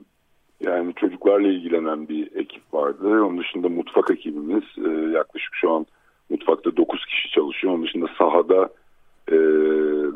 Yani 0.61 0.93
çocuklarla 0.93 1.47
ilgilenen 1.47 2.07
bir 2.09 2.35
ekip 2.35 2.73
vardı. 2.73 3.07
Onun 3.07 3.37
dışında 3.37 3.69
mutfak 3.69 4.11
ekibimiz 4.11 4.63
e, 4.85 4.89
yaklaşık 4.89 5.55
şu 5.55 5.71
an 5.71 5.85
mutfakta 6.29 6.77
9 6.77 7.05
kişi 7.05 7.31
çalışıyor. 7.31 7.73
Onun 7.73 7.83
dışında 7.83 8.07
sahada 8.17 8.69
e, 9.27 9.37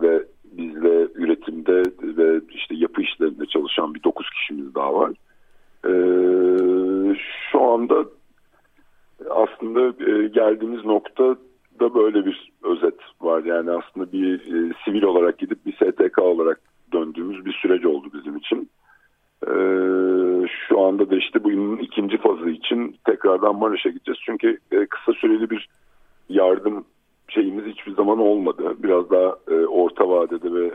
ve 0.02 0.24
bizle 0.44 1.08
üretimde 1.16 1.84
ve 2.02 2.42
işte 2.50 2.76
yapı 2.76 3.02
işlerinde 3.02 3.46
çalışan 3.46 3.96
bir 3.96 4.04
9 4.04 4.30
kişimiz 4.30 4.76
daha 4.76 4.94
var. 4.94 5.12
E, 5.86 5.94
şu 7.52 7.62
anda 7.62 8.06
aslında 9.30 10.06
e, 10.12 10.28
geldiğimiz 10.28 10.86
nokta 10.86 11.36
da 11.80 11.96
böyle 11.96 12.26
bir 12.26 12.52
özet 12.64 13.00
var. 13.22 13.44
Yani 13.44 13.72
aslında 13.72 14.12
bir 14.12 14.40
e, 14.40 14.74
sivil 14.86 15.04
olarak 15.04 15.40
gidip 15.40 15.66
bir 15.66 15.74
STK 15.74 16.20
olarak 16.20 16.62
döndüğümüz 16.94 17.46
bir 17.46 17.54
süreç 17.54 17.86
oldu 17.86 18.08
bizim 18.14 18.38
için. 18.38 18.70
E, 19.48 19.54
şu 20.68 20.82
anda 20.82 21.10
da 21.10 21.16
işte 21.16 21.44
bu 21.44 21.52
yılın 21.52 21.78
ikinci 21.78 22.18
fazı 22.18 22.50
için 22.50 22.96
tekrardan 23.06 23.56
Maraş'a 23.56 23.90
gideceğiz. 23.90 24.20
Çünkü 24.26 24.58
e, 24.72 24.86
kısa 24.86 25.14
süreli 25.14 25.50
bir 25.50 25.70
yardım 26.30 26.86
şeyimiz 27.28 27.66
hiçbir 27.66 27.92
zaman 27.92 28.20
olmadı. 28.20 28.76
Biraz 28.84 29.10
daha 29.10 29.36
e, 29.52 29.66
orta 29.66 30.10
vadede 30.10 30.54
ve 30.54 30.72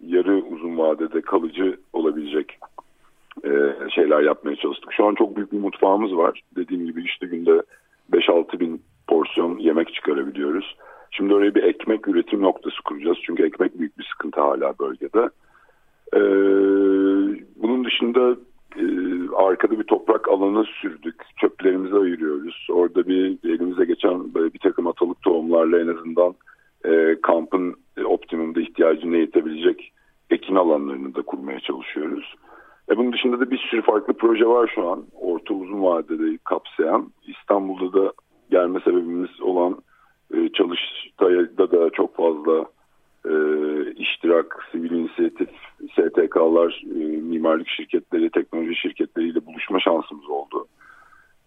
yarı 0.00 0.34
uzun 0.34 0.78
vadede 0.78 1.20
kalıcı 1.20 1.76
olabilecek 1.92 2.58
e, 3.44 3.50
şeyler 3.94 4.20
yapmaya 4.20 4.56
çalıştık. 4.56 4.92
Şu 4.92 5.06
an 5.06 5.14
çok 5.14 5.36
büyük 5.36 5.52
bir 5.52 5.58
mutfağımız 5.58 6.16
var. 6.16 6.42
Dediğim 6.56 6.86
gibi 6.86 7.02
işte 7.04 7.26
günde 7.26 7.62
5-6 8.12 8.60
bin 8.60 8.82
porsiyon 9.08 9.58
yemek 9.58 9.94
çıkarabiliyoruz. 9.94 10.76
Şimdi 11.10 11.34
oraya 11.34 11.54
bir 11.54 11.62
ekmek 11.62 12.08
üretim 12.08 12.42
noktası 12.42 12.76
kuracağız. 12.84 13.18
Çünkü 13.22 13.46
ekmek 13.46 13.78
büyük 13.78 13.98
bir 13.98 14.04
sıkıntı 14.04 14.40
hala 14.40 14.78
bölgede. 14.78 15.28
Ee, 16.14 16.20
bunun 17.56 17.84
dışında 17.84 18.36
e, 18.76 18.84
arkada 19.36 19.78
bir 19.78 19.84
toprak 19.84 20.28
alanı 20.28 20.64
sürdük. 20.64 21.14
Çöplerimizi 21.40 21.96
ayırıyoruz. 21.96 22.66
Orada 22.70 23.08
bir 23.08 23.38
elimize 23.44 23.84
geçen 23.84 24.34
bir 24.34 24.58
takım 24.58 24.86
atalık 24.86 25.22
tohumlarla 25.22 25.80
en 25.80 25.88
azından 25.88 26.34
e, 26.84 27.20
kampın 27.22 27.74
e, 27.96 28.04
optimumda 28.04 28.60
ihtiyacını 28.60 29.16
yetebilecek 29.16 29.92
ekin 30.30 30.54
alanlarını 30.54 31.14
da 31.14 31.22
kurmaya 31.22 31.60
çalışıyoruz. 31.60 32.34
E 32.90 32.96
bunun 32.96 33.12
dışında 33.12 33.40
da 33.40 33.50
bir 33.50 33.58
sürü 33.58 33.82
farklı 33.82 34.14
proje 34.14 34.46
var 34.46 34.72
şu 34.74 34.88
an. 34.88 35.04
Orta 35.20 35.54
uzun 35.54 35.82
vadede 35.82 36.38
kapsayan. 36.44 37.12
İstanbul'da 37.26 38.02
da 38.02 38.12
gelme 38.50 38.80
sebebimiz 38.80 39.40
olan 39.40 39.78
e, 40.34 40.48
çalıştayda 40.48 41.70
da 41.70 41.90
çok 41.90 42.16
fazla 42.16 42.66
e, 43.24 43.34
iştirak, 43.92 44.66
sivil 44.72 44.90
inisiyatif, 44.90 45.48
STK'lar, 45.92 46.82
e, 46.84 46.98
mimarlık 47.16 47.68
şirketleri, 47.68 48.30
teknoloji 48.30 48.76
şirketleriyle 48.76 49.46
buluşma 49.46 49.80
şansımız 49.80 50.28
oldu. 50.28 50.66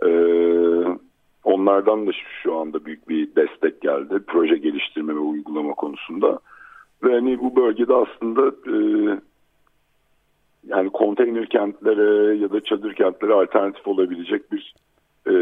E, 0.06 0.10
onlardan 1.44 2.08
da 2.08 2.12
şu 2.44 2.56
anda 2.56 2.86
büyük 2.86 3.10
bir 3.10 3.36
destek 3.36 3.82
geldi. 3.82 4.20
Proje 4.28 4.58
geliştirme 4.58 5.16
ve 5.16 5.20
uygulama 5.20 5.74
konusunda. 5.74 6.40
Ve 7.04 7.14
hani 7.14 7.40
bu 7.40 7.56
bölgede 7.56 7.94
aslında 7.94 8.48
e, 8.48 8.76
yani 10.68 10.90
konteyner 10.90 11.46
kentlere 11.46 12.38
ya 12.38 12.52
da 12.52 12.64
çadır 12.64 12.94
kentlere 12.94 13.34
alternatif 13.34 13.88
olabilecek 13.88 14.52
bir 14.52 14.74
e, 15.28 15.34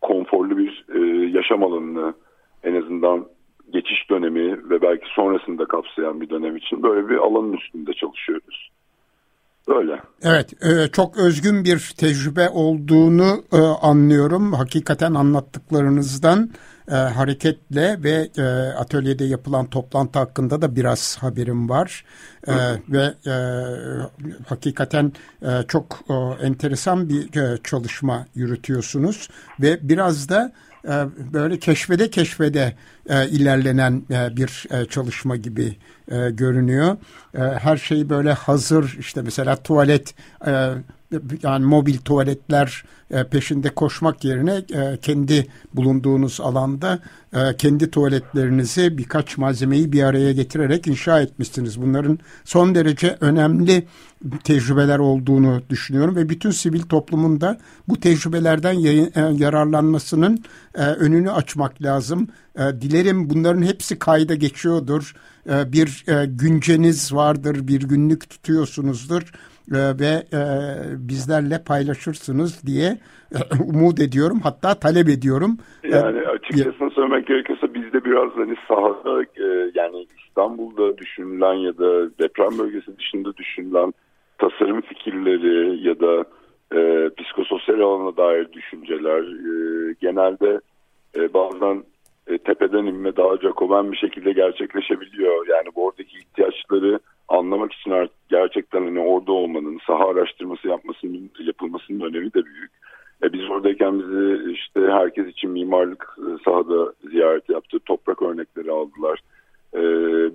konforlu 0.00 0.58
bir 0.58 0.84
e, 0.94 1.26
yaşam 1.38 1.62
alanını 1.62 2.14
en 2.64 2.74
azından 2.74 3.26
geçiş 3.72 4.10
dönemi 4.10 4.70
ve 4.70 4.82
belki 4.82 5.06
sonrasında 5.14 5.64
kapsayan 5.64 6.20
bir 6.20 6.30
dönem 6.30 6.56
için 6.56 6.82
böyle 6.82 7.08
bir 7.08 7.16
alanın 7.16 7.52
üstünde 7.52 7.92
çalışıyoruz. 7.92 8.70
Böyle. 9.68 10.00
Evet, 10.22 10.52
e, 10.62 10.87
çok 10.98 11.16
özgün 11.16 11.64
bir 11.64 11.94
tecrübe 11.96 12.48
olduğunu 12.48 13.44
e, 13.52 13.56
anlıyorum. 13.56 14.52
Hakikaten 14.52 15.14
anlattıklarınızdan 15.14 16.50
e, 16.88 16.94
hareketle 16.94 18.02
ve 18.02 18.28
e, 18.38 18.42
atölyede 18.78 19.24
yapılan 19.24 19.66
toplantı 19.66 20.18
hakkında 20.18 20.62
da 20.62 20.76
biraz 20.76 21.18
haberim 21.18 21.68
var. 21.68 22.04
E, 22.48 22.54
ve 22.88 23.14
e, 23.26 23.34
hakikaten 24.48 25.12
e, 25.42 25.62
çok 25.68 26.00
e, 26.10 26.14
enteresan 26.46 27.08
bir 27.08 27.40
e, 27.40 27.58
çalışma 27.64 28.26
yürütüyorsunuz 28.34 29.28
ve 29.60 29.88
biraz 29.88 30.28
da 30.28 30.52
böyle 31.32 31.58
keşfede 31.58 32.10
keşfede 32.10 32.74
e, 33.08 33.28
ilerlenen 33.28 34.02
e, 34.10 34.36
bir 34.36 34.66
e, 34.70 34.84
çalışma 34.84 35.36
gibi 35.36 35.76
e, 36.10 36.30
görünüyor. 36.30 36.96
E, 37.34 37.38
her 37.38 37.76
şey 37.76 38.10
böyle 38.10 38.32
hazır 38.32 38.96
işte 39.00 39.22
mesela 39.22 39.56
tuvalet 39.56 40.14
e, 40.46 40.72
yani 41.42 41.64
mobil 41.64 41.98
tuvaletler 41.98 42.84
e, 43.10 43.24
peşinde 43.24 43.68
koşmak 43.68 44.24
yerine 44.24 44.62
e, 44.74 44.96
kendi 45.02 45.46
bulunduğunuz 45.74 46.40
alanda 46.40 46.98
e, 47.32 47.56
kendi 47.56 47.90
tuvaletlerinizi 47.90 48.98
birkaç 48.98 49.38
malzemeyi 49.38 49.92
bir 49.92 50.02
araya 50.02 50.32
getirerek 50.32 50.86
inşa 50.86 51.20
etmişsiniz. 51.20 51.82
Bunların 51.82 52.18
son 52.44 52.74
derece 52.74 53.16
önemli 53.20 53.86
tecrübeler 54.44 54.98
olduğunu 54.98 55.62
düşünüyorum 55.70 56.16
ve 56.16 56.28
bütün 56.28 56.50
sivil 56.50 56.82
toplumun 56.82 57.40
da 57.40 57.58
bu 57.88 58.00
tecrübelerden 58.00 58.72
yararlanmasının 59.32 60.44
önünü 60.74 61.30
açmak 61.30 61.82
lazım. 61.82 62.28
Dilerim 62.58 63.30
bunların 63.30 63.62
hepsi 63.62 63.98
kayda 63.98 64.34
geçiyordur. 64.34 65.14
Bir 65.46 66.04
günceniz 66.26 67.14
vardır, 67.14 67.68
bir 67.68 67.80
günlük 67.80 68.30
tutuyorsunuzdur 68.30 69.32
ve 69.72 70.22
bizlerle 71.08 71.64
paylaşırsınız 71.66 72.66
diye 72.66 72.98
umut 73.68 74.00
ediyorum 74.00 74.40
hatta 74.42 74.74
talep 74.74 75.08
ediyorum. 75.08 75.58
Yani 75.84 76.20
açıkçası 76.20 76.90
söylemek 76.94 77.26
gerekirse 77.26 77.74
bizde 77.74 78.04
biraz 78.04 78.30
hani 78.36 78.54
sahada 78.68 79.22
e, 79.22 79.70
yani 79.74 80.06
İstanbul'da 80.26 80.98
düşünülen 80.98 81.54
ya 81.54 81.78
da 81.78 82.18
deprem 82.18 82.58
bölgesi 82.58 82.98
dışında 82.98 83.36
düşünülen 83.36 83.92
tasarım 84.38 84.80
fikirleri 84.80 85.88
ya 85.88 86.00
da 86.00 86.24
e, 86.74 87.10
psikososyal 87.18 87.80
alana 87.80 88.16
dair 88.16 88.52
düşünceler 88.52 89.22
e, 89.22 89.94
genelde 90.00 90.60
e, 91.16 91.34
bazen 91.34 91.84
e, 92.26 92.38
tepeden 92.38 92.86
inme 92.86 93.16
daha 93.16 93.36
Jacoben 93.36 93.92
bir 93.92 93.96
şekilde 93.96 94.32
gerçekleşebiliyor. 94.32 95.46
Yani 95.48 95.68
bu 95.76 95.86
oradaki 95.86 96.18
ihtiyaçları 96.18 97.00
anlamak 97.28 97.72
için 97.72 98.10
gerçekten 98.28 98.84
hani 98.84 99.00
orada 99.00 99.32
olmanın, 99.32 99.78
saha 99.86 100.08
araştırması 100.08 100.68
yapmasının 100.68 101.30
yapılmasının 101.46 102.00
önemi 102.00 102.34
de 102.34 102.44
büyük. 102.44 102.70
E 103.22 103.32
biz 103.32 103.50
oradayken 103.50 103.98
bizi 103.98 104.52
işte 104.52 104.80
herkes 104.80 105.26
için 105.26 105.50
mimarlık 105.50 106.16
e, 106.18 106.44
sahada 106.44 106.92
ziyaret 107.10 107.48
yaptı. 107.48 107.78
Toprak 107.78 108.22
örnekleri 108.22 108.70
aldılar. 108.70 109.20
E, 109.74 109.80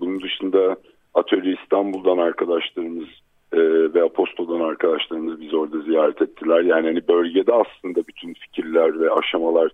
bunun 0.02 0.22
dışında 0.22 0.76
Atölye 1.14 1.56
İstanbul'dan 1.64 2.18
arkadaşlarımız 2.18 3.08
e, 3.54 3.60
ve 3.94 4.04
Apostol'dan 4.04 4.60
arkadaşlarımız 4.60 5.41
bizi 5.41 5.58
orada 5.58 5.80
ziyaret 5.80 6.22
ettiler. 6.22 6.62
Yani 6.62 6.88
hani 6.88 7.08
bölgede 7.08 7.54
aslında 7.54 8.08
bütün 8.08 8.34
fikirler 8.34 9.00
ve 9.00 9.12
aşamalar 9.12 9.72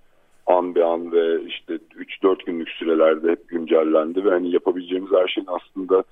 an 0.48 0.76
be 0.76 0.84
an 0.84 1.12
ve 1.12 1.44
işte 1.44 1.80
3-4 2.24 2.46
günlük 2.46 2.70
sürelerde 2.70 3.32
hep 3.32 3.50
güncellendi 3.50 4.26
ve 4.26 4.30
hani 4.30 4.52
yapabileceğimiz 4.52 5.12
her 5.12 5.28
şeyin 5.28 5.48
aslında 5.48 6.04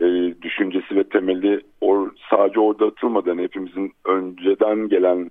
e, 0.00 0.34
düşüncesi 0.42 0.96
ve 0.96 1.04
temeli 1.04 1.60
or, 1.80 2.10
sadece 2.30 2.60
orada 2.60 2.86
atılmadan 2.86 3.38
hepimizin 3.38 3.92
önceden 4.04 4.88
gelen 4.88 5.30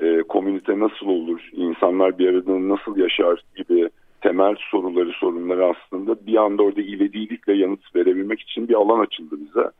e, 0.00 0.22
komünite 0.22 0.78
nasıl 0.78 1.06
olur, 1.06 1.48
insanlar 1.52 2.18
bir 2.18 2.28
arada 2.28 2.68
nasıl 2.68 2.96
yaşar 2.96 3.42
gibi 3.56 3.88
temel 4.20 4.54
soruları 4.70 5.10
sorunları 5.10 5.66
aslında 5.66 6.26
bir 6.26 6.36
anda 6.36 6.62
orada 6.62 6.80
ivedilikle 6.80 7.52
yanıt 7.52 7.96
verebilmek 7.96 8.40
için 8.40 8.68
bir 8.68 8.74
alan 8.74 9.00
açıldı 9.00 9.36
bize. 9.40 9.70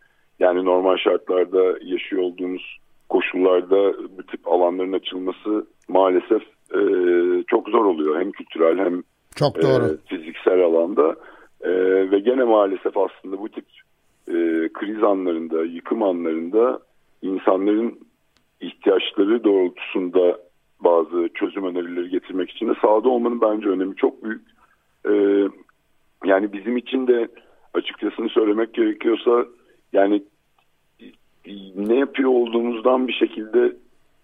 Yani 0.41 0.65
normal 0.65 0.97
şartlarda 0.97 1.79
yaşıyor 1.83 2.23
olduğumuz 2.23 2.79
koşullarda 3.09 3.95
bu 4.19 4.23
tip 4.23 4.49
alanların 4.49 4.93
açılması 4.93 5.67
maalesef 5.89 6.43
e, 6.75 6.81
çok 7.47 7.69
zor 7.69 7.85
oluyor. 7.85 8.21
Hem 8.21 8.33
kültürel 8.33 8.79
hem 8.79 9.03
çok 9.37 9.63
doğru. 9.63 9.85
E, 9.85 9.97
fiziksel 10.09 10.61
alanda. 10.61 11.17
E, 11.61 11.71
ve 12.11 12.19
gene 12.19 12.45
maalesef 12.45 12.97
aslında 12.97 13.39
bu 13.39 13.49
tip 13.49 13.65
e, 14.29 14.69
kriz 14.73 15.03
anlarında, 15.03 15.65
yıkım 15.65 16.03
anlarında 16.03 16.81
insanların 17.23 17.99
ihtiyaçları 18.61 19.45
doğrultusunda 19.45 20.39
bazı 20.81 21.29
çözüm 21.35 21.65
önerileri 21.65 22.09
getirmek 22.09 22.51
için 22.51 22.69
de 22.69 22.73
sahada 22.83 23.09
olmanın 23.09 23.41
bence 23.41 23.69
önemi 23.69 23.97
çok 23.97 24.25
büyük. 24.25 24.43
Ee, 25.09 25.49
yani 26.25 26.53
bizim 26.53 26.77
için 26.77 27.07
de 27.07 27.29
açıkçası 27.75 28.29
söylemek 28.29 28.75
gerekiyorsa 28.75 29.47
yani 29.93 30.23
ne 31.77 31.97
yapıyor 31.97 32.31
olduğumuzdan 32.31 33.09
bir 33.09 33.13
şekilde 33.13 33.77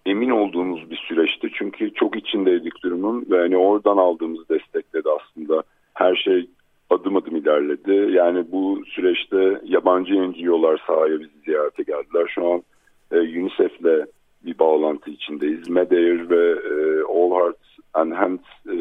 emin 0.05 0.29
olduğumuz 0.29 0.91
bir 0.91 0.97
süreçti. 1.07 1.49
Çünkü 1.53 1.93
çok 1.93 2.15
içindeydik 2.15 2.83
durumun 2.83 3.25
ve 3.29 3.37
hani 3.39 3.57
oradan 3.57 3.97
aldığımız 3.97 4.49
destekle 4.49 5.03
de 5.03 5.09
aslında 5.19 5.63
her 5.93 6.15
şey 6.15 6.49
adım 6.89 7.15
adım 7.15 7.35
ilerledi. 7.35 8.11
Yani 8.11 8.45
bu 8.51 8.81
süreçte 8.87 9.61
yabancı 9.63 10.13
NGO'lar 10.13 10.81
sahaya 10.87 11.19
bizi 11.19 11.39
ziyarete 11.45 11.83
geldiler. 11.83 12.31
Şu 12.35 12.51
an 12.51 12.63
e, 13.11 13.19
UNICEF'le 13.19 14.07
bir 14.45 14.59
bağlantı 14.59 15.11
içindeyiz. 15.11 15.69
Medair 15.69 16.29
ve 16.29 16.49
e, 16.49 17.03
All 17.03 17.31
Hearts 17.31 17.67
and 17.93 18.11
Hands 18.11 18.41
e, 18.67 18.75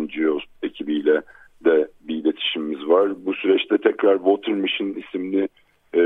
NGO 0.00 0.38
ekibiyle 0.62 1.22
de 1.64 1.88
bir 2.00 2.14
iletişimimiz 2.14 2.88
var. 2.88 3.26
Bu 3.26 3.34
süreçte 3.34 3.78
tekrar 3.78 4.16
Water 4.16 4.54
Mission 4.54 4.88
isimli 4.88 5.48
e, 5.94 6.00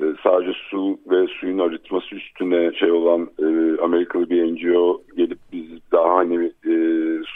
e, 0.00 0.04
sadece 0.22 0.52
su 0.70 0.98
ve 1.10 1.26
suyun 1.26 1.58
arıtması 1.58 2.14
üstüne 2.14 2.72
şey 2.72 2.90
olan 2.90 3.30
e, 3.38 3.80
Amerikalı 3.82 4.30
bir 4.30 4.52
NGO 4.52 5.02
gelip 5.16 5.38
biz 5.52 5.66
daha 5.92 6.14
hani 6.14 6.44
e, 6.44 6.74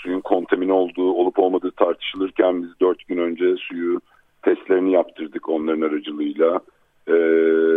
suyun 0.02 0.20
kontamine 0.20 0.72
olduğu 0.72 1.12
olup 1.12 1.38
olmadığı 1.38 1.70
tartışılırken 1.70 2.62
biz 2.62 2.70
dört 2.80 3.08
gün 3.08 3.18
önce 3.18 3.56
suyu 3.56 4.00
testlerini 4.42 4.92
yaptırdık 4.92 5.48
onların 5.48 5.80
aracılığıyla 5.80 6.60
e, 7.06 7.14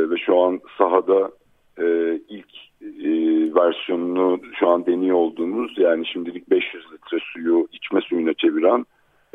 ve 0.10 0.18
şu 0.18 0.40
an 0.40 0.60
sahada 0.78 1.32
e, 1.80 2.20
ilk 2.30 2.54
e, 2.82 3.10
versiyonunu 3.56 4.40
şu 4.60 4.68
an 4.68 4.86
deniyor 4.86 5.16
olduğumuz 5.16 5.78
yani 5.78 6.08
şimdilik 6.08 6.50
500 6.50 6.84
litre 6.94 7.18
suyu 7.34 7.68
içme 7.72 8.02
suyuna 8.02 8.34
çeviren 8.34 8.86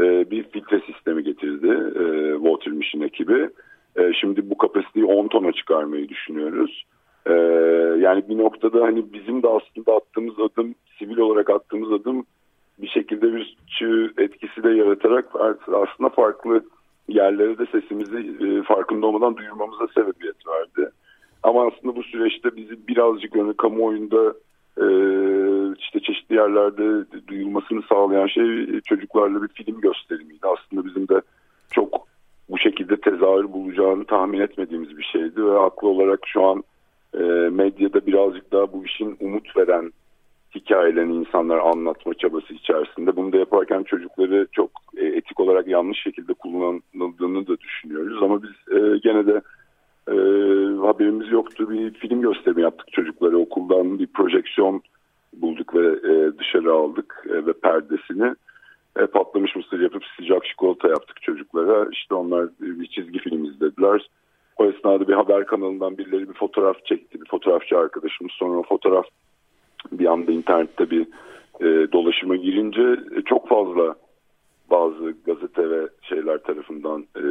e, 0.00 0.30
bir 0.30 0.42
filtre 0.42 0.80
sistemi 0.80 1.24
getirdi 1.24 1.66
e, 2.00 2.34
Water 2.38 2.72
Mission 2.72 3.02
ekibi. 3.02 3.48
E, 3.96 4.12
şimdi 4.12 4.50
bu 4.50 4.58
kapasiteyi 4.58 5.04
10 5.04 5.28
tona 5.28 5.52
çıkarmayı 5.52 6.08
düşünüyoruz. 6.08 6.84
E, 7.26 7.32
yani 7.98 8.28
bir 8.28 8.38
noktada 8.38 8.84
hani 8.84 9.12
bizim 9.12 9.42
de 9.42 9.48
aslında 9.48 9.96
attığımız 9.96 10.40
adım, 10.40 10.74
sivil 10.98 11.18
olarak 11.18 11.50
attığımız 11.50 11.92
adım 11.92 12.26
bir 12.78 12.88
şekilde 12.88 13.34
bir 13.34 13.56
çığ 13.78 14.12
etkisi 14.18 14.62
de 14.62 14.70
yaratarak 14.70 15.26
aslında 15.66 16.08
farklı 16.08 16.64
yerlere 17.08 17.58
de 17.58 17.66
sesimizi 17.66 18.36
e, 18.40 18.62
farkında 18.62 19.06
olmadan 19.06 19.36
duyurmamıza 19.36 19.86
sebebiyet 19.86 20.46
verdi. 20.48 20.90
Ama 21.42 21.66
aslında 21.66 21.96
bu 21.96 22.02
süreçte 22.02 22.56
bizi 22.56 22.88
birazcık 22.88 23.36
önü 23.36 23.54
kamuoyunda 23.56 24.34
e, 24.76 24.86
işte 25.78 26.00
çeşitli 26.00 26.34
yerlerde 26.34 27.04
duyulmasını 27.28 27.82
sağlayan 27.82 28.26
şey 28.26 28.80
çocuklarla 28.80 29.42
bir 29.42 29.48
film 29.48 29.80
gösterimiydi. 29.80 30.46
Aslında 30.46 30.86
bizim 30.86 31.08
de 31.08 31.20
çok 31.70 32.08
bu 32.50 32.58
şekilde 32.58 32.96
tezahür 32.96 33.52
bulacağını 33.52 34.04
tahmin 34.04 34.40
etmediğimiz 34.40 34.98
bir 34.98 35.08
şeydi 35.12 35.44
ve 35.44 35.58
haklı 35.58 35.88
olarak 35.88 36.20
şu 36.26 36.44
an 36.44 36.64
e, 37.14 37.22
medyada 37.50 38.06
birazcık 38.06 38.52
daha 38.52 38.72
bu 38.72 38.84
işin 38.84 39.16
umut 39.20 39.56
veren 39.56 39.92
hikayelerini 40.54 41.16
insanlara 41.16 41.62
anlatma 41.62 42.14
çabası 42.14 42.54
içerisinde. 42.54 43.16
Bunu 43.16 43.32
da 43.32 43.36
yaparken 43.36 43.82
çocukları 43.82 44.46
çok 44.52 44.70
e, 44.96 45.06
etik 45.06 45.40
olarak 45.40 45.68
yanlış 45.68 46.02
şekilde 46.02 46.34
kullanıldığını 46.34 47.46
da 47.46 47.60
düşünüyoruz. 47.60 48.22
Ama 48.22 48.42
biz 48.42 48.76
e, 48.76 48.98
gene 48.98 49.26
de 49.26 49.40
e, 50.08 50.16
haberimiz 50.86 51.32
yoktu. 51.32 51.70
Bir 51.70 51.90
film 51.90 52.20
gösterimi 52.20 52.62
yaptık 52.62 52.92
çocuklara 52.92 53.36
okuldan 53.36 53.98
bir 53.98 54.06
projeksiyon 54.06 54.82
bulduk 55.32 55.74
ve 55.74 55.86
e, 55.86 56.38
dışarı 56.38 56.67
aldık 56.78 57.26
e, 57.30 57.46
ve 57.46 57.52
perdesini 57.52 58.34
e, 58.96 59.06
patlamış 59.06 59.56
mısır 59.56 59.80
yapıp 59.80 60.02
sıcak 60.16 60.44
çikolata 60.44 60.88
yaptık 60.88 61.22
çocuklara. 61.22 61.88
İşte 61.92 62.14
onlar 62.14 62.48
bir 62.60 62.86
çizgi 62.86 63.18
film 63.18 63.44
izlediler. 63.44 64.08
O 64.56 64.64
esnada 64.66 65.08
bir 65.08 65.14
haber 65.14 65.46
kanalından 65.46 65.98
birileri 65.98 66.28
bir 66.28 66.34
fotoğraf 66.34 66.84
çekti. 66.84 67.20
Bir 67.20 67.28
fotoğrafçı 67.28 67.78
arkadaşımız. 67.78 68.32
Sonra 68.32 68.58
o 68.58 68.62
fotoğraf 68.62 69.06
bir 69.92 70.06
anda 70.06 70.32
internette 70.32 70.90
bir 70.90 71.06
e, 71.60 71.92
dolaşıma 71.92 72.36
girince 72.36 72.96
e, 73.16 73.22
çok 73.22 73.48
fazla 73.48 73.94
bazı 74.70 75.14
gazete 75.26 75.70
ve 75.70 75.88
şeyler 76.02 76.38
tarafından 76.38 77.06
e, 77.16 77.22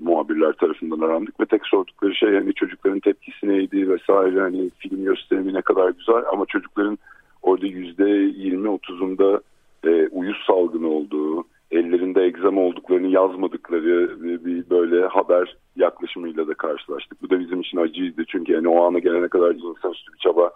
muhabirler 0.00 0.52
tarafından 0.52 1.00
arandık 1.00 1.40
ve 1.40 1.46
tek 1.46 1.66
sordukları 1.66 2.14
şey 2.14 2.34
hani 2.34 2.54
çocukların 2.54 3.00
tepkisi 3.00 3.48
neydi 3.48 3.90
vesaire 3.90 4.40
hani 4.40 4.70
film 4.78 5.04
gösterimi 5.04 5.54
ne 5.54 5.62
kadar 5.62 5.90
güzel 5.90 6.22
ama 6.32 6.46
çocukların 6.46 6.98
orada 7.42 7.66
yüzde 7.66 8.08
yirmi 8.10 8.68
otuzunda 8.68 9.40
e, 9.84 10.08
uyuz 10.08 10.36
salgını 10.46 10.88
olduğu 10.88 11.44
ellerinde 11.70 12.22
egzama 12.22 12.60
olduklarını 12.60 13.06
yazmadıkları 13.06 14.22
bir 14.44 14.70
böyle 14.70 15.06
haber 15.06 15.56
yaklaşımıyla 15.76 16.48
da 16.48 16.54
karşılaştık. 16.54 17.22
Bu 17.22 17.30
da 17.30 17.40
bizim 17.40 17.60
için 17.60 17.78
acıydı 17.78 18.24
çünkü 18.28 18.52
yani 18.52 18.68
o 18.68 18.84
ana 18.84 18.98
gelene 18.98 19.28
kadar 19.28 19.54
insanüstü 19.54 20.12
bir 20.12 20.18
çaba 20.18 20.50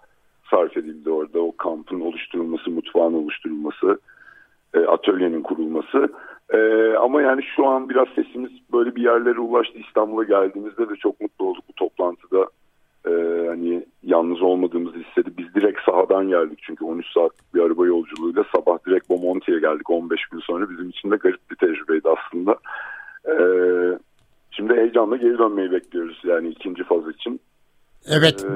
sarf 0.49 0.77
edildi 0.77 1.09
orada. 1.09 1.39
O 1.39 1.57
kampın 1.57 1.99
oluşturulması, 1.99 2.71
mutfağın 2.71 3.13
oluşturulması, 3.13 3.99
e, 4.73 4.79
atölyenin 4.79 5.41
kurulması. 5.41 6.09
E, 6.53 6.59
ama 6.99 7.21
yani 7.21 7.43
şu 7.55 7.67
an 7.67 7.89
biraz 7.89 8.07
sesimiz 8.15 8.51
böyle 8.73 8.95
bir 8.95 9.03
yerlere 9.03 9.39
ulaştı. 9.39 9.77
İstanbul'a 9.77 10.23
geldiğimizde 10.23 10.89
de 10.89 10.95
çok 10.95 11.21
mutlu 11.21 11.45
olduk 11.45 11.63
bu 11.69 11.73
toplantıda. 11.73 12.47
E, 13.07 13.11
hani 13.47 13.85
yalnız 14.03 14.41
olmadığımızı 14.41 14.97
hissedip 14.97 15.37
biz 15.37 15.55
direkt 15.55 15.79
sahadan 15.85 16.27
geldik. 16.27 16.59
Çünkü 16.61 16.85
13 16.85 17.05
saat 17.13 17.31
bir 17.53 17.61
araba 17.61 17.85
yolculuğuyla 17.85 18.43
sabah 18.55 18.77
direkt 18.87 19.09
Bomonti'ye 19.09 19.59
geldik 19.59 19.89
15 19.89 20.25
gün 20.31 20.39
sonra. 20.39 20.69
Bizim 20.69 20.89
için 20.89 21.11
de 21.11 21.15
garip 21.15 21.51
bir 21.51 21.55
tecrübeydi 21.55 22.07
aslında. 22.09 22.57
E, 23.25 23.35
şimdi 24.51 24.73
heyecanla 24.73 25.15
geri 25.15 25.37
dönmeyi 25.37 25.71
bekliyoruz 25.71 26.21
yani 26.23 26.49
ikinci 26.49 26.83
faz 26.83 27.09
için. 27.09 27.39
Evet. 28.07 28.45
E, 28.45 28.49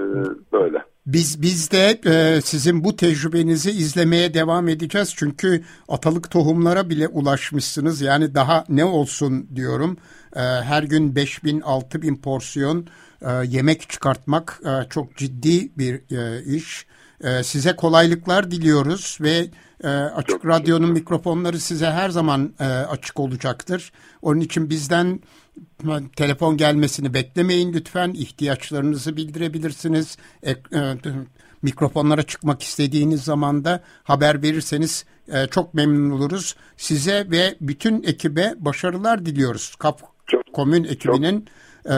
böyle. 0.51 0.83
Biz 1.05 1.41
biz 1.41 1.71
de 1.71 1.99
e, 2.05 2.41
sizin 2.41 2.83
bu 2.83 2.95
tecrübenizi 2.95 3.69
izlemeye 3.69 4.33
devam 4.33 4.67
edeceğiz. 4.67 5.13
Çünkü 5.17 5.61
atalık 5.89 6.31
tohumlara 6.31 6.89
bile 6.89 7.07
ulaşmışsınız. 7.07 8.01
Yani 8.01 8.35
daha 8.35 8.63
ne 8.69 8.85
olsun 8.85 9.47
diyorum. 9.55 9.97
E, 10.35 10.39
her 10.39 10.83
gün 10.83 11.15
5 11.15 11.43
bin 11.43 11.61
6 11.61 12.01
bin 12.01 12.21
porsiyon 12.21 12.87
e, 13.21 13.31
yemek 13.47 13.89
çıkartmak 13.89 14.61
e, 14.65 14.89
çok 14.89 15.17
ciddi 15.17 15.71
bir 15.77 16.17
e, 16.17 16.43
iş. 16.43 16.85
E, 17.23 17.43
size 17.43 17.75
kolaylıklar 17.75 18.51
diliyoruz 18.51 19.17
ve 19.21 19.47
e, 19.83 19.87
Açık 19.87 20.45
Radyo'nun 20.45 20.91
mikrofonları 20.91 21.59
size 21.59 21.85
her 21.85 22.09
zaman 22.09 22.53
e, 22.59 22.63
açık 22.65 23.19
olacaktır. 23.19 23.91
Onun 24.21 24.39
için 24.39 24.69
bizden 24.69 25.19
telefon 26.15 26.57
gelmesini 26.57 27.13
beklemeyin 27.13 27.73
lütfen. 27.73 28.11
İhtiyaçlarınızı 28.11 29.17
bildirebilirsiniz. 29.17 30.17
E, 30.43 30.51
e, 30.51 30.55
mikrofonlara 31.61 32.23
çıkmak 32.23 32.63
istediğiniz 32.63 33.23
zaman 33.23 33.65
da 33.65 33.83
haber 34.03 34.41
verirseniz 34.41 35.05
e, 35.33 35.47
çok 35.47 35.73
memnun 35.73 36.09
oluruz. 36.09 36.55
Size 36.77 37.27
ve 37.31 37.55
bütün 37.61 38.03
ekibe 38.03 38.53
başarılar 38.57 39.25
diliyoruz. 39.25 39.75
Kap 39.75 40.01
Komün 40.53 40.83
ekibinin 40.83 41.47
e, 41.85 41.95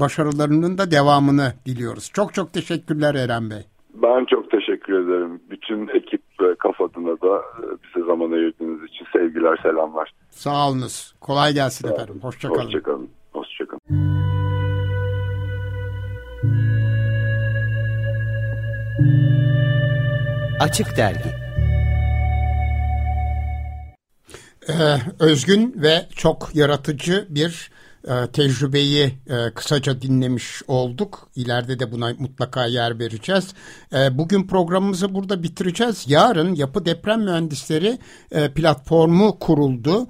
başarılarının 0.00 0.78
da 0.78 0.90
devamını 0.90 1.52
diliyoruz. 1.66 2.10
Çok 2.14 2.34
çok 2.34 2.52
teşekkürler 2.52 3.14
Eren 3.14 3.50
Bey. 3.50 3.66
Ben 4.02 4.24
çok 4.24 4.50
teşekkür 4.50 4.92
ederim. 4.92 5.40
Bütün 5.50 5.88
ekip 5.88 6.22
ve 6.40 6.54
KAF 6.58 6.80
adına 6.80 7.20
da 7.20 7.36
e, 7.36 7.62
bize 7.84 8.06
zaman 8.06 8.32
ayırdığınız 8.32 8.84
için 8.84 9.06
sevgiler, 9.12 9.58
selamlar. 9.62 10.12
Sağ 10.30 10.68
olunuz. 10.68 11.14
Kolay 11.20 11.54
gelsin 11.54 11.88
Sağ 11.88 11.94
efendim. 11.94 12.18
Hoşçakalın. 12.22 12.64
Hoşçakalın. 12.64 13.08
Hoşçakalın. 13.32 13.80
Açık 20.60 20.96
Dergi 20.96 21.46
ee, 24.68 24.74
Özgün 25.20 25.74
ve 25.76 26.06
çok 26.16 26.50
yaratıcı 26.54 27.26
bir 27.28 27.70
tecrübeyi 28.32 29.04
e, 29.04 29.50
kısaca 29.54 30.02
dinlemiş 30.02 30.62
olduk. 30.68 31.28
İleride 31.36 31.78
de 31.78 31.92
buna 31.92 32.12
mutlaka 32.18 32.66
yer 32.66 32.98
vereceğiz. 32.98 33.54
E, 33.92 34.18
bugün 34.18 34.46
programımızı 34.46 35.14
burada 35.14 35.42
bitireceğiz. 35.42 36.04
Yarın 36.08 36.54
Yapı 36.54 36.86
Deprem 36.86 37.22
Mühendisleri 37.22 37.98
platformu 38.54 39.38
kuruldu. 39.38 40.06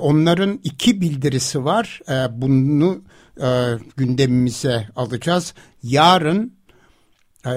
Onların 0.00 0.60
iki 0.64 1.00
bildirisi 1.00 1.64
var. 1.64 2.00
Bunu 2.30 3.02
gündemimize 3.96 4.88
alacağız. 4.96 5.54
Yarın 5.82 6.52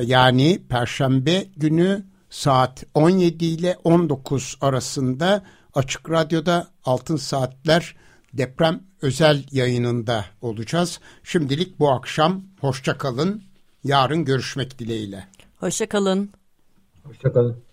yani 0.01 0.61
Perşembe 0.69 1.45
günü 1.57 2.05
saat 2.29 2.83
17 2.93 3.45
ile 3.45 3.77
19 3.83 4.57
arasında 4.61 5.43
Açık 5.73 6.09
Radyo'da 6.09 6.67
Altın 6.85 7.15
Saatler 7.15 7.95
deprem 8.33 8.83
özel 9.01 9.43
yayınında 9.51 10.25
olacağız. 10.41 10.99
Şimdilik 11.23 11.79
bu 11.79 11.91
akşam 11.91 12.43
hoşça 12.59 12.97
kalın. 12.97 13.43
Yarın 13.83 14.25
görüşmek 14.25 14.79
dileğiyle. 14.79 15.27
Hoşça 15.57 15.89
kalın. 15.89 16.29
Hoşça 17.03 17.33
kalın. 17.33 17.70